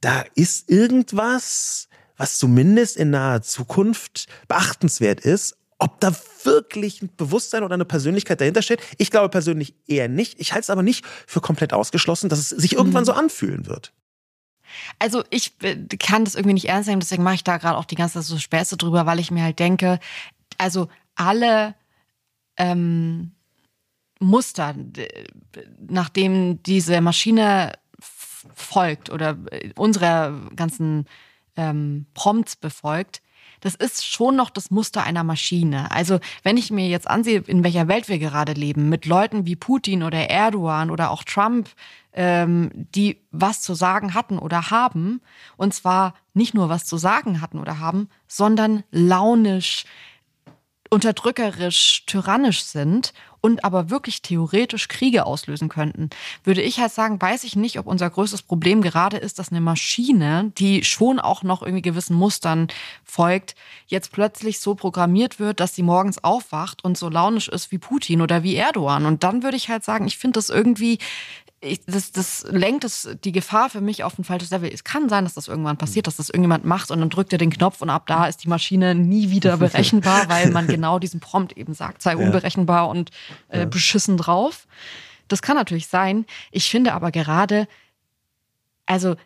da 0.00 0.24
ist 0.34 0.70
irgendwas, 0.70 1.88
was 2.16 2.38
zumindest 2.38 2.96
in 2.96 3.10
naher 3.10 3.42
Zukunft 3.42 4.26
beachtenswert 4.48 5.20
ist 5.20 5.56
ob 5.84 6.00
da 6.00 6.16
wirklich 6.44 7.02
ein 7.02 7.10
Bewusstsein 7.14 7.62
oder 7.62 7.74
eine 7.74 7.84
Persönlichkeit 7.84 8.40
dahinter 8.40 8.62
steht. 8.62 8.80
Ich 8.96 9.10
glaube 9.10 9.28
persönlich 9.28 9.74
eher 9.86 10.08
nicht. 10.08 10.40
Ich 10.40 10.52
halte 10.52 10.62
es 10.62 10.70
aber 10.70 10.82
nicht 10.82 11.04
für 11.26 11.42
komplett 11.42 11.74
ausgeschlossen, 11.74 12.30
dass 12.30 12.38
es 12.38 12.48
sich 12.48 12.72
irgendwann 12.72 13.02
mhm. 13.02 13.06
so 13.06 13.12
anfühlen 13.12 13.66
wird. 13.66 13.92
Also 14.98 15.24
ich 15.28 15.52
äh, 15.62 15.76
kann 15.98 16.24
das 16.24 16.36
irgendwie 16.36 16.54
nicht 16.54 16.70
ernst 16.70 16.88
nehmen, 16.88 17.00
deswegen 17.00 17.22
mache 17.22 17.34
ich 17.34 17.44
da 17.44 17.58
gerade 17.58 17.76
auch 17.76 17.84
die 17.84 17.96
ganze 17.96 18.14
Zeit 18.14 18.24
so 18.24 18.38
Späße 18.38 18.78
drüber, 18.78 19.04
weil 19.04 19.20
ich 19.20 19.30
mir 19.30 19.42
halt 19.42 19.58
denke, 19.58 20.00
also 20.56 20.88
alle 21.16 21.74
ähm, 22.56 23.32
Muster, 24.20 24.74
nachdem 25.86 26.62
diese 26.62 27.02
Maschine 27.02 27.72
folgt 28.54 29.10
oder 29.10 29.36
unsere 29.76 30.48
ganzen 30.56 31.04
ähm, 31.56 32.06
Prompts 32.14 32.56
befolgt, 32.56 33.20
das 33.64 33.74
ist 33.74 34.06
schon 34.06 34.36
noch 34.36 34.50
das 34.50 34.70
Muster 34.70 35.02
einer 35.04 35.24
Maschine. 35.24 35.90
Also 35.90 36.20
wenn 36.42 36.58
ich 36.58 36.70
mir 36.70 36.86
jetzt 36.86 37.08
ansehe, 37.08 37.42
in 37.46 37.64
welcher 37.64 37.88
Welt 37.88 38.10
wir 38.10 38.18
gerade 38.18 38.52
leben, 38.52 38.90
mit 38.90 39.06
Leuten 39.06 39.46
wie 39.46 39.56
Putin 39.56 40.02
oder 40.02 40.28
Erdogan 40.28 40.90
oder 40.90 41.10
auch 41.10 41.24
Trump, 41.24 41.70
ähm, 42.12 42.70
die 42.74 43.22
was 43.30 43.62
zu 43.62 43.72
sagen 43.72 44.12
hatten 44.12 44.38
oder 44.38 44.70
haben, 44.70 45.22
und 45.56 45.72
zwar 45.72 46.12
nicht 46.34 46.52
nur 46.52 46.68
was 46.68 46.84
zu 46.84 46.98
sagen 46.98 47.40
hatten 47.40 47.58
oder 47.58 47.78
haben, 47.78 48.10
sondern 48.28 48.84
launisch, 48.90 49.86
unterdrückerisch, 50.90 52.04
tyrannisch 52.04 52.64
sind 52.64 53.14
und 53.44 53.62
aber 53.62 53.90
wirklich 53.90 54.22
theoretisch 54.22 54.88
Kriege 54.88 55.26
auslösen 55.26 55.68
könnten, 55.68 56.08
würde 56.44 56.62
ich 56.62 56.80
halt 56.80 56.92
sagen, 56.92 57.20
weiß 57.20 57.44
ich 57.44 57.56
nicht, 57.56 57.78
ob 57.78 57.86
unser 57.86 58.08
größtes 58.08 58.40
Problem 58.40 58.80
gerade 58.80 59.18
ist, 59.18 59.38
dass 59.38 59.50
eine 59.50 59.60
Maschine, 59.60 60.50
die 60.56 60.82
schon 60.82 61.20
auch 61.20 61.42
noch 61.42 61.60
irgendwie 61.60 61.82
gewissen 61.82 62.16
Mustern 62.16 62.68
folgt, 63.04 63.54
jetzt 63.86 64.12
plötzlich 64.12 64.60
so 64.60 64.74
programmiert 64.74 65.40
wird, 65.40 65.60
dass 65.60 65.74
sie 65.74 65.82
morgens 65.82 66.24
aufwacht 66.24 66.82
und 66.84 66.96
so 66.96 67.10
launisch 67.10 67.48
ist 67.48 67.70
wie 67.70 67.76
Putin 67.76 68.22
oder 68.22 68.42
wie 68.42 68.56
Erdogan. 68.56 69.04
Und 69.04 69.24
dann 69.24 69.42
würde 69.42 69.58
ich 69.58 69.68
halt 69.68 69.84
sagen, 69.84 70.06
ich 70.06 70.16
finde 70.16 70.38
das 70.38 70.48
irgendwie 70.48 70.98
ich, 71.64 71.84
das, 71.86 72.12
das 72.12 72.46
lenkt 72.50 72.84
es, 72.84 73.08
die 73.24 73.32
Gefahr 73.32 73.70
für 73.70 73.80
mich 73.80 74.04
auf 74.04 74.18
ein 74.18 74.24
falsches 74.24 74.50
Level. 74.50 74.70
Es 74.72 74.84
kann 74.84 75.08
sein, 75.08 75.24
dass 75.24 75.34
das 75.34 75.48
irgendwann 75.48 75.76
passiert, 75.76 76.06
dass 76.06 76.16
das 76.16 76.28
irgendjemand 76.28 76.64
macht 76.64 76.90
und 76.90 77.00
dann 77.00 77.10
drückt 77.10 77.32
er 77.32 77.38
den 77.38 77.50
Knopf 77.50 77.80
und 77.82 77.90
ab 77.90 78.06
da 78.06 78.26
ist 78.26 78.44
die 78.44 78.48
Maschine 78.48 78.94
nie 78.94 79.30
wieder 79.30 79.56
berechenbar, 79.58 80.28
weil 80.28 80.50
man 80.50 80.66
genau 80.66 80.98
diesen 80.98 81.20
Prompt 81.20 81.56
eben 81.56 81.74
sagt, 81.74 82.02
sei 82.02 82.16
unberechenbar 82.16 82.88
und 82.88 83.10
äh, 83.48 83.66
beschissen 83.66 84.16
drauf. 84.16 84.66
Das 85.28 85.42
kann 85.42 85.56
natürlich 85.56 85.86
sein. 85.86 86.26
Ich 86.50 86.68
finde 86.70 86.92
aber 86.92 87.10
gerade, 87.10 87.66
also 88.86 89.16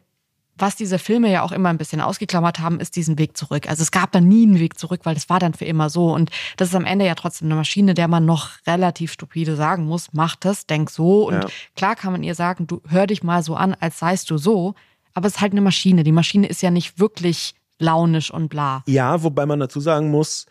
was 0.61 0.75
diese 0.75 0.99
Filme 0.99 1.31
ja 1.31 1.43
auch 1.43 1.53
immer 1.53 1.69
ein 1.69 1.79
bisschen 1.79 2.01
ausgeklammert 2.01 2.59
haben, 2.59 2.81
ist 2.81 2.97
diesen 2.97 3.17
Weg 3.17 3.37
zurück. 3.37 3.69
Also 3.69 3.83
es 3.83 3.93
gab 3.93 4.11
da 4.13 4.21
nie 4.21 4.45
einen 4.45 4.59
Weg 4.59 4.77
zurück, 4.79 5.03
weil 5.05 5.15
das 5.15 5.29
war 5.29 5.39
dann 5.39 5.55
für 5.55 5.65
immer 5.65 5.89
so. 5.89 6.13
Und 6.13 6.31
das 6.57 6.71
ist 6.71 6.75
am 6.75 6.85
Ende 6.85 7.07
ja 7.07 7.15
trotzdem 7.15 7.47
eine 7.47 7.55
Maschine, 7.55 7.95
der 7.95 8.09
man 8.09 8.25
noch 8.25 8.51
relativ 8.67 9.13
stupide 9.13 9.55
sagen 9.55 9.85
muss, 9.85 10.09
mach 10.13 10.35
das, 10.35 10.67
denk 10.67 10.91
so. 10.91 11.29
Und 11.29 11.35
Ja. 11.45 11.47
klar 11.77 11.95
kann 11.97 12.13
man 12.13 12.23
ihr 12.25 12.35
sagen, 12.35 12.67
du 12.67 12.83
hör 12.89 13.07
dich 13.07 13.23
mal 13.23 13.43
so 13.43 13.55
an, 13.55 13.75
als 13.79 14.01
seist 14.01 14.31
du 14.31 14.39
so. 14.39 14.75
Aber 15.15 15.29
es 15.29 15.37
ist 15.37 15.41
halt 15.41 15.53
eine 15.53 15.61
Maschine. 15.61 16.03
Die 16.03 16.13
Maschine 16.13 16.49
ist 16.49 16.63
ja 16.63 16.71
nicht 16.71 16.99
wirklich 16.99 17.55
launisch 17.79 18.33
und 18.33 18.49
bla. 18.49 18.83
Ja, 18.87 19.23
wobei 19.23 19.47
man 19.47 19.61
dazu 19.61 19.79
sagen 19.81 20.11
muss, 20.11 20.47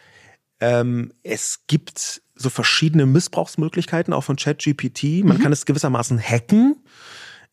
ähm, 0.62 1.12
es 1.24 1.64
gibt 1.68 2.22
so 2.38 2.50
verschiedene 2.50 3.06
Missbrauchsmöglichkeiten 3.06 4.14
auch 4.14 4.24
von 4.24 4.36
ChatGPT. 4.36 5.24
Man 5.24 5.40
kann 5.40 5.52
es 5.52 5.66
gewissermaßen 5.66 6.20
hacken, 6.20 6.76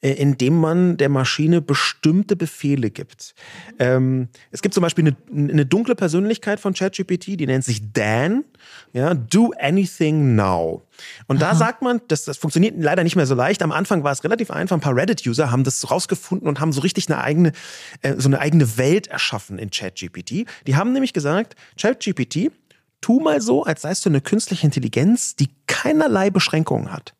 äh, 0.05 0.12
indem 0.12 0.61
man 0.61 0.99
der 0.99 1.09
Maschine 1.09 1.62
bestimmte 1.62 2.37
Befehle 2.37 2.91
gibt. 2.91 3.35
Ähm, 3.78 4.28
es 4.51 4.61
gibt 4.61 4.74
zum 4.74 4.82
Beispiel 4.82 5.07
eine, 5.07 5.51
eine 5.51 5.64
dunkle 5.66 5.95
Persönlichkeit 5.95 6.61
von 6.61 6.74
ChatGPT, 6.74 7.41
die 7.41 7.47
nennt 7.47 7.64
sich 7.64 7.93
Dan. 7.93 8.45
Ja, 8.93 9.14
do 9.14 9.53
anything 9.59 10.37
now. 10.37 10.87
Und 11.26 11.41
da 11.41 11.55
sagt 11.55 11.82
man, 11.82 12.01
das, 12.09 12.24
das 12.24 12.37
funktioniert 12.37 12.74
leider 12.78 13.03
nicht 13.03 13.16
mehr 13.16 13.26
so 13.26 13.35
leicht. 13.35 13.62
Am 13.62 13.72
Anfang 13.72 14.05
war 14.05 14.12
es 14.12 14.22
relativ 14.24 14.51
einfach. 14.51 14.76
Ein 14.76 14.80
paar 14.80 14.95
Reddit-User 14.95 15.51
haben 15.51 15.64
das 15.64 15.91
rausgefunden 15.91 16.49
und 16.49 16.61
haben 16.61 16.72
so 16.72 16.82
richtig 16.82 17.09
eine 17.09 17.22
eigene, 17.22 17.53
äh, 18.03 18.14
so 18.18 18.28
eine 18.28 18.41
eigene 18.41 18.76
Welt 18.76 19.07
erschaffen 19.07 19.59
in 19.59 19.70
ChatGPT. 19.70 20.47
Die 20.66 20.76
haben 20.76 20.93
nämlich 20.93 21.14
gesagt, 21.14 21.57
ChatGPT, 21.80 22.51
tu 23.05 23.20
mal 23.20 23.42
so, 23.42 23.64
als 23.64 23.82
seist 23.82 24.07
du 24.07 24.09
eine 24.09 24.22
künstliche 24.22 24.64
Intelligenz, 24.64 25.36
die 25.36 25.50
keinerlei 25.66 26.30
Beschränkungen 26.30 26.90
hat. 26.90 27.12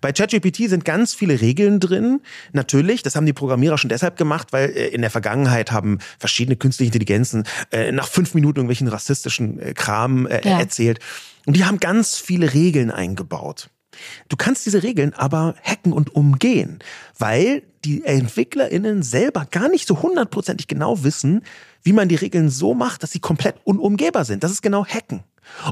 Bei 0.00 0.12
ChatGPT 0.12 0.68
sind 0.68 0.84
ganz 0.84 1.14
viele 1.14 1.40
Regeln 1.40 1.80
drin. 1.80 2.20
Natürlich, 2.52 3.02
das 3.02 3.16
haben 3.16 3.26
die 3.26 3.32
Programmierer 3.32 3.76
schon 3.76 3.88
deshalb 3.88 4.16
gemacht, 4.16 4.52
weil 4.52 4.70
äh, 4.70 4.88
in 4.88 5.00
der 5.00 5.10
Vergangenheit 5.10 5.72
haben 5.72 5.98
verschiedene 6.20 6.54
künstliche 6.54 6.90
Intelligenzen 6.90 7.42
äh, 7.72 7.90
nach 7.90 8.06
fünf 8.06 8.34
Minuten 8.34 8.58
irgendwelchen 8.58 8.86
rassistischen 8.86 9.58
äh, 9.58 9.74
Kram 9.74 10.28
Ja. 10.30 10.60
erzählt. 10.60 11.00
Und 11.46 11.56
die 11.56 11.64
haben 11.64 11.80
ganz 11.80 12.18
viele 12.18 12.54
Regeln 12.54 12.92
eingebaut. 12.92 13.68
Du 14.28 14.36
kannst 14.36 14.64
diese 14.64 14.84
Regeln 14.84 15.12
aber 15.12 15.56
hacken 15.64 15.92
und 15.92 16.14
umgehen, 16.14 16.78
weil 17.18 17.62
die 17.84 18.04
EntwicklerInnen 18.04 19.02
selber 19.02 19.46
gar 19.50 19.68
nicht 19.68 19.88
so 19.88 20.02
hundertprozentig 20.02 20.68
genau 20.68 21.02
wissen, 21.02 21.42
wie 21.82 21.92
man 21.92 22.08
die 22.08 22.14
Regeln 22.14 22.48
so 22.48 22.74
macht, 22.74 23.02
dass 23.02 23.10
sie 23.10 23.18
komplett 23.18 23.56
unumgehbar 23.64 24.24
sind. 24.24 24.44
Das 24.44 24.52
ist 24.52 24.62
genau 24.62 24.86
Hacken. 24.86 25.24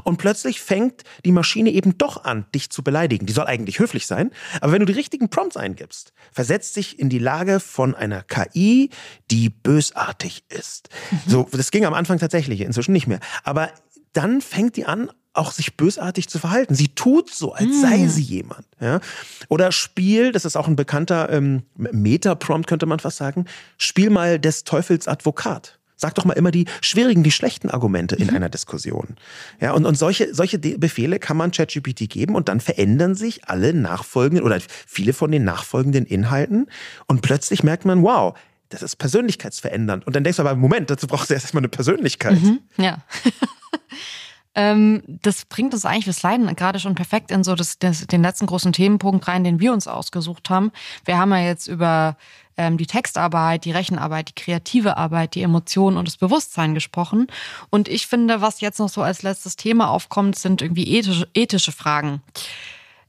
Und 0.03 0.17
plötzlich 0.17 0.61
fängt 0.61 1.03
die 1.25 1.31
Maschine 1.31 1.71
eben 1.71 1.97
doch 1.97 2.23
an, 2.23 2.45
dich 2.53 2.69
zu 2.69 2.83
beleidigen. 2.83 3.25
Die 3.25 3.33
soll 3.33 3.45
eigentlich 3.45 3.79
höflich 3.79 4.07
sein, 4.07 4.31
aber 4.59 4.71
wenn 4.71 4.79
du 4.79 4.85
die 4.85 4.93
richtigen 4.93 5.29
Prompts 5.29 5.57
eingibst, 5.57 6.13
versetzt 6.31 6.73
sich 6.73 6.99
in 6.99 7.09
die 7.09 7.19
Lage 7.19 7.59
von 7.59 7.95
einer 7.95 8.23
KI, 8.23 8.89
die 9.29 9.49
bösartig 9.49 10.43
ist. 10.49 10.89
So, 11.27 11.47
das 11.51 11.71
ging 11.71 11.85
am 11.85 11.93
Anfang 11.93 12.19
tatsächlich, 12.19 12.61
inzwischen 12.61 12.93
nicht 12.93 13.07
mehr. 13.07 13.19
Aber 13.43 13.69
dann 14.13 14.41
fängt 14.41 14.75
die 14.75 14.85
an, 14.85 15.09
auch 15.33 15.51
sich 15.51 15.77
bösartig 15.77 16.27
zu 16.27 16.39
verhalten. 16.39 16.75
Sie 16.75 16.89
tut 16.89 17.33
so, 17.33 17.53
als 17.53 17.81
sei 17.81 18.07
sie 18.07 18.21
jemand. 18.21 18.65
Ja? 18.79 18.99
Oder 19.47 19.71
Spiel, 19.71 20.31
das 20.31 20.45
ist 20.45 20.57
auch 20.57 20.67
ein 20.67 20.75
bekannter 20.75 21.29
ähm, 21.29 21.63
Meta-Prompt, 21.75 22.67
könnte 22.67 22.85
man 22.85 22.99
fast 22.99 23.17
sagen. 23.17 23.45
Spiel 23.77 24.09
mal 24.09 24.39
des 24.39 24.65
Teufels 24.65 25.07
Advokat. 25.07 25.79
Sag 26.01 26.15
doch 26.15 26.25
mal 26.25 26.33
immer 26.33 26.49
die 26.49 26.65
schwierigen, 26.81 27.21
die 27.21 27.29
schlechten 27.29 27.69
Argumente 27.69 28.15
in 28.15 28.31
einer 28.31 28.49
Diskussion. 28.49 29.17
Ja, 29.59 29.73
und, 29.73 29.85
und 29.85 29.95
solche, 29.95 30.33
solche 30.33 30.57
Befehle 30.57 31.19
kann 31.19 31.37
man 31.37 31.51
ChatGPT 31.51 32.09
geben 32.09 32.33
und 32.33 32.49
dann 32.49 32.59
verändern 32.59 33.13
sich 33.13 33.47
alle 33.47 33.71
nachfolgenden 33.71 34.43
oder 34.43 34.59
viele 34.87 35.13
von 35.13 35.31
den 35.31 35.43
nachfolgenden 35.43 36.07
Inhalten 36.07 36.65
und 37.05 37.21
plötzlich 37.21 37.61
merkt 37.61 37.85
man, 37.85 38.01
wow, 38.01 38.35
das 38.69 38.81
ist 38.81 38.95
persönlichkeitsverändernd. 38.95 40.07
Und 40.07 40.15
dann 40.15 40.23
denkst 40.23 40.37
du 40.37 40.41
aber, 40.41 40.55
Moment, 40.55 40.89
dazu 40.89 41.05
brauchst 41.05 41.29
du 41.29 41.35
erst 41.35 41.45
erstmal 41.45 41.61
eine 41.61 41.69
Persönlichkeit. 41.69 42.39
Ja. 42.77 43.03
ähm, 44.53 45.01
das 45.05 45.45
bringt 45.45 45.73
uns 45.73 45.85
eigentlich, 45.85 46.07
wir 46.07 46.13
sliden 46.13 46.53
gerade 46.55 46.79
schon 46.79 46.95
perfekt 46.95 47.31
in 47.31 47.43
so 47.43 47.55
das, 47.55 47.79
das, 47.79 48.05
den 48.07 48.21
letzten 48.21 48.47
großen 48.47 48.73
Themenpunkt 48.73 49.27
rein, 49.27 49.43
den 49.43 49.59
wir 49.59 49.71
uns 49.71 49.87
ausgesucht 49.87 50.49
haben. 50.49 50.71
Wir 51.05 51.17
haben 51.17 51.31
ja 51.31 51.39
jetzt 51.39 51.67
über 51.67 52.17
ähm, 52.57 52.77
die 52.77 52.85
Textarbeit, 52.85 53.63
die 53.63 53.71
Rechenarbeit, 53.71 54.29
die 54.29 54.35
kreative 54.35 54.97
Arbeit, 54.97 55.35
die 55.35 55.41
Emotionen 55.41 55.97
und 55.97 56.07
das 56.07 56.17
Bewusstsein 56.17 56.73
gesprochen. 56.73 57.27
Und 57.69 57.87
ich 57.87 58.07
finde, 58.07 58.41
was 58.41 58.59
jetzt 58.59 58.79
noch 58.79 58.89
so 58.89 59.01
als 59.01 59.23
letztes 59.23 59.55
Thema 59.55 59.89
aufkommt, 59.89 60.37
sind 60.37 60.61
irgendwie 60.61 60.97
ethische, 60.97 61.27
ethische 61.33 61.71
Fragen. 61.71 62.21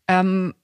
Ähm, 0.07 0.55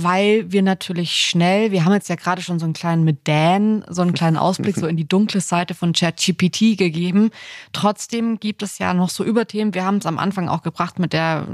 weil 0.00 0.50
wir 0.50 0.62
natürlich 0.62 1.14
schnell, 1.14 1.70
wir 1.70 1.84
haben 1.84 1.92
jetzt 1.92 2.08
ja 2.08 2.14
gerade 2.14 2.40
schon 2.40 2.58
so 2.58 2.64
einen 2.64 2.72
kleinen 2.72 3.04
mit 3.04 3.28
Dan, 3.28 3.84
so 3.88 4.02
einen 4.02 4.14
kleinen 4.14 4.36
Ausblick 4.36 4.76
so 4.76 4.86
in 4.86 4.96
die 4.96 5.06
dunkle 5.06 5.40
Seite 5.40 5.74
von 5.74 5.92
ChatGPT 5.92 6.78
gegeben. 6.78 7.30
Trotzdem 7.72 8.40
gibt 8.40 8.62
es 8.62 8.78
ja 8.78 8.94
noch 8.94 9.10
so 9.10 9.24
Überthemen. 9.24 9.74
Wir 9.74 9.84
haben 9.84 9.98
es 9.98 10.06
am 10.06 10.18
Anfang 10.18 10.48
auch 10.48 10.62
gebracht 10.62 10.98
mit 10.98 11.12
der 11.12 11.46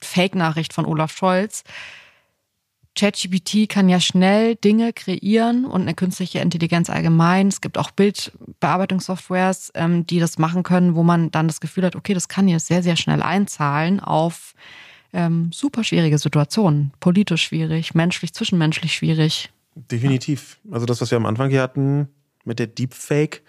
Fake-Nachricht 0.00 0.72
von 0.72 0.86
Olaf 0.86 1.12
Scholz. 1.12 1.64
ChatGPT 2.94 3.68
kann 3.68 3.88
ja 3.88 4.00
schnell 4.00 4.54
Dinge 4.56 4.92
kreieren 4.92 5.64
und 5.64 5.82
eine 5.82 5.94
künstliche 5.94 6.40
Intelligenz 6.40 6.90
allgemein. 6.90 7.48
Es 7.48 7.60
gibt 7.60 7.78
auch 7.78 7.90
Bildbearbeitungssoftwares, 7.90 9.72
ähm, 9.74 10.06
die 10.06 10.18
das 10.18 10.38
machen 10.38 10.62
können, 10.62 10.94
wo 10.94 11.02
man 11.02 11.30
dann 11.30 11.46
das 11.46 11.60
Gefühl 11.60 11.84
hat, 11.84 11.96
okay, 11.96 12.12
das 12.12 12.28
kann 12.28 12.46
hier 12.46 12.60
sehr, 12.60 12.82
sehr 12.82 12.96
schnell 12.96 13.22
einzahlen 13.22 14.00
auf 14.00 14.54
ähm, 15.12 15.50
super 15.52 15.84
schwierige 15.84 16.18
Situationen. 16.18 16.92
Politisch 17.00 17.44
schwierig, 17.44 17.94
menschlich, 17.94 18.32
zwischenmenschlich 18.32 18.94
schwierig. 18.94 19.50
Definitiv. 19.74 20.58
Also 20.70 20.86
das, 20.86 21.00
was 21.00 21.10
wir 21.10 21.16
am 21.16 21.26
Anfang 21.26 21.50
hier 21.50 21.62
hatten 21.62 22.08
mit 22.44 22.58
der 22.58 22.66
Deepfake. 22.66 23.42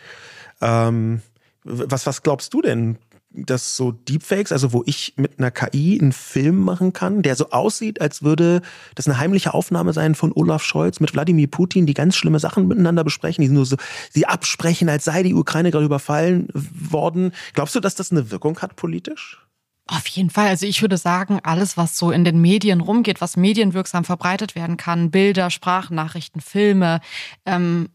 Ähm, 0.61 1.21
was, 1.63 2.05
was 2.05 2.23
glaubst 2.23 2.53
du 2.53 2.61
denn, 2.61 2.97
dass 3.33 3.75
so 3.75 3.91
Deepfakes, 3.91 4.51
also 4.51 4.73
wo 4.73 4.83
ich 4.85 5.13
mit 5.17 5.39
einer 5.39 5.49
KI 5.49 5.97
einen 5.99 6.11
Film 6.11 6.59
machen 6.59 6.93
kann, 6.93 7.23
der 7.23 7.35
so 7.35 7.49
aussieht, 7.49 7.99
als 7.99 8.21
würde 8.21 8.61
das 8.95 9.07
eine 9.07 9.17
heimliche 9.17 9.53
Aufnahme 9.53 9.91
sein 9.91 10.13
von 10.13 10.31
Olaf 10.33 10.63
Scholz 10.63 10.99
mit 10.99 11.13
Wladimir 11.13 11.47
Putin, 11.47 11.85
die 11.85 11.95
ganz 11.95 12.15
schlimme 12.15 12.39
Sachen 12.39 12.67
miteinander 12.67 13.03
besprechen, 13.03 13.43
die 13.43 13.49
nur 13.49 13.65
so, 13.65 13.75
sie 14.11 14.27
absprechen, 14.27 14.87
als 14.87 15.05
sei 15.05 15.23
die 15.23 15.33
Ukraine 15.33 15.71
gerade 15.71 15.85
überfallen 15.85 16.47
worden. 16.53 17.31
Glaubst 17.53 17.75
du, 17.75 17.79
dass 17.79 17.95
das 17.95 18.11
eine 18.11 18.29
Wirkung 18.29 18.59
hat 18.59 18.75
politisch? 18.75 19.39
Auf 19.87 20.07
jeden 20.07 20.29
Fall. 20.29 20.47
Also 20.47 20.65
ich 20.65 20.81
würde 20.81 20.97
sagen, 20.97 21.39
alles, 21.43 21.75
was 21.75 21.97
so 21.97 22.11
in 22.11 22.23
den 22.23 22.39
Medien 22.39 22.79
rumgeht, 22.79 23.19
was 23.19 23.35
medienwirksam 23.35 24.05
verbreitet 24.05 24.55
werden 24.55 24.77
kann, 24.77 25.11
Bilder, 25.11 25.49
Sprachnachrichten, 25.49 26.41
Filme, 26.41 27.01
ähm, 27.45 27.89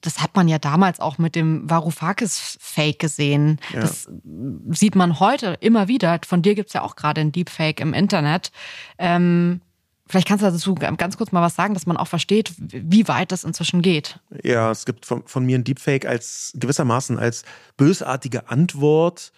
das 0.00 0.20
hat 0.20 0.36
man 0.36 0.48
ja 0.48 0.58
damals 0.58 1.00
auch 1.00 1.18
mit 1.18 1.34
dem 1.34 1.68
Varoufakis-Fake 1.68 2.98
gesehen. 2.98 3.58
Ja. 3.72 3.80
Das 3.80 4.08
sieht 4.70 4.94
man 4.94 5.20
heute 5.20 5.56
immer 5.60 5.88
wieder. 5.88 6.20
Von 6.26 6.42
dir 6.42 6.54
gibt's 6.54 6.72
ja 6.72 6.82
auch 6.82 6.96
gerade 6.96 7.20
ein 7.20 7.32
Deepfake 7.32 7.80
im 7.80 7.94
Internet. 7.94 8.50
Ähm, 8.98 9.60
vielleicht 10.06 10.28
kannst 10.28 10.44
du 10.44 10.50
dazu 10.50 10.74
ganz 10.74 11.16
kurz 11.16 11.32
mal 11.32 11.42
was 11.42 11.54
sagen, 11.54 11.74
dass 11.74 11.86
man 11.86 11.96
auch 11.96 12.08
versteht, 12.08 12.52
wie 12.58 13.08
weit 13.08 13.32
das 13.32 13.44
inzwischen 13.44 13.82
geht. 13.82 14.20
Ja, 14.42 14.70
es 14.70 14.84
gibt 14.84 15.06
von, 15.06 15.26
von 15.26 15.44
mir 15.46 15.58
ein 15.58 15.64
Deepfake 15.64 16.06
als 16.06 16.52
gewissermaßen 16.56 17.18
als 17.18 17.44
bösartige 17.76 18.50
Antwort 18.50 19.32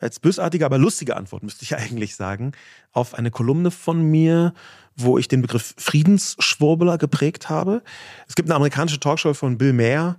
als 0.00 0.18
bösartige, 0.18 0.64
aber 0.64 0.78
lustige 0.78 1.16
Antwort, 1.16 1.42
müsste 1.42 1.64
ich 1.64 1.76
eigentlich 1.76 2.16
sagen, 2.16 2.52
auf 2.92 3.14
eine 3.14 3.30
Kolumne 3.30 3.70
von 3.70 4.02
mir, 4.02 4.54
wo 4.96 5.18
ich 5.18 5.28
den 5.28 5.42
Begriff 5.42 5.74
Friedensschwurbler 5.76 6.98
geprägt 6.98 7.48
habe. 7.48 7.82
Es 8.28 8.34
gibt 8.34 8.48
eine 8.48 8.56
amerikanische 8.56 9.00
Talkshow 9.00 9.34
von 9.34 9.58
Bill 9.58 9.72
Mayer 9.72 10.16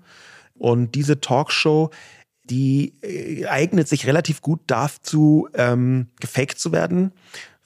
und 0.54 0.96
diese 0.96 1.20
Talkshow, 1.20 1.90
die 2.44 2.96
äh, 3.02 3.46
eignet 3.48 3.88
sich 3.88 4.08
relativ 4.08 4.42
gut 4.42 4.62
dazu, 4.68 5.48
ähm, 5.54 6.08
gefaked 6.20 6.60
zu 6.60 6.72
werden 6.72 7.12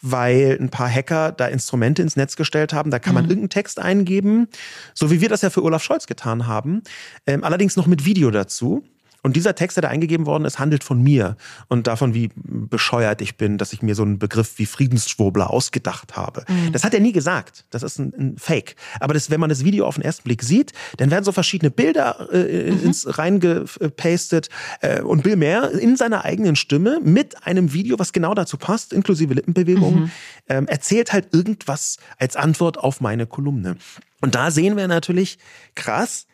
weil 0.08 0.58
ein 0.62 0.70
paar 0.70 0.90
Hacker 0.90 1.32
da 1.32 1.48
Instrumente 1.48 2.04
ins 2.04 2.16
Netz 2.16 2.36
gestellt 2.36 2.74
haben. 2.74 2.92
Da 2.92 3.00
kann 3.00 3.16
man 3.16 3.24
mhm. 3.26 3.32
irgendeinen 3.32 3.50
Text 3.50 3.80
eingeben, 3.80 4.48
so 4.94 5.10
wie 5.10 5.20
wir 5.20 5.30
das 5.30 5.42
ja 5.42 5.50
für 5.50 5.64
Olaf 5.64 5.84
Scholz 5.84 6.06
getan 6.06 6.46
haben. 6.46 6.84
Ähm, 7.26 7.44
allerdings 7.44 7.76
noch 7.76 7.88
mit 7.88 8.06
Video 8.06 8.30
dazu. 8.30 8.84
Und 9.26 9.36
dieser 9.36 9.56
Text, 9.56 9.76
der 9.76 9.82
da 9.82 9.88
eingegeben 9.88 10.28
worden 10.28 10.46
ist, 10.46 10.60
handelt 10.60 10.84
von 10.84 11.02
mir 11.02 11.36
und 11.68 11.88
davon, 11.88 12.14
wie 12.14 12.30
bescheuert 12.36 13.22
ich 13.22 13.38
bin, 13.38 13.58
dass 13.58 13.74
ich 13.74 13.82
mir 13.82 13.96
so 13.96 14.04
einen 14.04 14.20
Begriff 14.20 14.60
wie 14.60 14.68
Friedensschwurbler 14.68 15.50
ausgedacht 15.50 16.16
habe. 16.16 16.46
Mhm. 16.48 16.74
Das 16.74 16.84
hat 16.84 16.94
er 16.94 17.00
nie 17.00 17.12
gesagt. 17.12 17.66
Das 17.72 17.82
ist 17.82 17.98
ein, 17.98 18.14
ein, 18.16 18.38
Fake. 18.38 18.76
Aber 19.00 19.16
das, 19.16 19.32
wenn 19.32 19.40
man 19.40 19.50
das 19.50 19.66
Video 19.66 19.88
auf 19.88 19.96
den 19.96 20.04
ersten 20.04 20.26
Blick 20.26 20.44
sieht, 20.44 20.74
dann 20.98 21.10
werden 21.10 21.24
so 21.24 21.32
verschiedene 21.32 21.72
Bilder 21.72 22.30
äh, 22.32 22.70
mhm. 22.70 22.84
ins 22.84 23.18
reingepastet 23.18 24.50
äh, 24.82 25.02
und 25.02 25.24
Bill 25.24 25.38
Mayer 25.38 25.72
in 25.72 25.96
seiner 25.96 26.24
eigenen 26.24 26.56
Stimme 26.56 27.00
mit 27.02 27.48
einem 27.48 27.74
Video, 27.74 27.98
was 27.98 28.14
genau 28.14 28.36
dazu 28.36 28.58
passt, 28.58 28.94
inklusive 28.94 29.34
Lippenbewegungen, 29.34 30.02
mhm. 30.02 30.12
ähm, 30.50 30.68
erzählt 30.68 31.14
halt 31.14 31.34
irgendwas 31.34 31.98
als 32.20 32.36
Antwort 32.36 32.78
auf 32.78 33.02
meine 33.02 33.26
Kolumne. 33.26 33.78
Und 34.22 34.36
da 34.36 34.52
sehen 34.52 34.78
wir 34.78 34.88
natürlich 34.88 35.40
krass, 35.74 36.28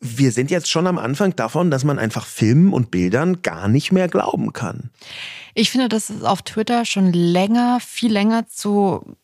wir 0.00 0.32
sind 0.32 0.50
jetzt 0.50 0.70
schon 0.70 0.86
am 0.86 0.98
Anfang 0.98 1.34
davon, 1.36 1.70
dass 1.70 1.84
man 1.84 1.98
einfach 1.98 2.26
Filmen 2.26 2.72
und 2.72 2.90
Bildern 2.90 3.42
gar 3.42 3.68
nicht 3.68 3.92
mehr 3.92 4.08
glauben 4.08 4.52
kann. 4.52 4.90
Ich 5.54 5.70
finde, 5.70 5.88
das 5.88 6.10
ist 6.10 6.24
auf 6.24 6.42
Twitter 6.42 6.84
schon 6.84 7.12
länger, 7.12 7.78
viel 7.80 8.12
länger 8.12 8.46
zu 8.46 9.16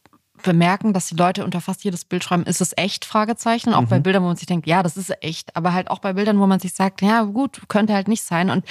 bemerken, 0.42 0.92
dass 0.92 1.08
die 1.08 1.16
Leute 1.16 1.44
unter 1.44 1.60
fast 1.60 1.84
jedes 1.84 2.04
Bild 2.04 2.22
schreiben, 2.22 2.44
ist 2.44 2.60
es 2.60 2.72
echt? 2.76 3.04
Fragezeichen. 3.04 3.72
Auch 3.72 3.82
mhm. 3.82 3.88
bei 3.88 4.00
Bildern, 4.00 4.22
wo 4.22 4.28
man 4.28 4.36
sich 4.36 4.46
denkt, 4.46 4.66
ja, 4.66 4.82
das 4.82 4.96
ist 4.96 5.12
echt. 5.22 5.56
Aber 5.56 5.72
halt 5.72 5.90
auch 5.90 6.00
bei 6.00 6.12
Bildern, 6.12 6.38
wo 6.38 6.46
man 6.46 6.60
sich 6.60 6.74
sagt, 6.74 7.02
ja, 7.02 7.22
gut, 7.22 7.62
könnte 7.68 7.94
halt 7.94 8.08
nicht 8.08 8.24
sein. 8.24 8.50
Und 8.50 8.64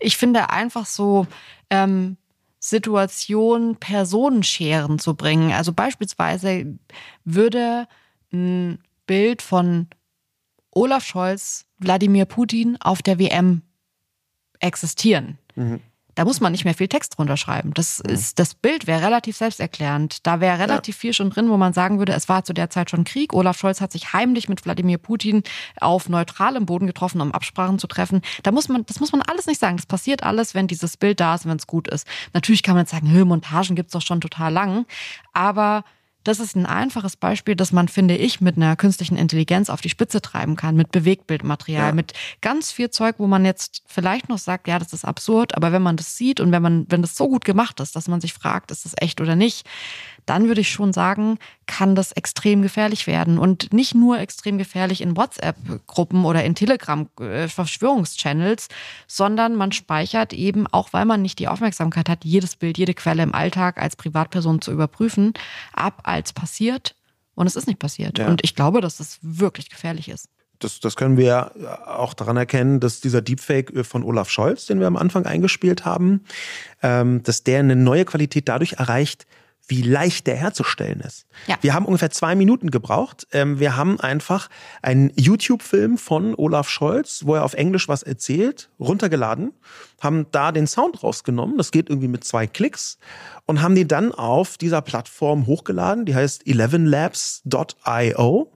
ich 0.00 0.16
finde 0.16 0.50
einfach 0.50 0.86
so, 0.86 1.26
ähm, 1.70 2.16
Situation 2.64 3.76
Personenscheren 3.76 4.98
zu 4.98 5.14
bringen. 5.14 5.52
Also 5.52 5.74
beispielsweise 5.74 6.78
würde 7.24 7.86
ein 8.32 8.78
Bild 9.06 9.42
von 9.42 9.88
Olaf 10.74 11.04
Scholz, 11.04 11.66
Wladimir 11.78 12.24
Putin 12.24 12.76
auf 12.80 13.02
der 13.02 13.18
WM 13.18 13.62
existieren. 14.60 15.38
Mhm. 15.54 15.80
Da 16.14 16.24
muss 16.24 16.40
man 16.40 16.52
nicht 16.52 16.64
mehr 16.64 16.74
viel 16.74 16.86
Text 16.86 17.18
drunter 17.18 17.36
schreiben. 17.36 17.74
Das, 17.74 18.02
mhm. 18.02 18.14
ist, 18.14 18.38
das 18.38 18.54
Bild 18.54 18.86
wäre 18.86 19.02
relativ 19.02 19.36
selbsterklärend. 19.36 20.26
Da 20.26 20.40
wäre 20.40 20.58
relativ 20.58 20.96
ja. 20.96 21.00
viel 21.00 21.12
schon 21.12 21.30
drin, 21.30 21.50
wo 21.50 21.56
man 21.56 21.72
sagen 21.72 21.98
würde, 21.98 22.12
es 22.12 22.28
war 22.28 22.44
zu 22.44 22.52
der 22.52 22.70
Zeit 22.70 22.90
schon 22.90 23.04
Krieg. 23.04 23.32
Olaf 23.32 23.58
Scholz 23.58 23.80
hat 23.80 23.92
sich 23.92 24.12
heimlich 24.12 24.48
mit 24.48 24.64
Wladimir 24.64 24.98
Putin 24.98 25.42
auf 25.80 26.08
neutralem 26.08 26.66
Boden 26.66 26.86
getroffen, 26.86 27.20
um 27.20 27.32
Absprachen 27.32 27.78
zu 27.78 27.86
treffen. 27.86 28.22
Da 28.42 28.52
muss 28.52 28.68
man, 28.68 28.86
das 28.86 29.00
muss 29.00 29.12
man 29.12 29.22
alles 29.22 29.46
nicht 29.46 29.60
sagen. 29.60 29.76
Das 29.76 29.86
passiert 29.86 30.22
alles, 30.22 30.54
wenn 30.54 30.68
dieses 30.68 30.96
Bild 30.96 31.18
da 31.18 31.34
ist, 31.34 31.46
wenn 31.46 31.56
es 31.56 31.66
gut 31.66 31.88
ist. 31.88 32.06
Natürlich 32.32 32.62
kann 32.62 32.74
man 32.74 32.82
jetzt 32.84 32.92
sagen, 32.92 33.24
Montagen 33.24 33.74
gibt's 33.74 33.92
doch 33.92 34.02
schon 34.02 34.20
total 34.20 34.52
lang. 34.52 34.86
Aber 35.32 35.84
das 36.24 36.40
ist 36.40 36.56
ein 36.56 36.66
einfaches 36.66 37.16
Beispiel, 37.16 37.54
das 37.54 37.70
man, 37.70 37.86
finde 37.88 38.16
ich, 38.16 38.40
mit 38.40 38.56
einer 38.56 38.76
künstlichen 38.76 39.16
Intelligenz 39.16 39.70
auf 39.70 39.82
die 39.82 39.90
Spitze 39.90 40.22
treiben 40.22 40.56
kann, 40.56 40.74
mit 40.74 40.90
Bewegtbildmaterial, 40.90 41.88
ja. 41.88 41.92
mit 41.92 42.14
ganz 42.40 42.72
viel 42.72 42.90
Zeug, 42.90 43.16
wo 43.18 43.26
man 43.26 43.44
jetzt 43.44 43.82
vielleicht 43.86 44.28
noch 44.28 44.38
sagt, 44.38 44.66
ja, 44.66 44.78
das 44.78 44.92
ist 44.92 45.04
absurd, 45.04 45.54
aber 45.54 45.70
wenn 45.70 45.82
man 45.82 45.96
das 45.96 46.16
sieht 46.16 46.40
und 46.40 46.50
wenn 46.50 46.62
man, 46.62 46.86
wenn 46.88 47.02
das 47.02 47.14
so 47.14 47.28
gut 47.28 47.44
gemacht 47.44 47.78
ist, 47.80 47.94
dass 47.94 48.08
man 48.08 48.20
sich 48.20 48.32
fragt, 48.32 48.70
ist 48.70 48.86
das 48.86 48.94
echt 48.96 49.20
oder 49.20 49.36
nicht, 49.36 49.66
dann 50.26 50.48
würde 50.48 50.60
ich 50.60 50.70
schon 50.70 50.92
sagen, 50.92 51.38
kann 51.66 51.94
das 51.94 52.12
extrem 52.12 52.62
gefährlich 52.62 53.06
werden. 53.06 53.38
Und 53.38 53.72
nicht 53.72 53.94
nur 53.94 54.18
extrem 54.18 54.58
gefährlich 54.58 55.00
in 55.00 55.16
WhatsApp-Gruppen 55.16 56.24
oder 56.24 56.44
in 56.44 56.54
Telegram-Verschwörungschannels, 56.54 58.68
sondern 59.06 59.56
man 59.56 59.72
speichert 59.72 60.32
eben, 60.32 60.66
auch 60.66 60.92
weil 60.92 61.04
man 61.04 61.22
nicht 61.22 61.38
die 61.38 61.48
Aufmerksamkeit 61.48 62.08
hat, 62.08 62.24
jedes 62.24 62.56
Bild, 62.56 62.78
jede 62.78 62.94
Quelle 62.94 63.22
im 63.22 63.34
Alltag 63.34 63.80
als 63.80 63.96
Privatperson 63.96 64.60
zu 64.60 64.72
überprüfen, 64.72 65.32
ab 65.72 66.02
als 66.04 66.32
passiert. 66.32 66.94
Und 67.34 67.46
es 67.46 67.56
ist 67.56 67.66
nicht 67.66 67.78
passiert. 67.78 68.18
Ja. 68.18 68.28
Und 68.28 68.44
ich 68.44 68.54
glaube, 68.54 68.80
dass 68.80 68.98
das 68.98 69.18
wirklich 69.22 69.70
gefährlich 69.70 70.08
ist. 70.08 70.28
Das, 70.60 70.80
das 70.80 70.96
können 70.96 71.16
wir 71.16 71.52
auch 71.86 72.14
daran 72.14 72.36
erkennen, 72.36 72.80
dass 72.80 73.00
dieser 73.00 73.20
Deepfake 73.20 73.84
von 73.84 74.04
Olaf 74.04 74.30
Scholz, 74.30 74.66
den 74.66 74.80
wir 74.80 74.86
am 74.86 74.96
Anfang 74.96 75.26
eingespielt 75.26 75.84
haben, 75.84 76.24
ähm, 76.82 77.22
dass 77.22 77.42
der 77.42 77.58
eine 77.58 77.76
neue 77.76 78.04
Qualität 78.04 78.48
dadurch 78.48 78.74
erreicht, 78.74 79.26
wie 79.66 79.82
leicht 79.82 80.26
der 80.26 80.36
herzustellen 80.36 81.00
ist. 81.00 81.26
Ja. 81.46 81.56
Wir 81.60 81.74
haben 81.74 81.86
ungefähr 81.86 82.10
zwei 82.10 82.34
Minuten 82.34 82.70
gebraucht. 82.70 83.26
Ähm, 83.32 83.60
wir 83.60 83.76
haben 83.76 84.00
einfach 84.00 84.48
einen 84.82 85.12
YouTube-Film 85.16 85.98
von 85.98 86.34
Olaf 86.34 86.68
Scholz, 86.68 87.22
wo 87.24 87.34
er 87.34 87.44
auf 87.44 87.54
Englisch 87.54 87.88
was 87.88 88.02
erzählt, 88.02 88.70
runtergeladen, 88.78 89.52
haben 90.00 90.26
da 90.30 90.52
den 90.52 90.66
Sound 90.66 91.02
rausgenommen. 91.02 91.56
Das 91.56 91.70
geht 91.70 91.88
irgendwie 91.88 92.08
mit 92.08 92.24
zwei 92.24 92.46
Klicks 92.46 92.98
und 93.46 93.62
haben 93.62 93.74
die 93.74 93.88
dann 93.88 94.12
auf 94.12 94.58
dieser 94.58 94.82
Plattform 94.82 95.46
hochgeladen. 95.46 96.04
Die 96.04 96.14
heißt 96.14 96.44
11labs.io. 96.44 98.50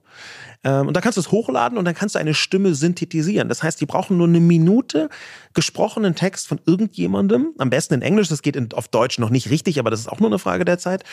Ähm, 0.63 0.87
und 0.87 0.95
da 0.95 1.01
kannst 1.01 1.17
du 1.17 1.21
es 1.21 1.31
hochladen 1.31 1.77
und 1.77 1.85
dann 1.85 1.95
kannst 1.95 2.15
du 2.15 2.19
eine 2.19 2.33
Stimme 2.33 2.75
synthetisieren. 2.75 3.49
Das 3.49 3.63
heißt, 3.63 3.79
die 3.79 3.85
brauchen 3.85 4.17
nur 4.17 4.27
eine 4.27 4.39
Minute 4.39 5.09
gesprochenen 5.53 6.15
Text 6.15 6.47
von 6.47 6.59
irgendjemandem, 6.65 7.53
am 7.57 7.69
besten 7.69 7.95
in 7.95 8.01
Englisch, 8.01 8.27
das 8.27 8.41
geht 8.41 8.55
in, 8.55 8.71
auf 8.73 8.87
Deutsch 8.87 9.19
noch 9.19 9.29
nicht 9.29 9.49
richtig, 9.49 9.79
aber 9.79 9.89
das 9.89 10.01
ist 10.01 10.09
auch 10.09 10.19
nur 10.19 10.29
eine 10.29 10.39
Frage 10.39 10.65
der 10.65 10.77
Zeit 10.77 11.03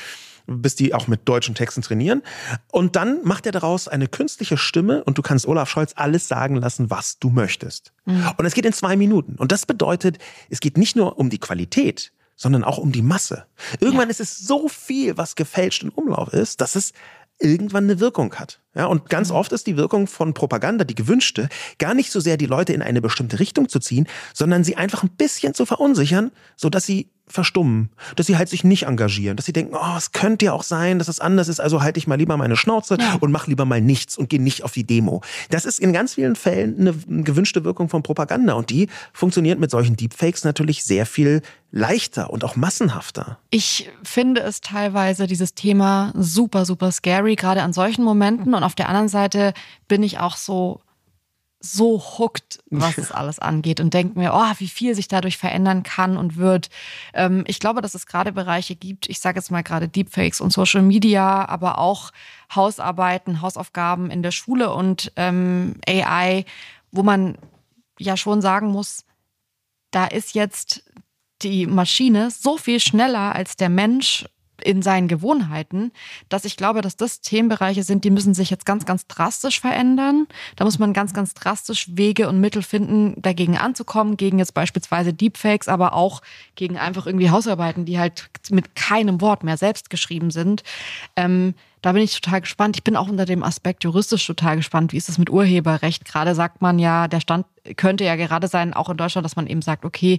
bis 0.46 0.76
die 0.76 0.94
auch 0.94 1.08
mit 1.08 1.28
deutschen 1.28 1.54
Texten 1.54 1.82
trainieren. 1.82 2.22
Und 2.70 2.96
dann 2.96 3.20
macht 3.24 3.46
er 3.46 3.52
daraus 3.52 3.88
eine 3.88 4.08
künstliche 4.08 4.56
Stimme 4.56 5.04
und 5.04 5.18
du 5.18 5.22
kannst 5.22 5.46
Olaf 5.46 5.68
Scholz 5.68 5.92
alles 5.96 6.28
sagen 6.28 6.56
lassen, 6.56 6.90
was 6.90 7.18
du 7.18 7.30
möchtest. 7.30 7.92
Mhm. 8.04 8.30
Und 8.36 8.46
es 8.46 8.54
geht 8.54 8.64
in 8.64 8.72
zwei 8.72 8.96
Minuten. 8.96 9.36
Und 9.36 9.52
das 9.52 9.66
bedeutet, 9.66 10.18
es 10.48 10.60
geht 10.60 10.78
nicht 10.78 10.96
nur 10.96 11.18
um 11.18 11.30
die 11.30 11.38
Qualität, 11.38 12.12
sondern 12.36 12.64
auch 12.64 12.78
um 12.78 12.92
die 12.92 13.02
Masse. 13.02 13.46
Irgendwann 13.80 14.08
ja. 14.08 14.10
ist 14.10 14.20
es 14.20 14.38
so 14.38 14.68
viel, 14.68 15.16
was 15.16 15.34
gefälscht 15.34 15.82
in 15.82 15.88
Umlauf 15.88 16.32
ist, 16.32 16.60
dass 16.60 16.76
es 16.76 16.92
irgendwann 17.38 17.84
eine 17.84 18.00
Wirkung 18.00 18.34
hat. 18.34 18.60
Ja, 18.74 18.86
und 18.86 19.08
ganz 19.08 19.30
mhm. 19.30 19.36
oft 19.36 19.52
ist 19.52 19.66
die 19.66 19.76
Wirkung 19.76 20.06
von 20.06 20.34
Propaganda, 20.34 20.84
die 20.84 20.94
gewünschte, 20.94 21.48
gar 21.78 21.94
nicht 21.94 22.10
so 22.10 22.20
sehr 22.20 22.36
die 22.36 22.46
Leute 22.46 22.72
in 22.72 22.82
eine 22.82 23.00
bestimmte 23.00 23.38
Richtung 23.38 23.68
zu 23.68 23.78
ziehen, 23.78 24.06
sondern 24.34 24.64
sie 24.64 24.76
einfach 24.76 25.02
ein 25.02 25.10
bisschen 25.10 25.54
zu 25.54 25.66
verunsichern, 25.66 26.30
so 26.56 26.68
dass 26.68 26.86
sie 26.86 27.10
verstummen, 27.28 27.90
dass 28.14 28.26
sie 28.26 28.36
halt 28.36 28.48
sich 28.48 28.62
nicht 28.62 28.84
engagieren, 28.84 29.36
dass 29.36 29.46
sie 29.46 29.52
denken, 29.52 29.74
oh, 29.74 29.96
es 29.96 30.12
könnte 30.12 30.46
ja 30.46 30.52
auch 30.52 30.62
sein, 30.62 30.98
dass 30.98 31.08
es 31.08 31.18
anders 31.18 31.48
ist, 31.48 31.60
also 31.60 31.82
halte 31.82 31.98
ich 31.98 32.06
mal 32.06 32.16
lieber 32.16 32.36
meine 32.36 32.56
Schnauze 32.56 32.96
ja. 33.00 33.16
und 33.20 33.32
mach 33.32 33.46
lieber 33.46 33.64
mal 33.64 33.80
nichts 33.80 34.16
und 34.16 34.28
gehe 34.28 34.40
nicht 34.40 34.62
auf 34.62 34.72
die 34.72 34.84
Demo. 34.84 35.22
Das 35.50 35.64
ist 35.64 35.80
in 35.80 35.92
ganz 35.92 36.14
vielen 36.14 36.36
Fällen 36.36 36.78
eine 36.78 37.22
gewünschte 37.24 37.64
Wirkung 37.64 37.88
von 37.88 38.02
Propaganda 38.02 38.54
und 38.54 38.70
die 38.70 38.88
funktioniert 39.12 39.58
mit 39.58 39.70
solchen 39.70 39.96
Deepfakes 39.96 40.44
natürlich 40.44 40.84
sehr 40.84 41.04
viel 41.04 41.42
leichter 41.72 42.30
und 42.30 42.44
auch 42.44 42.56
massenhafter. 42.56 43.38
Ich 43.50 43.90
finde 44.02 44.42
es 44.42 44.60
teilweise 44.60 45.26
dieses 45.26 45.54
Thema 45.54 46.12
super, 46.16 46.64
super 46.64 46.92
scary, 46.92 47.34
gerade 47.34 47.62
an 47.62 47.72
solchen 47.72 48.04
Momenten 48.04 48.54
und 48.54 48.62
auf 48.62 48.74
der 48.74 48.88
anderen 48.88 49.08
Seite 49.08 49.52
bin 49.88 50.02
ich 50.02 50.20
auch 50.20 50.36
so 50.36 50.80
so 51.60 51.98
hooked, 51.98 52.60
was 52.70 52.98
es 52.98 53.10
alles 53.10 53.38
angeht 53.38 53.80
und 53.80 53.94
denke 53.94 54.18
mir, 54.18 54.32
oh, 54.34 54.52
wie 54.58 54.68
viel 54.68 54.94
sich 54.94 55.08
dadurch 55.08 55.38
verändern 55.38 55.82
kann 55.82 56.16
und 56.16 56.36
wird. 56.36 56.68
Ähm, 57.14 57.44
ich 57.46 57.60
glaube, 57.60 57.80
dass 57.80 57.94
es 57.94 58.06
gerade 58.06 58.32
Bereiche 58.32 58.76
gibt, 58.76 59.08
ich 59.08 59.20
sage 59.20 59.38
jetzt 59.38 59.50
mal 59.50 59.62
gerade 59.62 59.88
Deepfakes 59.88 60.40
und 60.40 60.52
Social 60.52 60.82
Media, 60.82 61.46
aber 61.48 61.78
auch 61.78 62.12
Hausarbeiten, 62.54 63.40
Hausaufgaben 63.40 64.10
in 64.10 64.22
der 64.22 64.30
Schule 64.32 64.72
und 64.72 65.12
ähm, 65.16 65.76
AI, 65.88 66.44
wo 66.92 67.02
man 67.02 67.38
ja 67.98 68.16
schon 68.16 68.42
sagen 68.42 68.68
muss, 68.68 69.04
da 69.90 70.06
ist 70.06 70.34
jetzt 70.34 70.84
die 71.42 71.66
Maschine 71.66 72.30
so 72.30 72.56
viel 72.58 72.80
schneller 72.80 73.34
als 73.34 73.56
der 73.56 73.68
Mensch 73.68 74.26
in 74.62 74.82
seinen 74.82 75.08
Gewohnheiten, 75.08 75.92
dass 76.28 76.44
ich 76.44 76.56
glaube, 76.56 76.80
dass 76.80 76.96
das 76.96 77.20
Themenbereiche 77.20 77.82
sind, 77.82 78.04
die 78.04 78.10
müssen 78.10 78.34
sich 78.34 78.50
jetzt 78.50 78.66
ganz, 78.66 78.86
ganz 78.86 79.06
drastisch 79.06 79.60
verändern. 79.60 80.26
Da 80.56 80.64
muss 80.64 80.78
man 80.78 80.92
ganz, 80.92 81.14
ganz 81.14 81.34
drastisch 81.34 81.88
Wege 81.96 82.28
und 82.28 82.40
Mittel 82.40 82.62
finden, 82.62 83.20
dagegen 83.20 83.56
anzukommen, 83.56 84.16
gegen 84.16 84.38
jetzt 84.38 84.54
beispielsweise 84.54 85.12
Deepfakes, 85.12 85.68
aber 85.68 85.92
auch 85.92 86.22
gegen 86.54 86.78
einfach 86.78 87.06
irgendwie 87.06 87.30
Hausarbeiten, 87.30 87.84
die 87.84 87.98
halt 87.98 88.30
mit 88.50 88.74
keinem 88.74 89.20
Wort 89.20 89.44
mehr 89.44 89.56
selbst 89.56 89.90
geschrieben 89.90 90.30
sind. 90.30 90.62
Ähm, 91.16 91.54
da 91.82 91.92
bin 91.92 92.02
ich 92.02 92.20
total 92.20 92.40
gespannt. 92.40 92.76
Ich 92.76 92.82
bin 92.82 92.96
auch 92.96 93.08
unter 93.08 93.26
dem 93.26 93.44
Aspekt 93.44 93.84
juristisch 93.84 94.26
total 94.26 94.56
gespannt. 94.56 94.92
Wie 94.92 94.96
ist 94.96 95.08
es 95.08 95.18
mit 95.18 95.30
Urheberrecht? 95.30 96.04
Gerade 96.04 96.34
sagt 96.34 96.60
man 96.60 96.80
ja, 96.80 97.06
der 97.06 97.20
Stand 97.20 97.46
könnte 97.76 98.04
ja 98.04 98.16
gerade 98.16 98.48
sein, 98.48 98.74
auch 98.74 98.88
in 98.88 98.96
Deutschland, 98.96 99.24
dass 99.24 99.36
man 99.36 99.46
eben 99.46 99.62
sagt, 99.62 99.84
okay, 99.84 100.18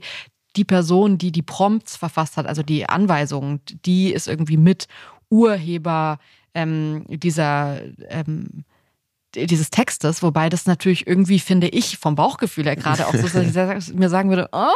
die 0.57 0.65
Person, 0.65 1.17
die 1.17 1.31
die 1.31 1.41
Prompts 1.41 1.95
verfasst 1.95 2.37
hat, 2.37 2.47
also 2.47 2.63
die 2.63 2.89
Anweisungen, 2.89 3.61
die 3.85 4.11
ist 4.11 4.27
irgendwie 4.27 4.57
mit 4.57 4.87
Urheber 5.29 6.19
ähm, 6.53 7.05
dieser 7.07 7.79
ähm, 8.09 8.65
dieses 9.35 9.69
Textes, 9.69 10.23
wobei 10.23 10.49
das 10.49 10.65
natürlich 10.65 11.05
irgendwie, 11.05 11.39
finde 11.39 11.67
ich, 11.67 11.97
vom 11.97 12.15
Bauchgefühl 12.15 12.65
her 12.65 12.75
gerade 12.75 13.07
auch 13.07 13.13
so, 13.13 13.27
dass 13.27 13.87
ich 13.89 13.93
mir 13.93 14.09
sagen 14.09 14.29
würde, 14.29 14.49
oh, 14.51 14.67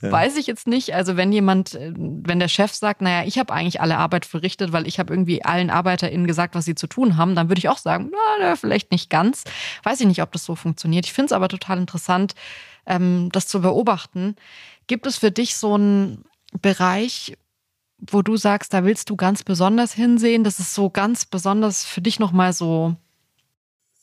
ja. 0.00 0.10
weiß 0.10 0.36
ich 0.36 0.46
jetzt 0.46 0.66
nicht. 0.66 0.94
Also 0.94 1.16
wenn 1.16 1.32
jemand, 1.32 1.74
äh, 1.74 1.92
wenn 1.94 2.38
der 2.38 2.48
Chef 2.48 2.72
sagt, 2.72 3.02
naja, 3.02 3.26
ich 3.26 3.38
habe 3.38 3.52
eigentlich 3.52 3.80
alle 3.80 3.98
Arbeit 3.98 4.24
verrichtet, 4.24 4.72
weil 4.72 4.86
ich 4.86 4.98
habe 4.98 5.12
irgendwie 5.12 5.44
allen 5.44 5.70
ArbeiterInnen 5.70 6.26
gesagt, 6.26 6.54
was 6.54 6.64
sie 6.64 6.74
zu 6.74 6.86
tun 6.86 7.16
haben, 7.16 7.34
dann 7.34 7.48
würde 7.48 7.58
ich 7.58 7.68
auch 7.68 7.78
sagen, 7.78 8.10
na, 8.40 8.56
vielleicht 8.56 8.92
nicht 8.92 9.10
ganz. 9.10 9.44
Weiß 9.82 10.00
ich 10.00 10.06
nicht, 10.06 10.22
ob 10.22 10.32
das 10.32 10.44
so 10.44 10.54
funktioniert. 10.54 11.04
Ich 11.04 11.12
finde 11.12 11.26
es 11.26 11.32
aber 11.32 11.48
total 11.48 11.78
interessant, 11.78 12.34
ähm, 12.86 13.28
das 13.32 13.46
zu 13.46 13.60
beobachten. 13.60 14.36
Gibt 14.86 15.06
es 15.06 15.16
für 15.16 15.30
dich 15.30 15.56
so 15.56 15.74
einen 15.74 16.24
Bereich, 16.60 17.36
wo 17.98 18.22
du 18.22 18.36
sagst, 18.36 18.72
da 18.72 18.84
willst 18.84 19.10
du 19.10 19.16
ganz 19.16 19.42
besonders 19.42 19.92
hinsehen? 19.92 20.44
Das 20.44 20.60
ist 20.60 20.74
so 20.74 20.90
ganz 20.90 21.24
besonders 21.24 21.84
für 21.84 22.00
dich 22.00 22.18
nochmal 22.18 22.52
so. 22.52 22.96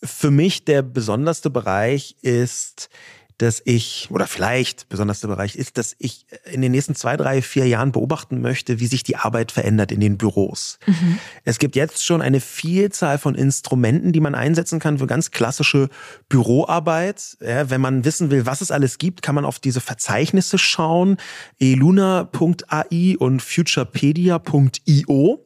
Für 0.01 0.31
mich 0.31 0.65
der 0.65 0.81
besonderste 0.81 1.49
Bereich 1.49 2.17
ist 2.21 2.89
dass 3.37 3.61
ich, 3.65 4.07
oder 4.11 4.27
vielleicht 4.27 4.89
besonders 4.89 5.21
der 5.21 5.27
Bereich 5.27 5.55
ist, 5.55 5.77
dass 5.77 5.95
ich 5.99 6.25
in 6.51 6.61
den 6.61 6.71
nächsten 6.71 6.95
zwei, 6.95 7.17
drei, 7.17 7.41
vier 7.41 7.67
Jahren 7.67 7.91
beobachten 7.91 8.41
möchte, 8.41 8.79
wie 8.79 8.87
sich 8.87 9.03
die 9.03 9.15
Arbeit 9.15 9.51
verändert 9.51 9.91
in 9.91 9.99
den 9.99 10.17
Büros. 10.17 10.79
Mhm. 10.85 11.19
Es 11.43 11.59
gibt 11.59 11.75
jetzt 11.75 12.05
schon 12.05 12.21
eine 12.21 12.39
Vielzahl 12.39 13.17
von 13.17 13.35
Instrumenten, 13.35 14.11
die 14.11 14.19
man 14.19 14.35
einsetzen 14.35 14.79
kann 14.79 14.99
für 14.99 15.07
ganz 15.07 15.31
klassische 15.31 15.89
Büroarbeit. 16.29 17.37
Ja, 17.41 17.69
wenn 17.69 17.81
man 17.81 18.05
wissen 18.05 18.31
will, 18.31 18.45
was 18.45 18.61
es 18.61 18.71
alles 18.71 18.97
gibt, 18.97 19.21
kann 19.21 19.35
man 19.35 19.45
auf 19.45 19.59
diese 19.59 19.81
Verzeichnisse 19.81 20.57
schauen. 20.57 21.17
eluna.ai 21.59 23.15
und 23.17 23.41
futurepedia.io. 23.41 25.45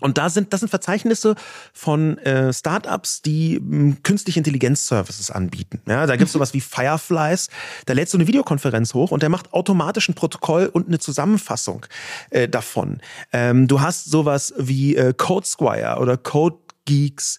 Und 0.00 0.18
da 0.18 0.28
sind, 0.28 0.52
das 0.52 0.60
sind 0.60 0.68
Verzeichnisse 0.68 1.36
von 1.72 2.18
äh, 2.18 2.52
Startups, 2.52 3.22
die 3.22 3.60
mh, 3.60 3.98
künstliche 4.02 4.40
Intelligenz-Services 4.40 5.30
anbieten. 5.30 5.80
Ja, 5.86 6.06
da 6.06 6.16
gibt's 6.16 6.32
mhm. 6.32 6.38
sowas 6.38 6.54
wie 6.54 6.60
Fireflies. 6.60 7.48
Da 7.86 7.92
lädst 7.92 8.12
du 8.12 8.18
eine 8.18 8.26
Videokonferenz 8.26 8.94
hoch 8.94 9.12
und 9.12 9.22
der 9.22 9.28
macht 9.28 9.52
automatisch 9.52 10.08
ein 10.08 10.14
Protokoll 10.14 10.66
und 10.66 10.88
eine 10.88 10.98
Zusammenfassung 10.98 11.86
äh, 12.30 12.48
davon. 12.48 13.00
Ähm, 13.32 13.68
du 13.68 13.80
hast 13.80 14.06
sowas 14.06 14.52
wie 14.58 14.96
äh, 14.96 15.14
Code 15.16 15.46
Squire 15.46 15.98
oder 16.00 16.16
Code 16.16 16.56
Geeks, 16.84 17.38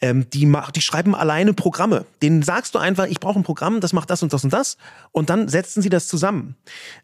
ähm, 0.00 0.28
die, 0.30 0.50
die 0.74 0.80
schreiben 0.80 1.14
alleine 1.14 1.52
Programme. 1.52 2.06
Denen 2.22 2.42
sagst 2.42 2.74
du 2.74 2.78
einfach, 2.78 3.06
ich 3.06 3.20
brauche 3.20 3.38
ein 3.38 3.42
Programm, 3.42 3.80
das 3.80 3.92
macht 3.92 4.10
das 4.10 4.22
und 4.22 4.32
das 4.32 4.44
und 4.44 4.52
das. 4.52 4.76
Und 5.12 5.30
dann 5.30 5.48
setzen 5.48 5.82
sie 5.82 5.88
das 5.88 6.08
zusammen. 6.08 6.56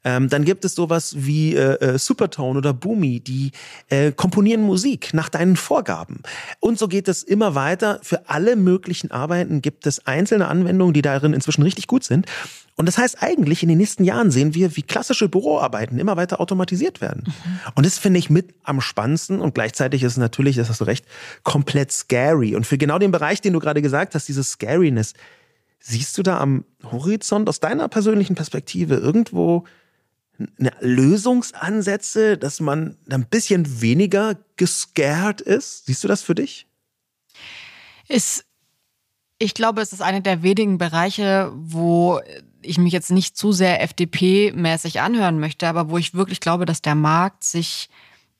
Ähm, 0.05 0.29
dann 0.29 0.45
gibt 0.45 0.65
es 0.65 0.75
sowas 0.75 1.15
wie 1.19 1.55
äh, 1.55 1.75
äh, 1.81 1.99
Supertone 1.99 2.59
oder 2.59 2.73
Boomy, 2.73 3.21
die 3.21 3.53
äh, 3.89 4.13
komponieren 4.13 4.63
Musik 4.63 5.13
nach 5.13 5.29
deinen 5.29 5.57
Vorgaben. 5.57 6.23
Und 6.61 6.79
so 6.79 6.89
geht 6.89 7.09
es 7.09 7.23
immer 7.23 7.55
weiter. 7.55 8.01
Für 8.03 8.29
alle 8.29 8.57
möglichen 8.57 9.11
Arbeiten 9.11 9.63
gibt 9.63 9.87
es 9.87 10.07
einzelne 10.07 10.49
Anwendungen, 10.49 10.95
die 10.95 11.03
darin 11.03 11.33
inzwischen 11.35 11.63
richtig 11.63 11.87
gut 11.87 12.05
sind. 12.05 12.27
Und 12.77 12.87
das 12.87 12.97
heißt 12.97 13.23
eigentlich, 13.23 13.63
in 13.63 13.69
den 13.69 13.79
nächsten 13.79 14.03
Jahren 14.03 14.31
sehen 14.31 14.55
wir, 14.55 14.77
wie 14.77 14.83
klassische 14.83 15.29
Büroarbeiten 15.29 15.99
immer 15.99 16.17
weiter 16.17 16.41
automatisiert 16.41 17.01
werden. 17.01 17.25
Mhm. 17.27 17.59
Und 17.75 17.87
das 17.87 17.99
finde 17.99 18.19
ich 18.19 18.31
mit 18.31 18.55
am 18.63 18.81
spannendsten 18.81 19.41
und 19.41 19.55
gleichzeitig 19.55 20.03
ist 20.03 20.13
es 20.13 20.19
natürlich, 20.19 20.57
das 20.57 20.71
hast 20.71 20.81
du 20.81 20.85
recht, 20.85 21.05
komplett 21.43 21.93
scary. 21.93 22.57
Und 22.57 22.67
für 22.67 22.79
genau 22.79 22.99
den 22.99 23.13
Bereich, 23.13 23.43
den 23.43 23.53
du 23.53 23.59
gerade 23.59 23.83
gesagt 23.83 24.15
hast, 24.15 24.27
dieses 24.29 24.53
Scariness, 24.53 25.13
siehst 25.81 26.17
du 26.17 26.23
da 26.23 26.39
am 26.39 26.65
Horizont 26.83 27.49
aus 27.49 27.61
deiner 27.61 27.89
persönlichen 27.89 28.37
Perspektive 28.37 28.95
irgendwo 28.95 29.65
eine 30.59 30.73
Lösungsansätze, 30.81 32.39
dass 32.39 32.61
man 32.61 32.97
ein 33.11 33.27
bisschen 33.27 33.83
weniger 33.83 34.37
gescared 34.57 35.41
ist? 35.43 35.87
Siehst 35.87 36.03
du 36.05 36.09
das 36.09 36.23
für 36.23 36.35
dich? 36.35 36.67
Ist 38.09 38.45
ich 39.43 39.55
glaube, 39.55 39.81
es 39.81 39.93
ist 39.93 40.03
einer 40.03 40.21
der 40.21 40.43
wenigen 40.43 40.79
Bereiche, 40.79 41.53
wo 41.55 42.21
ich 42.63 42.79
mich 42.79 42.93
jetzt 42.93 43.11
nicht 43.11 43.37
zu 43.37 43.53
sehr 43.53 43.83
FDP-mäßig 43.83 45.01
anhören 45.01 45.41
möchte, 45.41 45.67
aber 45.67 45.91
wo 45.91 45.99
ich 45.99 46.15
wirklich 46.15 46.41
glaube, 46.41 46.65
dass 46.65 46.81
der 46.81 46.95
Markt 46.95 47.43
sich 47.43 47.89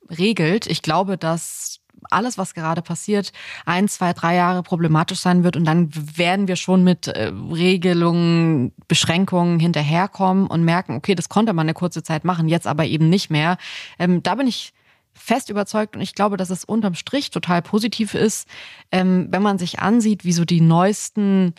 regelt. 0.09 0.67
Ich 0.67 0.83
glaube, 0.83 1.19
dass 1.19 1.81
alles, 2.11 2.39
was 2.39 2.55
gerade 2.55 2.83
passiert, 2.83 3.33
ein, 3.65 3.89
zwei, 3.89 4.13
drei 4.13 4.35
Jahre 4.35 4.63
problematisch 4.63 5.21
sein 5.21 5.45
wird 5.45 5.57
und 5.57 5.65
dann 5.65 5.91
werden 6.17 6.49
wir 6.49 6.57
schon 6.57 6.85
mit 6.85 7.07
äh, 7.07 7.33
Regelungen, 7.51 8.73
Beschränkungen 8.89 9.61
hinterherkommen 9.61 10.47
und 10.47 10.65
merken, 10.65 10.97
okay, 10.97 11.15
das 11.15 11.29
konnte 11.29 11.53
man 11.53 11.67
eine 11.67 11.75
kurze 11.75 12.03
Zeit 12.03 12.25
machen, 12.25 12.49
jetzt 12.49 12.67
aber 12.67 12.85
eben 12.87 13.09
nicht 13.09 13.31
mehr. 13.31 13.57
Ähm, 13.99 14.23
da 14.23 14.35
bin 14.35 14.47
ich 14.47 14.73
fest 15.15 15.51
überzeugt 15.51 15.95
und 15.95 16.03
ich 16.03 16.15
glaube, 16.15 16.37
dass 16.37 16.51
es 16.51 16.65
unterm 16.65 16.95
Strich 16.95 17.31
total 17.31 17.63
positiv 17.63 18.15
ist, 18.15 18.49
ähm, 18.91 19.29
wenn 19.31 19.43
man 19.43 19.59
sich 19.59 19.79
ansieht, 19.81 20.25
wie 20.25 20.33
so 20.33 20.45
die 20.45 20.61
neuesten 20.61 21.55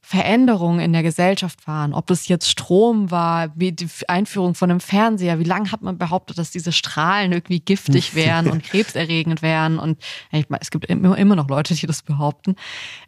Veränderungen 0.00 0.78
in 0.78 0.92
der 0.92 1.02
Gesellschaft 1.02 1.66
waren, 1.66 1.92
ob 1.92 2.06
das 2.06 2.28
jetzt 2.28 2.48
Strom 2.48 3.10
war, 3.10 3.50
wie 3.56 3.72
die 3.72 3.88
Einführung 4.06 4.54
von 4.54 4.70
einem 4.70 4.78
Fernseher, 4.78 5.40
wie 5.40 5.44
lange 5.44 5.72
hat 5.72 5.82
man 5.82 5.98
behauptet, 5.98 6.38
dass 6.38 6.52
diese 6.52 6.70
Strahlen 6.70 7.32
irgendwie 7.32 7.58
giftig 7.58 8.14
wären 8.14 8.48
und 8.48 8.62
krebserregend 8.62 9.42
wären 9.42 9.80
und 9.80 10.00
ich 10.30 10.48
meine, 10.48 10.62
es 10.62 10.70
gibt 10.70 10.86
immer, 10.86 11.34
noch 11.34 11.48
Leute, 11.48 11.74
die 11.74 11.88
das 11.88 12.02
behaupten, 12.02 12.54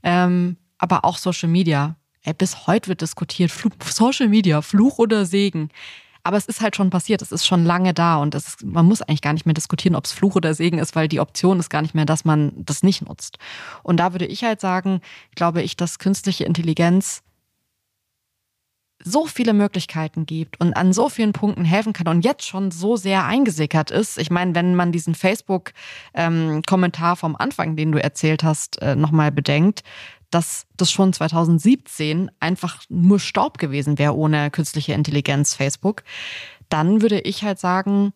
ähm, 0.03 0.57
aber 0.77 1.05
auch 1.05 1.19
Social 1.19 1.49
Media. 1.49 1.95
Ey, 2.23 2.35
bis 2.35 2.67
heute 2.67 2.89
wird 2.89 3.01
diskutiert, 3.01 3.53
Fluch, 3.53 3.73
Social 3.85 4.29
Media, 4.29 4.61
Fluch 4.61 4.99
oder 4.99 5.25
Segen. 5.25 5.71
Aber 6.29 6.37
es 6.37 6.45
ist 6.45 6.61
halt 6.61 6.77
schon 6.77 6.91
passiert, 6.91 7.23
es 7.23 7.33
ist 7.33 7.47
schon 7.47 7.65
lange 7.65 7.95
da 7.95 8.19
und 8.19 8.35
ist, 8.35 8.63
man 8.63 8.85
muss 8.85 9.01
eigentlich 9.01 9.23
gar 9.23 9.33
nicht 9.33 9.47
mehr 9.47 9.55
diskutieren, 9.55 9.95
ob 9.95 10.05
es 10.05 10.13
Fluch 10.13 10.37
oder 10.37 10.53
Segen 10.53 10.79
ist, 10.79 10.95
weil 10.95 11.09
die 11.09 11.21
Option 11.21 11.59
ist 11.59 11.71
gar 11.71 11.81
nicht 11.81 11.95
mehr, 11.95 12.05
dass 12.05 12.27
man 12.27 12.53
das 12.55 12.83
nicht 12.83 13.01
nutzt. 13.01 13.39
Und 13.83 13.97
da 13.97 14.13
würde 14.13 14.27
ich 14.27 14.45
halt 14.45 14.61
sagen, 14.61 15.01
glaube 15.35 15.63
ich, 15.63 15.75
dass 15.75 15.99
künstliche 15.99 16.45
Intelligenz 16.45 17.23
so 19.03 19.25
viele 19.25 19.55
Möglichkeiten 19.55 20.27
gibt 20.27 20.61
und 20.61 20.75
an 20.77 20.93
so 20.93 21.09
vielen 21.09 21.33
Punkten 21.33 21.65
helfen 21.65 21.95
kann 21.95 22.09
und 22.09 22.27
jetzt 22.27 22.45
schon 22.45 22.73
so 22.73 22.97
sehr 22.97 23.25
eingesickert 23.25 23.91
ist. 23.91 24.19
Ich 24.19 24.31
meine, 24.31 24.55
wenn 24.55 24.75
man 24.75 24.93
diesen 24.93 25.15
Facebook-Kommentar 25.15 27.13
ähm, 27.13 27.17
vom 27.17 27.37
Anfang, 27.37 27.75
den 27.75 27.91
du 27.91 28.03
erzählt 28.03 28.43
hast, 28.43 28.83
äh, 28.83 28.97
nochmal 28.97 29.33
bedenkt, 29.33 29.83
dass 30.31 30.67
das 30.77 30.91
schon 30.91 31.13
2017 31.13 32.31
einfach 32.41 32.83
nur 32.89 33.19
Staub 33.19 33.59
gewesen 33.59 33.99
wäre 33.99 34.15
ohne 34.15 34.51
künstliche 34.51 34.93
Intelligenz 34.93 35.55
Facebook, 35.55 36.05
dann 36.69 37.01
würde 37.01 37.21
ich 37.21 37.45
halt 37.45 37.59
sagen, 37.59 38.13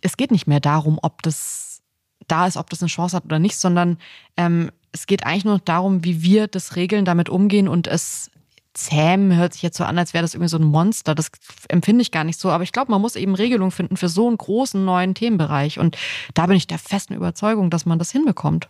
es 0.00 0.16
geht 0.16 0.30
nicht 0.30 0.46
mehr 0.46 0.60
darum, 0.60 0.98
ob 1.02 1.22
das 1.22 1.82
da 2.26 2.46
ist, 2.46 2.56
ob 2.56 2.70
das 2.70 2.82
eine 2.82 2.88
Chance 2.88 3.16
hat 3.16 3.24
oder 3.24 3.38
nicht, 3.38 3.56
sondern 3.56 3.98
ähm, 4.36 4.70
es 4.92 5.06
geht 5.06 5.24
eigentlich 5.26 5.44
nur 5.44 5.58
darum, 5.58 6.04
wie 6.04 6.22
wir 6.22 6.46
das 6.46 6.76
regeln, 6.76 7.04
damit 7.04 7.28
umgehen 7.28 7.68
und 7.68 7.86
es 7.86 8.30
zähmen 8.74 9.36
hört 9.36 9.52
sich 9.52 9.62
jetzt 9.62 9.76
so 9.76 9.84
an, 9.84 9.98
als 9.98 10.12
wäre 10.12 10.22
das 10.22 10.34
irgendwie 10.34 10.48
so 10.48 10.58
ein 10.58 10.64
Monster. 10.64 11.14
Das 11.14 11.30
empfinde 11.68 12.02
ich 12.02 12.10
gar 12.10 12.24
nicht 12.24 12.38
so. 12.38 12.50
Aber 12.50 12.64
ich 12.64 12.72
glaube, 12.72 12.90
man 12.90 13.00
muss 13.00 13.16
eben 13.16 13.34
Regelungen 13.34 13.70
finden 13.70 13.96
für 13.96 14.08
so 14.08 14.26
einen 14.26 14.36
großen 14.36 14.84
neuen 14.84 15.14
Themenbereich. 15.14 15.78
Und 15.78 15.96
da 16.34 16.46
bin 16.46 16.56
ich 16.56 16.66
der 16.66 16.78
festen 16.78 17.14
Überzeugung, 17.14 17.70
dass 17.70 17.86
man 17.86 18.00
das 18.00 18.10
hinbekommt. 18.10 18.68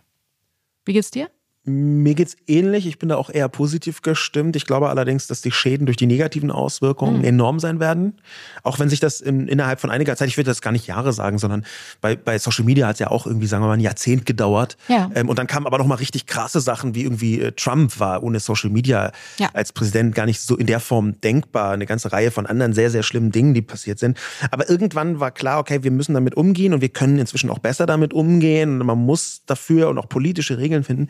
Wie 0.85 0.93
geht's 0.93 1.09
dir? 1.09 1.29
Mir 1.67 2.13
geht's 2.13 2.37
ähnlich. 2.45 2.85
Ich 2.85 2.99
bin 2.99 3.09
da 3.09 3.15
auch 3.15 3.31
eher 3.31 3.49
positiv 3.49 4.03
gestimmt. 4.03 4.55
Ich 4.55 4.67
glaube 4.67 4.89
allerdings, 4.89 5.25
dass 5.25 5.41
die 5.41 5.51
Schäden 5.51 5.87
durch 5.87 5.97
die 5.97 6.05
negativen 6.05 6.51
Auswirkungen 6.51 7.19
mhm. 7.19 7.23
enorm 7.23 7.59
sein 7.59 7.79
werden. 7.79 8.13
Auch 8.61 8.77
wenn 8.77 8.87
sich 8.87 8.99
das 8.99 9.19
in, 9.19 9.47
innerhalb 9.47 9.79
von 9.79 9.89
einiger 9.89 10.15
Zeit, 10.15 10.27
ich 10.27 10.37
würde 10.37 10.51
das 10.51 10.61
gar 10.61 10.71
nicht 10.71 10.85
Jahre 10.85 11.11
sagen, 11.11 11.39
sondern 11.39 11.65
bei, 12.01 12.15
bei 12.15 12.37
Social 12.37 12.65
Media 12.65 12.85
hat 12.85 12.97
es 12.97 12.99
ja 12.99 13.09
auch 13.09 13.25
irgendwie, 13.25 13.47
sagen 13.47 13.63
wir 13.63 13.67
mal, 13.67 13.73
ein 13.73 13.79
Jahrzehnt 13.79 14.27
gedauert. 14.27 14.77
Ja. 14.89 15.09
Ähm, 15.15 15.27
und 15.27 15.39
dann 15.39 15.47
kamen 15.47 15.65
aber 15.65 15.79
noch 15.79 15.87
mal 15.87 15.95
richtig 15.95 16.27
krasse 16.27 16.59
Sachen, 16.59 16.93
wie 16.93 17.01
irgendwie 17.01 17.41
äh, 17.41 17.51
Trump 17.53 17.99
war 17.99 18.21
ohne 18.21 18.39
Social 18.39 18.69
Media 18.69 19.11
ja. 19.39 19.49
als 19.53 19.73
Präsident 19.73 20.13
gar 20.13 20.27
nicht 20.27 20.41
so 20.41 20.55
in 20.57 20.67
der 20.67 20.79
Form 20.79 21.19
denkbar. 21.21 21.71
Eine 21.71 21.87
ganze 21.87 22.11
Reihe 22.11 22.29
von 22.29 22.45
anderen 22.45 22.73
sehr, 22.73 22.91
sehr 22.91 23.01
schlimmen 23.01 23.31
Dingen, 23.31 23.55
die 23.55 23.63
passiert 23.63 23.97
sind. 23.97 24.19
Aber 24.51 24.69
irgendwann 24.69 25.19
war 25.19 25.31
klar, 25.31 25.59
okay, 25.59 25.81
wir 25.81 25.91
müssen 25.91 26.13
damit 26.13 26.35
umgehen 26.37 26.75
und 26.75 26.81
wir 26.81 26.89
können 26.89 27.17
inzwischen 27.17 27.49
auch 27.49 27.59
besser 27.59 27.87
damit 27.87 28.13
umgehen. 28.13 28.81
Und 28.81 28.85
man 28.85 28.99
muss 28.99 29.41
dafür 29.47 29.89
und 29.89 29.97
auch 29.97 30.07
politische 30.07 30.59
Regeln 30.59 30.83
finden. 30.83 31.07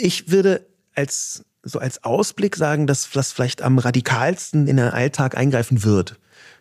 Ich 0.00 0.30
würde 0.30 0.66
als 0.94 1.44
so 1.62 1.80
als 1.80 2.04
Ausblick 2.04 2.56
sagen, 2.56 2.86
dass 2.86 3.10
das 3.10 3.32
vielleicht 3.32 3.60
am 3.60 3.78
radikalsten 3.78 4.68
in 4.68 4.76
den 4.76 4.88
Alltag 4.88 5.36
eingreifen 5.36 5.82
wird. 5.82 6.18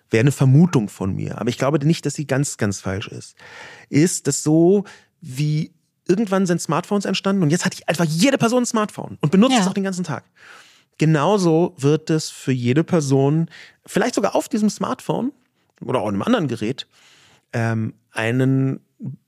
Wäre 0.10 0.22
eine 0.22 0.32
Vermutung 0.32 0.90
von 0.90 1.14
mir. 1.14 1.40
Aber 1.40 1.50
ich 1.50 1.58
glaube 1.58 1.84
nicht, 1.86 2.06
dass 2.06 2.16
sie 2.16 2.26
ganz, 2.26 2.58
ganz 2.58 2.80
falsch 2.80 3.08
ist. 3.08 3.36
Ist 3.90 4.28
das 4.28 4.42
so, 4.42 4.84
wie 5.22 5.74
irgendwann 6.08 6.46
sind 6.46 6.62
Smartphones 6.62 7.06
entstanden 7.06 7.44
und 7.44 7.50
jetzt 7.50 7.66
hat 7.66 7.76
einfach 7.88 8.06
jede 8.06 8.38
Person 8.38 8.64
ein 8.64 8.66
Smartphone 8.66 9.18
und 9.22 9.32
benutzt 9.32 9.56
ja. 9.56 9.62
es 9.62 9.68
auch 9.68 9.74
den 9.74 9.84
ganzen 9.84 10.04
Tag. 10.04 10.24
Genauso 10.98 11.74
wird 11.78 12.10
es 12.10 12.30
für 12.30 12.52
jede 12.52 12.84
Person, 12.84 13.50
vielleicht 13.86 14.16
sogar 14.16 14.36
auf 14.36 14.48
diesem 14.48 14.70
Smartphone 14.70 15.34
oder 15.82 16.02
auch 16.02 16.08
einem 16.08 16.22
anderen 16.22 16.48
Gerät, 16.48 16.88
ähm, 17.54 17.94
einen 18.12 18.80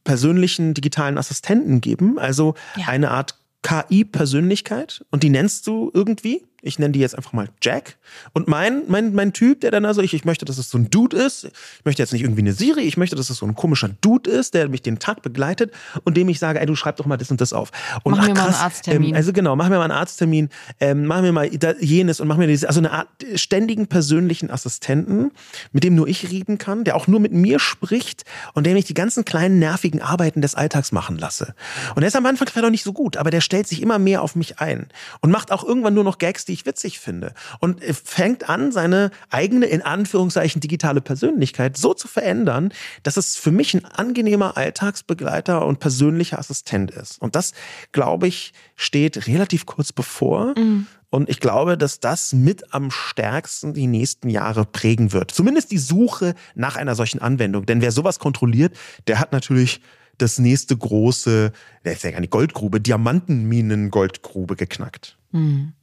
persönlichen 0.03 0.73
digitalen 0.73 1.17
Assistenten 1.17 1.81
geben, 1.81 2.17
also 2.19 2.55
ja. 2.77 2.87
eine 2.87 3.11
Art 3.11 3.37
KI-Persönlichkeit 3.63 5.05
und 5.11 5.23
die 5.23 5.29
nennst 5.29 5.67
du 5.67 5.91
irgendwie 5.93 6.46
Ich 6.61 6.79
nenne 6.79 6.91
die 6.91 6.99
jetzt 6.99 7.15
einfach 7.15 7.33
mal 7.33 7.49
Jack. 7.61 7.97
Und 8.33 8.47
mein, 8.47 8.83
mein, 8.87 9.13
mein 9.13 9.31
Typ, 9.31 9.61
der 9.61 9.69
dann 9.69 9.85
also, 9.85 10.01
ich, 10.01 10.13
ich 10.13 10.25
möchte, 10.25 10.43
dass 10.43 10.57
es 10.57 10.69
so 10.69 10.77
ein 10.77 10.89
Dude 10.89 11.15
ist. 11.15 11.45
Ich 11.45 11.85
möchte 11.85 12.01
jetzt 12.01 12.13
nicht 12.13 12.23
irgendwie 12.23 12.41
eine 12.41 12.53
Siri, 12.53 12.81
ich 12.81 12.97
möchte, 12.97 13.15
dass 13.15 13.29
es 13.29 13.37
so 13.37 13.45
ein 13.45 13.53
komischer 13.55 13.89
Dude 14.01 14.29
ist, 14.29 14.55
der 14.55 14.67
mich 14.67 14.81
den 14.81 14.97
Tag 14.97 15.21
begleitet 15.21 15.71
und 16.03 16.17
dem 16.17 16.27
ich 16.29 16.39
sage, 16.39 16.59
ey, 16.59 16.65
du 16.65 16.75
schreib 16.75 16.97
doch 16.97 17.05
mal 17.05 17.17
das 17.17 17.29
und 17.29 17.41
das 17.41 17.53
auf. 17.53 17.71
Und 18.03 18.13
mach 18.13 18.23
ach, 18.23 18.27
mir 18.27 18.33
mal 18.33 18.45
einen 18.45 18.55
Arzttermin. 18.55 19.09
Ähm, 19.09 19.15
also 19.15 19.33
genau, 19.33 19.55
mach 19.55 19.69
mir 19.69 19.77
mal 19.77 19.83
einen 19.83 19.91
Arzttermin, 19.91 20.49
ähm, 20.79 21.05
mach 21.05 21.21
mir 21.21 21.31
mal 21.31 21.49
jenes 21.79 22.19
und 22.19 22.27
mach 22.27 22.37
mir 22.37 22.47
diese, 22.47 22.67
also 22.67 22.79
eine 22.79 22.91
Art 22.91 23.07
ständigen 23.35 23.87
persönlichen 23.87 24.49
Assistenten, 24.49 25.31
mit 25.71 25.83
dem 25.83 25.93
nur 25.93 26.07
ich 26.07 26.31
reden 26.31 26.57
kann, 26.57 26.83
der 26.83 26.95
auch 26.95 27.07
nur 27.07 27.19
mit 27.19 27.33
mir 27.33 27.59
spricht 27.59 28.23
und 28.53 28.65
der 28.65 28.73
mich 28.73 28.85
die 28.85 28.95
ganzen 28.95 29.25
kleinen 29.25 29.59
nervigen 29.59 30.01
Arbeiten 30.01 30.41
des 30.41 30.55
Alltags 30.55 30.91
machen 30.91 31.19
lasse. 31.19 31.53
Und 31.95 32.01
der 32.01 32.07
ist 32.07 32.15
am 32.15 32.25
Anfang 32.25 32.47
vielleicht 32.47 32.65
auch 32.65 32.71
nicht 32.71 32.83
so 32.83 32.93
gut, 32.93 33.17
aber 33.17 33.29
der 33.29 33.41
stellt 33.41 33.67
sich 33.67 33.81
immer 33.81 33.99
mehr 33.99 34.21
auf 34.23 34.35
mich 34.35 34.59
ein 34.59 34.87
und 35.21 35.31
macht 35.31 35.51
auch 35.51 35.63
irgendwann 35.63 35.93
nur 35.93 36.03
noch 36.03 36.17
Gags, 36.17 36.45
die 36.47 36.53
ich 36.53 36.65
witzig 36.65 36.99
finde. 36.99 37.33
Und 37.59 37.83
fängt 37.83 38.49
an, 38.49 38.71
seine 38.71 39.11
eigene, 39.29 39.65
in 39.65 39.81
Anführungszeichen, 39.81 40.61
digitale 40.61 41.01
Persönlichkeit 41.01 41.77
so 41.77 41.93
zu 41.93 42.07
verändern, 42.07 42.73
dass 43.03 43.17
es 43.17 43.35
für 43.35 43.51
mich 43.51 43.73
ein 43.73 43.85
angenehmer 43.85 44.57
Alltagsbegleiter 44.57 45.65
und 45.65 45.79
persönlicher 45.79 46.39
Assistent 46.39 46.91
ist. 46.91 47.21
Und 47.21 47.35
das, 47.35 47.53
glaube 47.91 48.27
ich, 48.27 48.53
steht 48.75 49.27
relativ 49.27 49.65
kurz 49.65 49.93
bevor. 49.93 50.57
Mhm. 50.57 50.87
Und 51.09 51.29
ich 51.29 51.39
glaube, 51.39 51.77
dass 51.77 51.99
das 51.99 52.33
mit 52.33 52.73
am 52.73 52.91
stärksten 52.91 53.73
die 53.73 53.87
nächsten 53.87 54.29
Jahre 54.29 54.65
prägen 54.65 55.13
wird. 55.13 55.31
Zumindest 55.31 55.71
die 55.71 55.77
Suche 55.77 56.35
nach 56.53 56.75
einer 56.75 56.95
solchen 56.95 57.21
Anwendung. 57.21 57.65
Denn 57.65 57.81
wer 57.81 57.91
sowas 57.91 58.19
kontrolliert, 58.19 58.75
der 59.07 59.19
hat 59.19 59.31
natürlich 59.31 59.81
das 60.17 60.39
nächste 60.39 60.75
große, 60.75 61.51
der 61.85 61.93
ist 61.93 62.03
ja 62.03 62.11
gar 62.11 62.19
nicht 62.19 62.31
Goldgrube, 62.31 62.81
Diamantenminen-Goldgrube 62.81 64.55
geknackt. 64.55 65.17
Hm. 65.31 65.73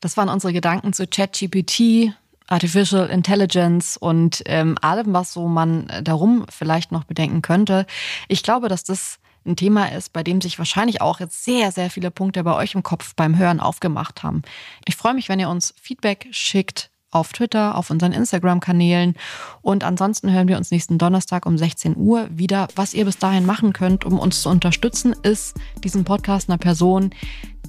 Das 0.00 0.16
waren 0.16 0.28
unsere 0.28 0.52
Gedanken 0.52 0.92
zu 0.92 1.06
ChatGPT, 1.06 2.12
Artificial 2.46 3.08
Intelligence 3.08 3.96
und 3.96 4.42
ähm, 4.46 4.76
allem, 4.80 5.12
was 5.12 5.32
so 5.32 5.48
man 5.48 5.90
darum 6.02 6.46
vielleicht 6.48 6.92
noch 6.92 7.04
bedenken 7.04 7.42
könnte. 7.42 7.86
Ich 8.28 8.42
glaube, 8.42 8.68
dass 8.68 8.84
das 8.84 9.18
ein 9.46 9.56
Thema 9.56 9.92
ist, 9.92 10.12
bei 10.12 10.22
dem 10.22 10.40
sich 10.40 10.58
wahrscheinlich 10.58 11.00
auch 11.00 11.20
jetzt 11.20 11.44
sehr, 11.44 11.72
sehr 11.72 11.90
viele 11.90 12.10
Punkte 12.10 12.44
bei 12.44 12.54
euch 12.54 12.74
im 12.74 12.82
Kopf 12.82 13.14
beim 13.14 13.36
Hören 13.38 13.60
aufgemacht 13.60 14.22
haben. 14.22 14.42
Ich 14.86 14.96
freue 14.96 15.14
mich, 15.14 15.28
wenn 15.28 15.40
ihr 15.40 15.48
uns 15.48 15.74
Feedback 15.80 16.28
schickt 16.30 16.90
auf 17.10 17.32
Twitter, 17.32 17.76
auf 17.76 17.90
unseren 17.90 18.12
Instagram-Kanälen. 18.12 19.14
Und 19.62 19.82
ansonsten 19.82 20.30
hören 20.30 20.48
wir 20.48 20.58
uns 20.58 20.70
nächsten 20.70 20.98
Donnerstag 20.98 21.46
um 21.46 21.56
16 21.56 21.96
Uhr 21.96 22.28
wieder. 22.30 22.68
Was 22.76 22.92
ihr 22.92 23.06
bis 23.06 23.18
dahin 23.18 23.46
machen 23.46 23.72
könnt, 23.72 24.04
um 24.04 24.18
uns 24.18 24.42
zu 24.42 24.50
unterstützen, 24.50 25.14
ist, 25.22 25.56
diesen 25.82 26.04
Podcast 26.04 26.50
einer 26.50 26.58
Person, 26.58 27.14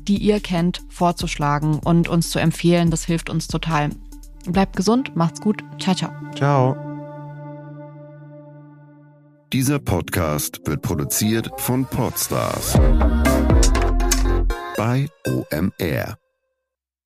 die 0.09 0.17
ihr 0.17 0.39
kennt, 0.39 0.83
vorzuschlagen 0.89 1.79
und 1.79 2.09
uns 2.09 2.31
zu 2.31 2.39
empfehlen. 2.39 2.91
Das 2.91 3.05
hilft 3.05 3.29
uns 3.29 3.47
total. 3.47 3.91
Bleibt 4.45 4.75
gesund, 4.75 5.15
macht's 5.15 5.39
gut. 5.39 5.63
Ciao, 5.79 5.95
ciao. 5.95 6.11
Ciao. 6.35 6.75
Dieser 9.53 9.79
Podcast 9.79 10.61
wird 10.65 10.81
produziert 10.81 11.49
von 11.57 11.85
Podstars 11.85 12.73
bei 14.77 15.07
OMR. 15.27 16.28